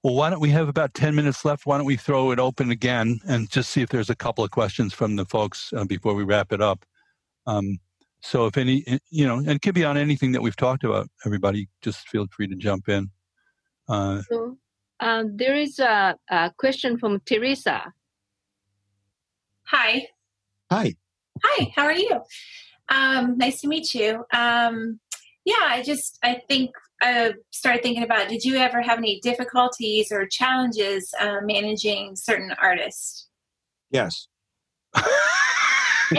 well, 0.05 0.13
why 0.13 0.29
don't 0.29 0.39
we 0.39 0.51
have 0.51 0.69
about 0.69 0.93
10 0.93 1.15
minutes 1.15 1.43
left? 1.43 1.65
Why 1.65 1.77
don't 1.77 1.87
we 1.87 1.95
throw 1.95 2.29
it 2.29 2.37
open 2.37 2.69
again 2.69 3.19
and 3.27 3.49
just 3.49 3.71
see 3.71 3.81
if 3.81 3.89
there's 3.89 4.11
a 4.11 4.15
couple 4.15 4.43
of 4.43 4.51
questions 4.51 4.93
from 4.93 5.15
the 5.15 5.25
folks 5.25 5.73
uh, 5.75 5.83
before 5.83 6.13
we 6.13 6.23
wrap 6.23 6.53
it 6.53 6.61
up? 6.61 6.85
Um, 7.47 7.79
so, 8.21 8.45
if 8.45 8.55
any, 8.55 8.83
eh, 8.85 8.99
you 9.09 9.25
know, 9.25 9.37
and 9.37 9.49
it 9.49 9.63
could 9.63 9.73
be 9.73 9.83
on 9.83 9.97
anything 9.97 10.31
that 10.33 10.43
we've 10.43 10.55
talked 10.55 10.83
about, 10.83 11.09
everybody 11.25 11.69
just 11.81 12.07
feel 12.07 12.27
free 12.27 12.45
to 12.45 12.53
jump 12.53 12.87
in. 12.87 13.09
Uh, 13.89 14.21
so, 14.29 14.59
uh, 14.99 15.23
there 15.27 15.55
is 15.55 15.79
a, 15.79 16.15
a 16.29 16.51
question 16.55 16.99
from 16.99 17.19
Teresa. 17.25 17.91
Hi. 19.69 20.07
Hi. 20.71 20.93
Hi, 21.43 21.73
how 21.75 21.85
are 21.85 21.97
you? 21.97 22.21
Um, 22.89 23.39
nice 23.39 23.59
to 23.61 23.67
meet 23.67 23.95
you. 23.95 24.23
Um, 24.31 24.99
yeah, 25.45 25.63
I 25.63 25.81
just 25.81 26.19
I 26.21 26.41
think 26.47 26.75
I 27.01 27.33
started 27.51 27.83
thinking 27.83 28.03
about 28.03 28.29
did 28.29 28.43
you 28.43 28.55
ever 28.55 28.81
have 28.81 28.97
any 28.97 29.19
difficulties 29.21 30.11
or 30.11 30.25
challenges 30.25 31.13
uh, 31.19 31.37
managing 31.43 32.15
certain 32.15 32.53
artists? 32.61 33.27
Yes. 33.91 34.27
and 34.95 35.03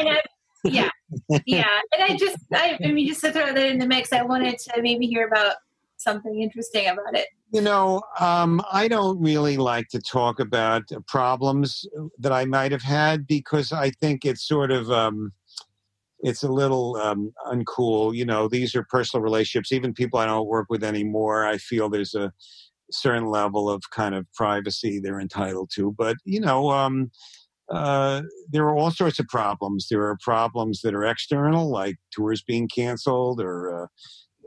I, 0.09 0.21
yeah, 0.65 0.91
yeah. 1.47 1.69
And 1.93 2.03
I 2.03 2.17
just, 2.17 2.39
I, 2.53 2.79
I 2.83 2.93
mean, 2.93 3.07
just 3.07 3.21
to 3.23 3.33
throw 3.33 3.47
that 3.47 3.57
in 3.57 3.79
the 3.79 3.87
mix, 3.87 4.13
I 4.13 4.23
wanted 4.23 4.59
to 4.59 4.83
maybe 4.83 5.07
hear 5.07 5.27
about 5.27 5.57
something 5.97 6.41
interesting 6.43 6.87
about 6.89 7.17
it. 7.17 7.27
You 7.53 7.61
know, 7.61 8.03
um, 8.21 8.61
I 8.73 8.89
don't 8.89 9.21
really 9.21 9.57
like 9.57 9.89
to 9.89 10.01
talk 10.01 10.41
about 10.41 10.83
problems 11.07 11.87
that 12.19 12.33
I 12.33 12.45
might 12.45 12.73
have 12.73 12.83
had 12.83 13.27
because 13.27 13.73
I 13.73 13.91
think 13.91 14.25
it's 14.25 14.47
sort 14.47 14.71
of. 14.71 14.91
Um, 14.91 15.33
it's 16.27 16.43
a 16.43 16.49
little 16.49 16.97
um, 16.97 17.33
uncool. 17.47 18.13
You 18.13 18.25
know, 18.25 18.49
these 18.49 18.75
are 18.75 18.85
personal 18.91 19.23
relationships. 19.23 19.71
Even 19.71 19.95
people 19.95 20.19
I 20.19 20.27
don't 20.27 20.49
work 20.49 20.67
with 20.69 20.83
anymore, 20.83 21.47
I 21.47 21.57
feel 21.57 21.89
there's 21.89 22.17
a 22.17 22.33
certain 22.91 23.27
level 23.27 23.71
of 23.71 23.81
kind 23.91 24.13
of 24.13 24.27
privacy 24.35 24.99
they're 24.99 25.21
entitled 25.21 25.71
to. 25.75 25.95
But 25.97 26.17
you 26.25 26.41
know, 26.41 26.73
um, 26.73 27.13
uh, 27.71 28.23
there 28.51 28.65
are 28.65 28.77
all 28.77 28.91
sorts 28.91 29.21
of 29.21 29.29
problems. 29.29 29.87
There 29.89 30.03
are 30.03 30.19
problems 30.21 30.81
that 30.81 30.97
are 30.97 31.05
external, 31.05 31.71
like 31.71 31.95
tours 32.13 32.43
being 32.43 32.67
canceled, 32.67 33.41
or 33.41 33.85
uh, 33.85 33.87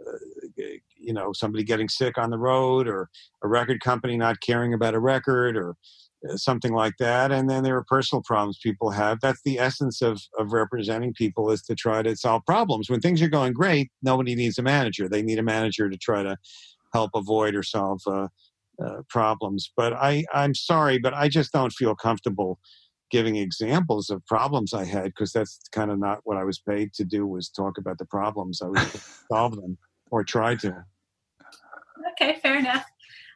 uh, 0.06 0.64
you 0.98 1.14
know 1.14 1.32
somebody 1.32 1.64
getting 1.64 1.88
sick 1.88 2.18
on 2.18 2.30
the 2.30 2.38
road, 2.38 2.90
or 2.90 3.08
a 3.42 3.48
record 3.48 3.80
company 3.80 4.18
not 4.18 4.42
caring 4.42 4.74
about 4.74 4.96
a 4.96 5.00
record, 5.00 5.56
or 5.56 5.78
something 6.36 6.74
like 6.74 6.94
that. 7.00 7.32
And 7.32 7.50
then 7.50 7.64
there 7.64 7.78
are 7.78 7.86
personal 7.88 8.22
problems 8.26 8.60
people 8.62 8.92
have. 8.92 9.20
That's 9.22 9.42
the 9.44 9.60
essence 9.60 10.02
of 10.02 10.22
of 10.38 10.54
representing 10.54 11.14
people 11.14 11.52
is 11.52 11.62
to 11.64 11.76
try 11.76 12.02
to 12.02 12.16
solve 12.16 12.46
problems. 12.46 12.90
When 12.90 13.00
things 13.00 13.22
are 13.22 13.30
going 13.30 13.54
great, 13.54 13.90
nobody 14.02 14.36
needs 14.36 14.58
a 14.58 14.64
manager. 14.64 15.08
They 15.08 15.22
need 15.22 15.40
a 15.40 15.44
manager 15.44 15.90
to 15.90 15.98
try 15.98 16.24
to 16.24 16.38
help 16.94 17.12
avoid 17.16 17.56
or 17.56 17.64
solve. 17.64 18.02
Uh, 18.08 18.28
uh, 18.82 19.02
problems, 19.10 19.74
but 19.76 19.92
I, 19.92 20.24
I'm 20.34 20.56
sorry, 20.56 21.00
but 21.00 21.14
I 21.14 21.28
just 21.28 21.52
don't 21.52 21.74
feel 21.74 21.96
comfortable 21.96 22.60
giving 23.12 23.36
examples 23.36 24.10
of 24.10 24.26
problems 24.26 24.74
I 24.74 24.86
had 24.86 25.06
because 25.06 25.32
that's 25.32 25.60
kind 25.72 25.92
of 25.92 26.00
not 26.00 26.20
what 26.24 26.38
I 26.38 26.44
was 26.44 26.60
paid 26.60 26.94
to 26.94 27.04
do 27.04 27.26
was 27.26 27.50
talk 27.50 27.78
about 27.78 27.98
the 27.98 28.06
problems. 28.06 28.62
I 28.62 28.68
was 28.68 29.24
solve 29.32 29.56
them 29.56 29.78
or 30.12 30.24
try 30.24 30.56
to. 30.56 30.86
Okay, 32.14 32.40
fair 32.42 32.58
enough. 32.58 32.86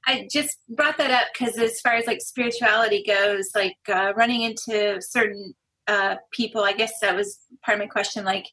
I 0.06 0.28
just 0.32 0.58
brought 0.70 0.97
that 0.97 1.12
up 1.12 1.28
because 1.34 1.58
as 1.58 1.80
far 1.82 1.93
as 1.93 2.08
like 2.08 2.22
spirituality 2.22 3.04
goes, 3.08 3.49
like 3.56 3.78
uh, 3.88 4.14
running 4.16 4.41
into 4.41 5.01
certain 5.01 5.54
uh, 5.88 6.16
people, 6.32 6.64
I 6.64 6.74
guess 6.74 6.99
that 7.01 7.16
was 7.16 7.39
part 7.64 7.78
of 7.78 7.84
my 7.84 7.88
question. 7.88 8.26
Like 8.26 8.45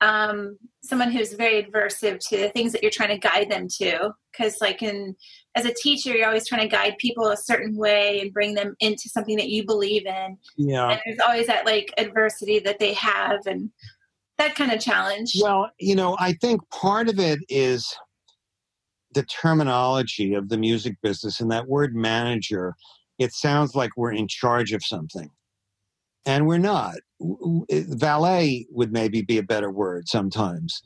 um, 0.00 0.58
someone 0.82 1.10
who's 1.10 1.32
very 1.32 1.62
adversive 1.62 2.18
to 2.28 2.36
the 2.36 2.48
things 2.50 2.72
that 2.72 2.82
you're 2.82 2.90
trying 2.90 3.18
to 3.20 3.28
guide 3.28 3.50
them 3.50 3.66
to, 3.78 4.10
because 4.32 4.60
like 4.60 4.82
in 4.82 5.14
as 5.54 5.64
a 5.64 5.74
teacher, 5.74 6.10
you're 6.10 6.26
always 6.26 6.46
trying 6.48 6.62
to 6.62 6.68
guide 6.68 6.96
people 6.98 7.28
a 7.28 7.36
certain 7.36 7.76
way 7.76 8.20
and 8.20 8.32
bring 8.32 8.54
them 8.54 8.74
into 8.80 9.08
something 9.08 9.36
that 9.36 9.48
you 9.48 9.64
believe 9.64 10.06
in. 10.06 10.36
Yeah. 10.56 10.90
And 10.90 11.00
there's 11.04 11.20
always 11.20 11.46
that 11.46 11.64
like 11.64 11.92
adversity 11.96 12.58
that 12.60 12.78
they 12.78 12.92
have 12.94 13.40
and 13.46 13.70
that 14.38 14.56
kind 14.56 14.72
of 14.72 14.80
challenge. 14.80 15.36
Well, 15.40 15.70
you 15.78 15.94
know, 15.94 16.16
I 16.18 16.32
think 16.34 16.60
part 16.70 17.08
of 17.08 17.18
it 17.18 17.38
is 17.48 17.94
the 19.14 19.22
terminology 19.22 20.34
of 20.34 20.48
the 20.48 20.58
music 20.58 20.96
business 21.02 21.40
and 21.40 21.50
that 21.50 21.68
word 21.68 21.94
manager. 21.94 22.74
It 23.18 23.32
sounds 23.32 23.74
like 23.74 23.90
we're 23.96 24.12
in 24.12 24.28
charge 24.28 24.72
of 24.72 24.84
something. 24.84 25.30
And 26.26 26.46
we're 26.46 26.58
not. 26.58 26.96
Valet 27.70 28.66
would 28.70 28.92
maybe 28.92 29.22
be 29.22 29.38
a 29.38 29.42
better 29.42 29.70
word 29.70 30.08
sometimes. 30.08 30.80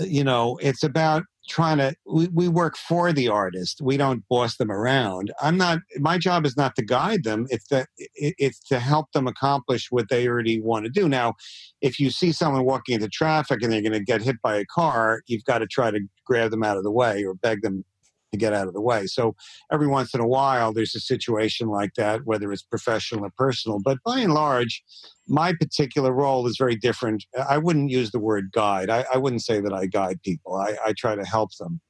Uh, 0.00 0.04
you 0.04 0.24
know, 0.24 0.58
it's 0.60 0.82
about 0.82 1.22
trying 1.48 1.78
to 1.78 1.94
we, 2.06 2.28
we 2.28 2.48
work 2.48 2.76
for 2.76 3.12
the 3.12 3.28
artist 3.28 3.80
we 3.82 3.96
don't 3.96 4.22
boss 4.28 4.56
them 4.56 4.70
around. 4.70 5.32
I'm 5.40 5.56
not 5.56 5.78
my 5.98 6.18
job 6.18 6.46
is 6.46 6.56
not 6.56 6.76
to 6.76 6.84
guide 6.84 7.24
them 7.24 7.46
it's 7.50 7.66
that 7.68 7.88
it, 7.96 8.34
it's 8.38 8.60
to 8.68 8.78
help 8.78 9.12
them 9.12 9.26
accomplish 9.26 9.88
what 9.90 10.08
they 10.08 10.28
already 10.28 10.60
want 10.60 10.84
to 10.84 10.90
do. 10.90 11.08
Now 11.08 11.34
if 11.80 11.98
you 11.98 12.10
see 12.10 12.32
someone 12.32 12.64
walking 12.64 12.94
into 12.94 13.08
traffic 13.08 13.62
and 13.62 13.72
they're 13.72 13.82
going 13.82 13.92
to 13.92 14.00
get 14.00 14.22
hit 14.22 14.36
by 14.42 14.56
a 14.56 14.64
car 14.66 15.22
you've 15.26 15.44
got 15.44 15.58
to 15.58 15.66
try 15.66 15.90
to 15.90 16.00
grab 16.26 16.50
them 16.50 16.62
out 16.62 16.76
of 16.76 16.84
the 16.84 16.92
way 16.92 17.24
or 17.24 17.34
beg 17.34 17.62
them 17.62 17.84
to 18.32 18.38
get 18.38 18.52
out 18.52 18.66
of 18.66 18.74
the 18.74 18.80
way. 18.80 19.06
So 19.06 19.34
every 19.70 19.86
once 19.86 20.14
in 20.14 20.20
a 20.20 20.26
while, 20.26 20.72
there's 20.72 20.94
a 20.94 21.00
situation 21.00 21.68
like 21.68 21.94
that, 21.96 22.22
whether 22.24 22.50
it's 22.52 22.62
professional 22.62 23.24
or 23.24 23.30
personal. 23.36 23.78
But 23.84 23.98
by 24.04 24.20
and 24.20 24.34
large, 24.34 24.82
my 25.28 25.52
particular 25.52 26.12
role 26.12 26.46
is 26.46 26.56
very 26.58 26.74
different. 26.74 27.24
I 27.48 27.58
wouldn't 27.58 27.90
use 27.90 28.10
the 28.10 28.18
word 28.18 28.50
guide. 28.52 28.90
I, 28.90 29.04
I 29.12 29.18
wouldn't 29.18 29.42
say 29.42 29.60
that 29.60 29.72
I 29.72 29.86
guide 29.86 30.22
people. 30.22 30.56
I, 30.56 30.76
I 30.84 30.92
try 30.96 31.14
to 31.14 31.24
help 31.24 31.50
them, 31.58 31.80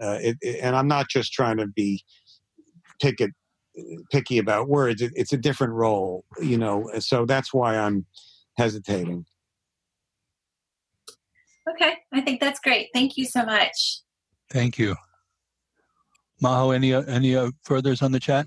uh, 0.00 0.18
it, 0.20 0.36
it, 0.40 0.60
and 0.62 0.74
I'm 0.74 0.88
not 0.88 1.08
just 1.08 1.32
trying 1.32 1.58
to 1.58 1.66
be 1.66 2.02
pick 3.02 3.20
it, 3.20 3.32
picky 4.10 4.38
about 4.38 4.68
words. 4.68 5.02
It, 5.02 5.12
it's 5.14 5.32
a 5.32 5.38
different 5.38 5.72
role, 5.72 6.24
you 6.40 6.58
know. 6.58 6.90
So 7.00 7.26
that's 7.26 7.52
why 7.52 7.76
I'm 7.76 8.06
hesitating. 8.56 9.24
Okay, 11.70 11.96
I 12.14 12.22
think 12.22 12.40
that's 12.40 12.60
great. 12.60 12.88
Thank 12.94 13.16
you 13.16 13.26
so 13.26 13.44
much. 13.44 14.00
Thank 14.50 14.78
you. 14.78 14.96
Maho, 16.42 16.74
any 16.74 16.94
uh, 16.94 17.02
any 17.02 17.34
uh, 17.36 17.50
furthers 17.64 18.02
on 18.02 18.12
the 18.12 18.20
chat? 18.20 18.46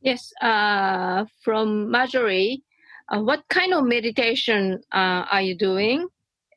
Yes, 0.00 0.32
uh, 0.40 1.24
from 1.42 1.90
Marjorie. 1.90 2.62
Uh, 3.08 3.20
what 3.20 3.42
kind 3.48 3.74
of 3.74 3.84
meditation 3.84 4.80
uh, 4.92 5.24
are 5.30 5.42
you 5.42 5.56
doing, 5.56 6.08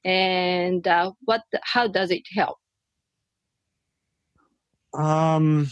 and 0.05 0.87
uh, 0.87 1.11
what? 1.25 1.41
How 1.63 1.87
does 1.87 2.11
it 2.11 2.23
help? 2.33 2.57
Um, 4.93 5.69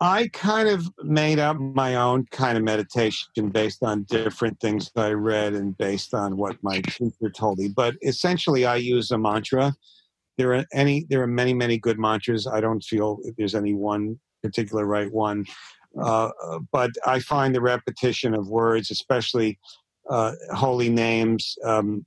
I 0.00 0.28
kind 0.32 0.68
of 0.68 0.88
made 1.02 1.40
up 1.40 1.58
my 1.58 1.96
own 1.96 2.26
kind 2.30 2.56
of 2.56 2.62
meditation 2.62 3.50
based 3.50 3.82
on 3.82 4.04
different 4.04 4.60
things 4.60 4.92
that 4.94 5.06
I 5.06 5.12
read 5.12 5.54
and 5.54 5.76
based 5.76 6.14
on 6.14 6.36
what 6.36 6.56
my 6.62 6.80
teacher 6.82 7.30
told 7.34 7.58
me. 7.58 7.68
But 7.68 7.96
essentially, 8.02 8.64
I 8.64 8.76
use 8.76 9.10
a 9.10 9.18
mantra 9.18 9.74
there 10.38 10.54
are 10.54 10.64
any 10.72 11.04
there 11.10 11.20
are 11.20 11.26
many 11.26 11.52
many 11.52 11.78
good 11.78 11.98
mantras. 11.98 12.46
I 12.46 12.60
don't 12.60 12.82
feel 12.82 13.18
there's 13.36 13.54
any 13.54 13.74
one 13.74 14.18
particular 14.42 14.86
right 14.86 15.12
one, 15.12 15.44
uh, 16.00 16.30
but 16.72 16.92
I 17.04 17.18
find 17.18 17.54
the 17.54 17.60
repetition 17.60 18.34
of 18.34 18.48
words, 18.48 18.90
especially 18.90 19.58
uh, 20.08 20.32
holy 20.54 20.88
names, 20.88 21.56
um, 21.64 22.06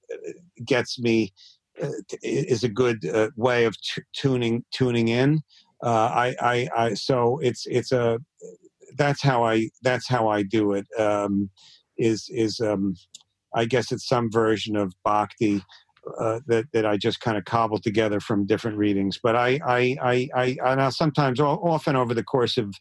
gets 0.65 0.97
me 0.97 1.33
uh, 1.81 1.89
is 2.23 2.63
a 2.63 2.69
good 2.69 3.05
uh, 3.05 3.29
way 3.35 3.65
of 3.65 3.75
t- 3.81 4.01
tuning 4.13 4.63
tuning 4.71 5.09
in. 5.09 5.41
Uh, 5.83 5.89
I, 6.13 6.35
I, 6.41 6.69
I 6.75 6.93
so 6.93 7.39
it's 7.39 7.65
it's 7.67 7.91
a 7.91 8.19
that's 8.97 9.21
how 9.21 9.43
I 9.43 9.69
that's 9.81 10.07
how 10.07 10.29
I 10.29 10.43
do 10.43 10.73
it. 10.73 10.87
Um, 10.97 11.49
is 11.97 12.27
is 12.29 12.59
um, 12.59 12.95
I 13.53 13.65
guess 13.65 13.91
it's 13.91 14.07
some 14.07 14.31
version 14.31 14.75
of 14.75 14.93
bhakti 15.03 15.61
uh, 16.19 16.39
that 16.47 16.65
that 16.73 16.85
I 16.85 16.97
just 16.97 17.19
kind 17.19 17.37
of 17.37 17.45
cobbled 17.45 17.83
together 17.83 18.19
from 18.19 18.45
different 18.45 18.77
readings. 18.77 19.19
But 19.21 19.35
I 19.35 19.59
I 19.65 19.97
I 20.01 20.29
I, 20.35 20.57
I 20.63 20.75
now 20.75 20.89
sometimes 20.89 21.39
often 21.39 21.95
over 21.95 22.13
the 22.13 22.23
course 22.23 22.57
of 22.57 22.73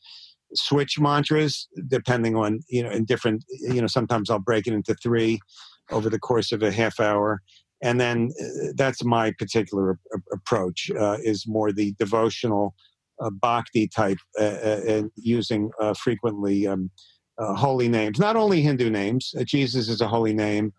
switch 0.54 0.98
mantras 0.98 1.68
depending 1.86 2.34
on 2.34 2.60
you 2.68 2.82
know 2.82 2.90
in 2.90 3.04
different 3.04 3.44
you 3.60 3.80
know 3.80 3.86
sometimes 3.86 4.30
I'll 4.30 4.40
break 4.40 4.66
it 4.66 4.72
into 4.72 4.94
three 4.94 5.38
over 5.90 6.08
the 6.08 6.18
course 6.18 6.52
of 6.52 6.62
a 6.62 6.72
half 6.72 7.00
hour. 7.00 7.40
And 7.82 8.00
then 8.00 8.30
uh, 8.40 8.72
that's 8.76 9.02
my 9.04 9.32
particular 9.38 9.98
approach 10.32 10.90
uh, 10.98 11.16
is 11.22 11.46
more 11.46 11.72
the 11.72 11.94
devotional 11.98 12.74
uh, 13.20 13.30
bhakti 13.30 13.88
type 13.88 14.18
uh, 14.38 14.44
uh, 14.44 14.80
and 14.86 15.10
using 15.16 15.70
frequently 15.96 16.66
um, 16.66 16.90
holy 17.38 17.88
names, 17.88 18.18
not 18.18 18.36
only 18.36 18.60
Hindu 18.62 18.90
names. 18.90 19.34
Jesus 19.44 19.88
is 19.88 20.00
a 20.00 20.08
holy 20.08 20.34
name, 20.34 20.72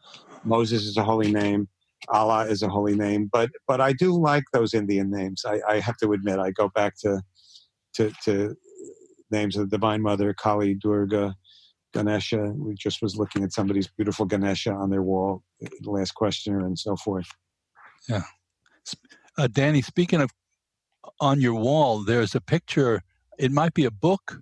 Moses 0.44 0.84
is 0.84 0.98
a 0.98 1.04
holy 1.04 1.32
name, 1.32 1.68
Allah 2.10 2.46
is 2.46 2.64
a 2.64 2.70
holy 2.70 2.96
name, 2.96 3.30
but 3.32 3.50
but 3.68 3.82
I 3.82 3.94
do 3.94 4.18
like 4.18 4.44
those 4.54 4.74
Indian 4.74 5.12
names. 5.12 5.44
I, 5.46 5.62
I 5.68 5.80
have 5.80 5.98
to 5.98 6.14
admit, 6.14 6.40
I 6.40 6.52
go 6.52 6.70
back 6.70 6.98
to 7.02 7.22
to, 7.96 8.12
to 8.26 8.56
names 9.30 9.56
of 9.56 9.70
the 9.70 9.78
Divine 9.78 10.02
Mother, 10.02 10.34
Kali, 10.34 10.76
Durga, 10.76 11.36
Ganesha. 11.94 12.54
We 12.56 12.76
just 12.76 13.02
was 13.02 13.16
looking 13.16 13.44
at 13.44 13.54
somebody's 13.54 13.88
beautiful 13.88 14.26
Ganesha 14.26 14.72
on 14.72 14.90
their 14.90 15.04
wall, 15.04 15.44
the 15.60 15.92
last 15.92 16.14
questioner, 16.14 16.66
and 16.66 16.78
so 16.78 16.96
forth. 16.96 17.28
Yeah, 18.10 18.24
uh, 19.38 19.48
Danny. 19.48 19.82
Speaking 19.82 20.22
of 20.22 20.32
on 21.20 21.42
your 21.42 21.56
wall, 21.56 22.04
there's 22.04 22.36
a 22.36 22.42
picture. 22.42 23.02
It 23.38 23.52
might 23.52 23.74
be 23.74 23.86
a 23.86 23.92
book, 23.92 24.42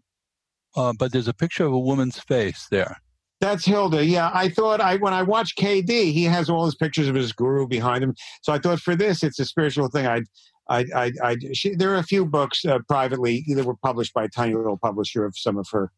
uh, 0.76 0.94
but 0.98 1.12
there's 1.12 1.28
a 1.28 1.34
picture 1.34 1.66
of 1.66 1.74
a 1.74 1.80
woman's 1.80 2.20
face 2.20 2.68
there. 2.70 3.02
That's 3.42 3.66
Hilda. 3.66 4.06
Yeah, 4.06 4.32
I 4.34 4.50
thought 4.50 4.82
I 4.82 4.98
when 4.98 5.14
I 5.14 5.24
watched 5.24 5.58
KD, 5.58 6.12
he 6.12 6.26
has 6.26 6.50
all 6.50 6.66
his 6.66 6.76
pictures 6.76 7.08
of 7.08 7.16
his 7.16 7.32
guru 7.32 7.68
behind 7.68 8.04
him. 8.04 8.16
So 8.42 8.52
I 8.52 8.60
thought 8.60 8.80
for 8.80 8.96
this, 8.96 9.24
it's 9.24 9.40
a 9.40 9.46
spiritual 9.46 9.88
thing. 9.88 10.08
I, 10.08 10.22
I, 10.70 10.86
I, 10.94 11.12
I 11.24 11.38
she, 11.54 11.74
there 11.74 11.92
are 11.94 12.00
a 12.00 12.04
few 12.04 12.26
books 12.26 12.66
uh, 12.66 12.80
privately 12.88 13.46
that 13.48 13.66
were 13.66 13.78
published 13.78 14.14
by 14.14 14.26
a 14.26 14.30
tiny 14.30 14.56
little 14.56 14.78
publisher 14.78 15.26
of 15.26 15.38
some 15.38 15.58
of 15.58 15.68
her 15.72 15.92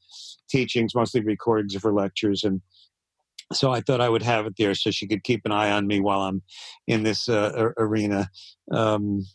teachings, 0.50 0.94
mostly 0.94 1.22
recordings 1.22 1.76
of 1.76 1.82
her 1.82 1.94
lectures, 1.94 2.44
and 2.44 2.62
so 3.54 3.72
I 3.72 3.82
thought 3.82 4.02
I 4.02 4.10
would 4.10 4.24
have 4.24 4.46
it 4.46 4.54
there 4.58 4.76
so 4.76 4.92
she 4.92 5.08
could 5.08 5.24
keep 5.24 5.42
an 5.46 5.52
eye 5.52 5.72
on 5.72 5.88
me 5.88 6.00
while 6.00 6.22
I'm 6.22 6.42
in 6.88 7.04
this 7.04 7.28
uh, 7.28 7.72
arena. 7.78 8.30
Um, 8.72 9.26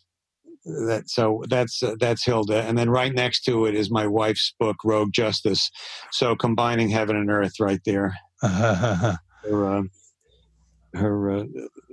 that 0.66 1.04
so 1.06 1.42
that's 1.48 1.82
uh, 1.82 1.94
that's 2.00 2.24
Hilda, 2.24 2.62
and 2.62 2.76
then 2.76 2.90
right 2.90 3.14
next 3.14 3.42
to 3.44 3.66
it 3.66 3.74
is 3.74 3.90
my 3.90 4.06
wife's 4.06 4.52
book, 4.58 4.76
Rogue 4.84 5.12
Justice. 5.12 5.70
So 6.10 6.34
combining 6.34 6.88
heaven 6.88 7.16
and 7.16 7.30
earth, 7.30 7.60
right 7.60 7.80
there. 7.84 8.14
her, 8.42 9.18
uh, 9.44 9.82
her 10.94 11.30
uh, 11.30 11.44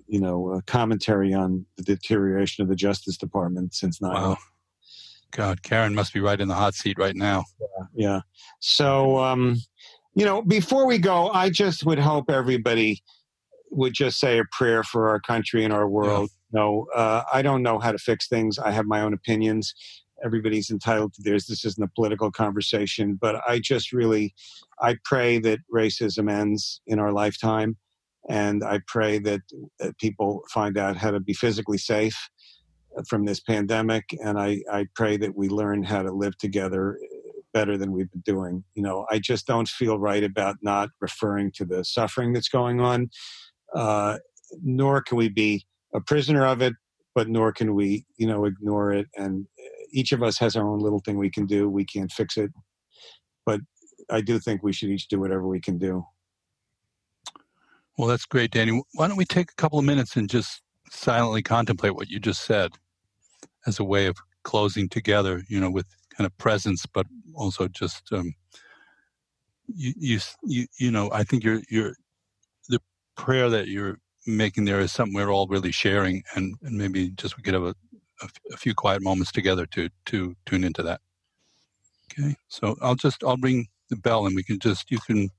you 0.08 0.20
know, 0.20 0.50
uh, 0.50 0.62
commentary 0.68 1.34
on 1.34 1.66
the 1.78 1.84
deterioration 1.84 2.62
of 2.62 2.70
the 2.70 2.76
Justice 2.76 3.18
Department 3.18 3.74
since 3.74 4.02
9 4.02 4.12
wow. 4.12 4.38
God, 5.32 5.64
Karen 5.64 5.96
must 5.96 6.14
be 6.14 6.20
right 6.20 6.40
in 6.40 6.48
the 6.48 6.54
hot 6.54 6.76
seat 6.76 7.00
right 7.00 7.16
now. 7.16 7.44
Yeah. 7.60 7.86
yeah. 7.96 8.20
So, 8.60 9.18
um, 9.18 9.58
you 10.14 10.26
know, 10.26 10.44
before 10.44 10.86
we 10.86 11.00
go, 11.00 11.30
I 11.30 11.50
just 11.50 11.86
would 11.86 11.98
hope 11.98 12.30
everybody 12.30 13.02
would 13.72 13.94
just 13.94 14.20
say 14.20 14.38
a 14.38 14.44
prayer 14.52 14.84
for 14.84 15.10
our 15.10 15.20
country 15.20 15.64
and 15.64 15.74
our 15.74 15.90
world. 15.90 16.30
Yeah. 16.30 16.43
No, 16.54 16.86
uh, 16.96 17.24
I 17.34 17.42
don't 17.42 17.64
know 17.64 17.80
how 17.80 17.92
to 17.92 17.98
fix 17.98 18.28
things. 18.28 18.60
I 18.60 18.72
have 18.72 18.86
my 18.86 19.02
own 19.02 19.14
opinions. 19.14 19.74
Everybody's 20.24 20.70
entitled 20.70 21.14
to 21.16 21.22
theirs. 21.24 21.48
This 21.48 21.66
isn't 21.66 21.84
a 21.84 21.92
political 21.96 22.32
conversation, 22.32 23.18
but 23.20 23.42
I 23.48 23.60
just 23.60 23.92
really, 23.92 24.34
I 24.82 24.98
pray 25.04 25.40
that 25.40 25.60
racism 25.74 26.32
ends 26.32 26.82
in 26.88 27.00
our 27.00 27.12
lifetime, 27.12 27.78
and 28.30 28.64
I 28.64 28.80
pray 28.88 29.20
that, 29.20 29.42
that 29.80 29.98
people 29.98 30.44
find 30.54 30.78
out 30.78 30.96
how 30.96 31.12
to 31.12 31.20
be 31.20 31.34
physically 31.34 31.80
safe 31.80 32.30
from 33.10 33.26
this 33.26 33.40
pandemic, 33.40 34.06
and 34.24 34.40
I, 34.40 34.62
I 34.72 34.86
pray 34.96 35.18
that 35.18 35.36
we 35.36 35.50
learn 35.50 35.84
how 35.84 36.04
to 36.04 36.12
live 36.12 36.38
together 36.38 37.00
better 37.54 37.78
than 37.78 37.92
we've 37.92 38.12
been 38.12 38.22
doing. 38.22 38.64
You 38.76 38.84
know, 38.84 39.06
I 39.12 39.20
just 39.20 39.46
don't 39.48 39.68
feel 39.68 40.00
right 40.00 40.24
about 40.24 40.58
not 40.62 40.90
referring 41.02 41.52
to 41.56 41.66
the 41.66 41.84
suffering 41.84 42.34
that's 42.34 42.50
going 42.50 42.80
on 42.80 43.10
uh, 43.76 44.18
nor 44.62 45.02
can 45.02 45.18
we 45.18 45.30
be 45.30 45.66
a 45.94 46.02
prisoner 46.02 46.46
of 46.46 46.62
it, 46.62 46.74
but 47.16 47.30
nor 47.30 47.52
can 47.52 47.76
we, 47.76 48.06
you 48.18 48.28
know, 48.28 48.46
ignore 48.46 48.92
it. 48.92 49.08
And 49.18 49.46
each 49.92 50.12
of 50.12 50.24
us 50.24 50.38
has 50.40 50.56
our 50.56 50.68
own 50.68 50.80
little 50.80 51.00
thing 51.00 51.18
we 51.18 51.30
can 51.30 51.46
do. 51.46 51.70
We 51.70 51.86
can't 51.86 52.12
fix 52.12 52.38
it, 52.38 52.52
but 53.46 53.60
I 54.10 54.22
do 54.22 54.40
think 54.40 54.64
we 54.64 54.74
should 54.74 54.90
each 54.90 55.08
do 55.08 55.20
whatever 55.20 55.48
we 55.48 55.62
can 55.62 55.78
do. 55.78 56.06
Well, 57.98 58.08
that's 58.08 58.26
great, 58.26 58.52
Danny. 58.52 58.82
Why 58.94 59.08
don't 59.08 59.18
we 59.18 59.26
take 59.26 59.52
a 59.52 59.56
couple 59.56 59.78
of 59.78 59.86
minutes 59.86 60.16
and 60.16 60.30
just 60.30 60.62
silently 60.90 61.44
contemplate 61.44 61.96
what 61.96 62.10
you 62.10 62.20
just 62.20 62.44
said 62.46 62.72
as 63.68 63.80
a 63.80 63.84
way 63.84 64.08
of 64.08 64.18
closing 64.44 64.90
together, 64.90 65.44
you 65.48 65.60
know, 65.60 65.70
with 65.70 65.86
kind 66.18 66.26
of 66.26 66.38
presence, 66.38 66.86
but 66.86 67.06
also 67.36 67.68
just 67.68 68.12
um, 68.12 68.34
you, 69.68 69.94
you, 69.98 70.20
you, 70.44 70.66
you 70.80 70.92
know, 70.92 71.10
I 71.12 71.24
think 71.24 71.44
you're 71.44 71.62
you're 71.70 71.96
the 72.70 72.80
prayer 73.16 73.50
that 73.50 73.68
you're 73.68 74.00
making 74.26 74.66
there 74.66 74.80
is 74.80 74.92
something 74.92 75.14
we're 75.14 75.32
all 75.32 75.48
really 75.48 75.72
sharing, 75.72 76.24
and, 76.36 76.56
and 76.64 76.78
maybe 76.78 77.12
just 77.12 77.38
we 77.38 77.44
could 77.44 77.54
have 77.54 77.64
a, 77.64 77.76
few 78.58 78.74
quiet 78.74 79.02
moments 79.02 79.34
together 79.34 79.66
to 79.66 79.90
to 80.06 80.34
tune 80.46 80.64
into 80.64 80.82
that. 80.82 81.02
Okay, 82.12 82.36
so 82.48 82.78
I'll 82.82 82.96
just 82.96 83.24
I'll 83.24 83.38
ring 83.38 83.68
the 83.90 83.98
bell, 83.98 84.26
and 84.26 84.36
we 84.36 84.44
can 84.44 84.60
just 84.60 84.90
you 84.90 85.00
can, 85.00 85.30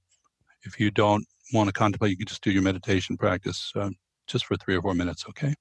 if 0.65 0.79
you 0.79 0.91
don't 0.91 1.25
want 1.53 1.69
to 1.69 1.73
contemplate, 1.73 2.11
you 2.11 2.17
can 2.19 2.27
just 2.27 2.43
do 2.43 2.51
your 2.51 2.63
meditation 2.63 3.17
practice 3.17 3.73
uh, 3.77 3.91
just 4.27 4.47
for 4.47 4.57
three 4.57 4.77
or 4.77 4.83
four 4.83 4.95
minutes. 4.95 5.25
Okay. 5.29 5.55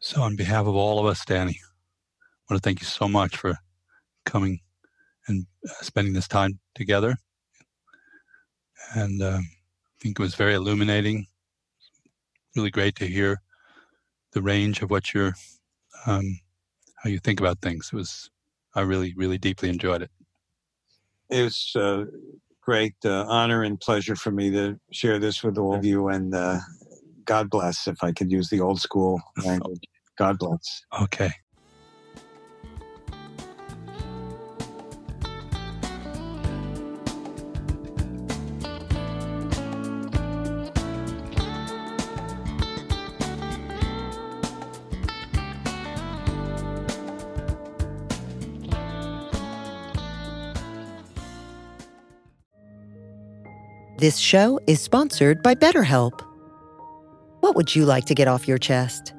so, 0.00 0.22
on 0.22 0.36
behalf 0.36 0.66
of 0.66 0.74
all 0.74 0.98
of 0.98 1.06
us, 1.06 1.24
Danny, 1.24 1.58
I 1.62 2.54
want 2.54 2.62
to 2.62 2.68
thank 2.68 2.80
you 2.80 2.86
so 2.86 3.08
much 3.08 3.36
for 3.36 3.56
coming 4.26 4.60
and 5.28 5.46
uh, 5.68 5.72
spending 5.82 6.12
this 6.14 6.28
time 6.28 6.58
together. 6.74 7.16
and 8.94 9.22
uh, 9.22 9.38
I 9.38 10.00
think 10.00 10.18
it 10.18 10.22
was 10.22 10.34
very 10.34 10.54
illuminating. 10.54 11.26
Really 12.56 12.70
great 12.70 12.96
to 12.96 13.06
hear 13.06 13.40
the 14.32 14.42
range 14.42 14.82
of 14.82 14.90
what 14.90 15.14
you're, 15.14 15.34
um, 16.06 16.40
how 16.96 17.10
you 17.10 17.18
think 17.18 17.40
about 17.40 17.60
things. 17.60 17.90
It 17.92 17.96
was, 17.96 18.30
I 18.74 18.82
really, 18.82 19.14
really 19.16 19.38
deeply 19.38 19.68
enjoyed 19.68 20.02
it. 20.02 20.10
It 21.30 21.42
was 21.42 21.72
a 21.76 22.06
great 22.62 22.94
uh, 23.04 23.24
honor 23.28 23.62
and 23.62 23.78
pleasure 23.78 24.16
for 24.16 24.30
me 24.30 24.50
to 24.50 24.78
share 24.92 25.18
this 25.18 25.42
with 25.42 25.58
all 25.58 25.74
of 25.74 25.84
you, 25.84 26.08
and 26.08 26.34
uh, 26.34 26.58
God 27.24 27.50
bless, 27.50 27.86
if 27.86 28.02
I 28.02 28.12
could 28.12 28.30
use 28.30 28.48
the 28.48 28.60
old 28.60 28.80
school 28.80 29.20
language. 29.44 29.82
God 30.16 30.38
bless. 30.38 30.84
Okay. 31.02 31.32
This 54.02 54.18
show 54.18 54.58
is 54.66 54.80
sponsored 54.80 55.44
by 55.44 55.54
BetterHelp. 55.54 56.22
What 57.38 57.54
would 57.54 57.72
you 57.72 57.84
like 57.84 58.04
to 58.06 58.16
get 58.16 58.26
off 58.26 58.48
your 58.48 58.58
chest? 58.58 59.14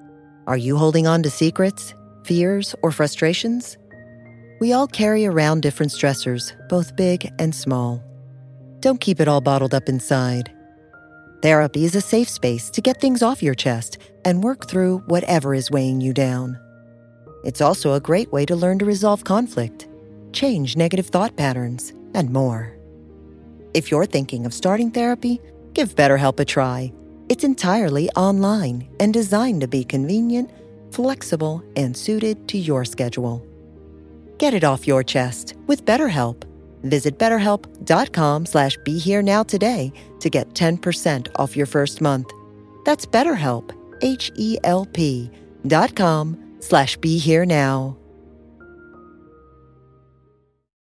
Are 0.45 0.57
you 0.57 0.75
holding 0.75 1.07
on 1.07 1.23
to 1.23 1.29
secrets, 1.29 1.95
fears, 2.25 2.75
or 2.83 2.91
frustrations? 2.91 3.77
We 4.59 4.73
all 4.73 4.87
carry 4.87 5.25
around 5.25 5.61
different 5.61 5.93
stressors, 5.93 6.51
both 6.67 6.97
big 6.97 7.31
and 7.39 7.55
small. 7.55 8.03
Don't 8.81 8.99
keep 8.99 9.21
it 9.21 9.29
all 9.29 9.39
bottled 9.39 9.73
up 9.73 9.87
inside. 9.87 10.51
Therapy 11.41 11.85
is 11.85 11.95
a 11.95 12.01
safe 12.01 12.27
space 12.27 12.69
to 12.71 12.81
get 12.81 12.99
things 12.99 13.23
off 13.23 13.41
your 13.41 13.55
chest 13.55 13.99
and 14.25 14.43
work 14.43 14.67
through 14.67 14.97
whatever 15.05 15.55
is 15.55 15.71
weighing 15.71 16.01
you 16.01 16.13
down. 16.13 16.59
It's 17.45 17.61
also 17.61 17.93
a 17.93 18.01
great 18.01 18.33
way 18.33 18.45
to 18.45 18.55
learn 18.57 18.79
to 18.79 18.85
resolve 18.85 19.23
conflict, 19.23 19.87
change 20.33 20.75
negative 20.75 21.07
thought 21.07 21.37
patterns, 21.37 21.93
and 22.13 22.31
more. 22.31 22.77
If 23.73 23.89
you're 23.89 24.05
thinking 24.05 24.45
of 24.45 24.53
starting 24.53 24.91
therapy, 24.91 25.41
give 25.73 25.95
BetterHelp 25.95 26.39
a 26.39 26.45
try. 26.45 26.93
It's 27.29 27.43
entirely 27.43 28.09
online 28.11 28.87
and 28.99 29.13
designed 29.13 29.61
to 29.61 29.67
be 29.67 29.83
convenient, 29.83 30.51
flexible, 30.91 31.63
and 31.75 31.95
suited 31.95 32.47
to 32.49 32.57
your 32.57 32.85
schedule. 32.85 33.45
Get 34.37 34.53
it 34.53 34.63
off 34.63 34.85
your 34.85 35.03
chest 35.03 35.55
with 35.67 35.85
BetterHelp. 35.85 36.43
Visit 36.83 37.17
betterhelp.com 37.17 38.45
slash 38.45 38.77
be 38.83 38.99
here 38.99 39.21
now 39.23 39.41
today 39.41 39.91
to 40.19 40.29
get 40.29 40.53
10% 40.53 41.29
off 41.35 41.55
your 41.55 41.65
first 41.65 42.01
month. 42.01 42.31
That's 42.85 43.05
BetterHelp, 43.05 43.71
H-E-L-P 44.01 45.31
dot 45.65 45.95
com 45.95 46.57
slash 46.59 46.97
be 46.97 47.17
here 47.17 47.45
now. 47.45 47.97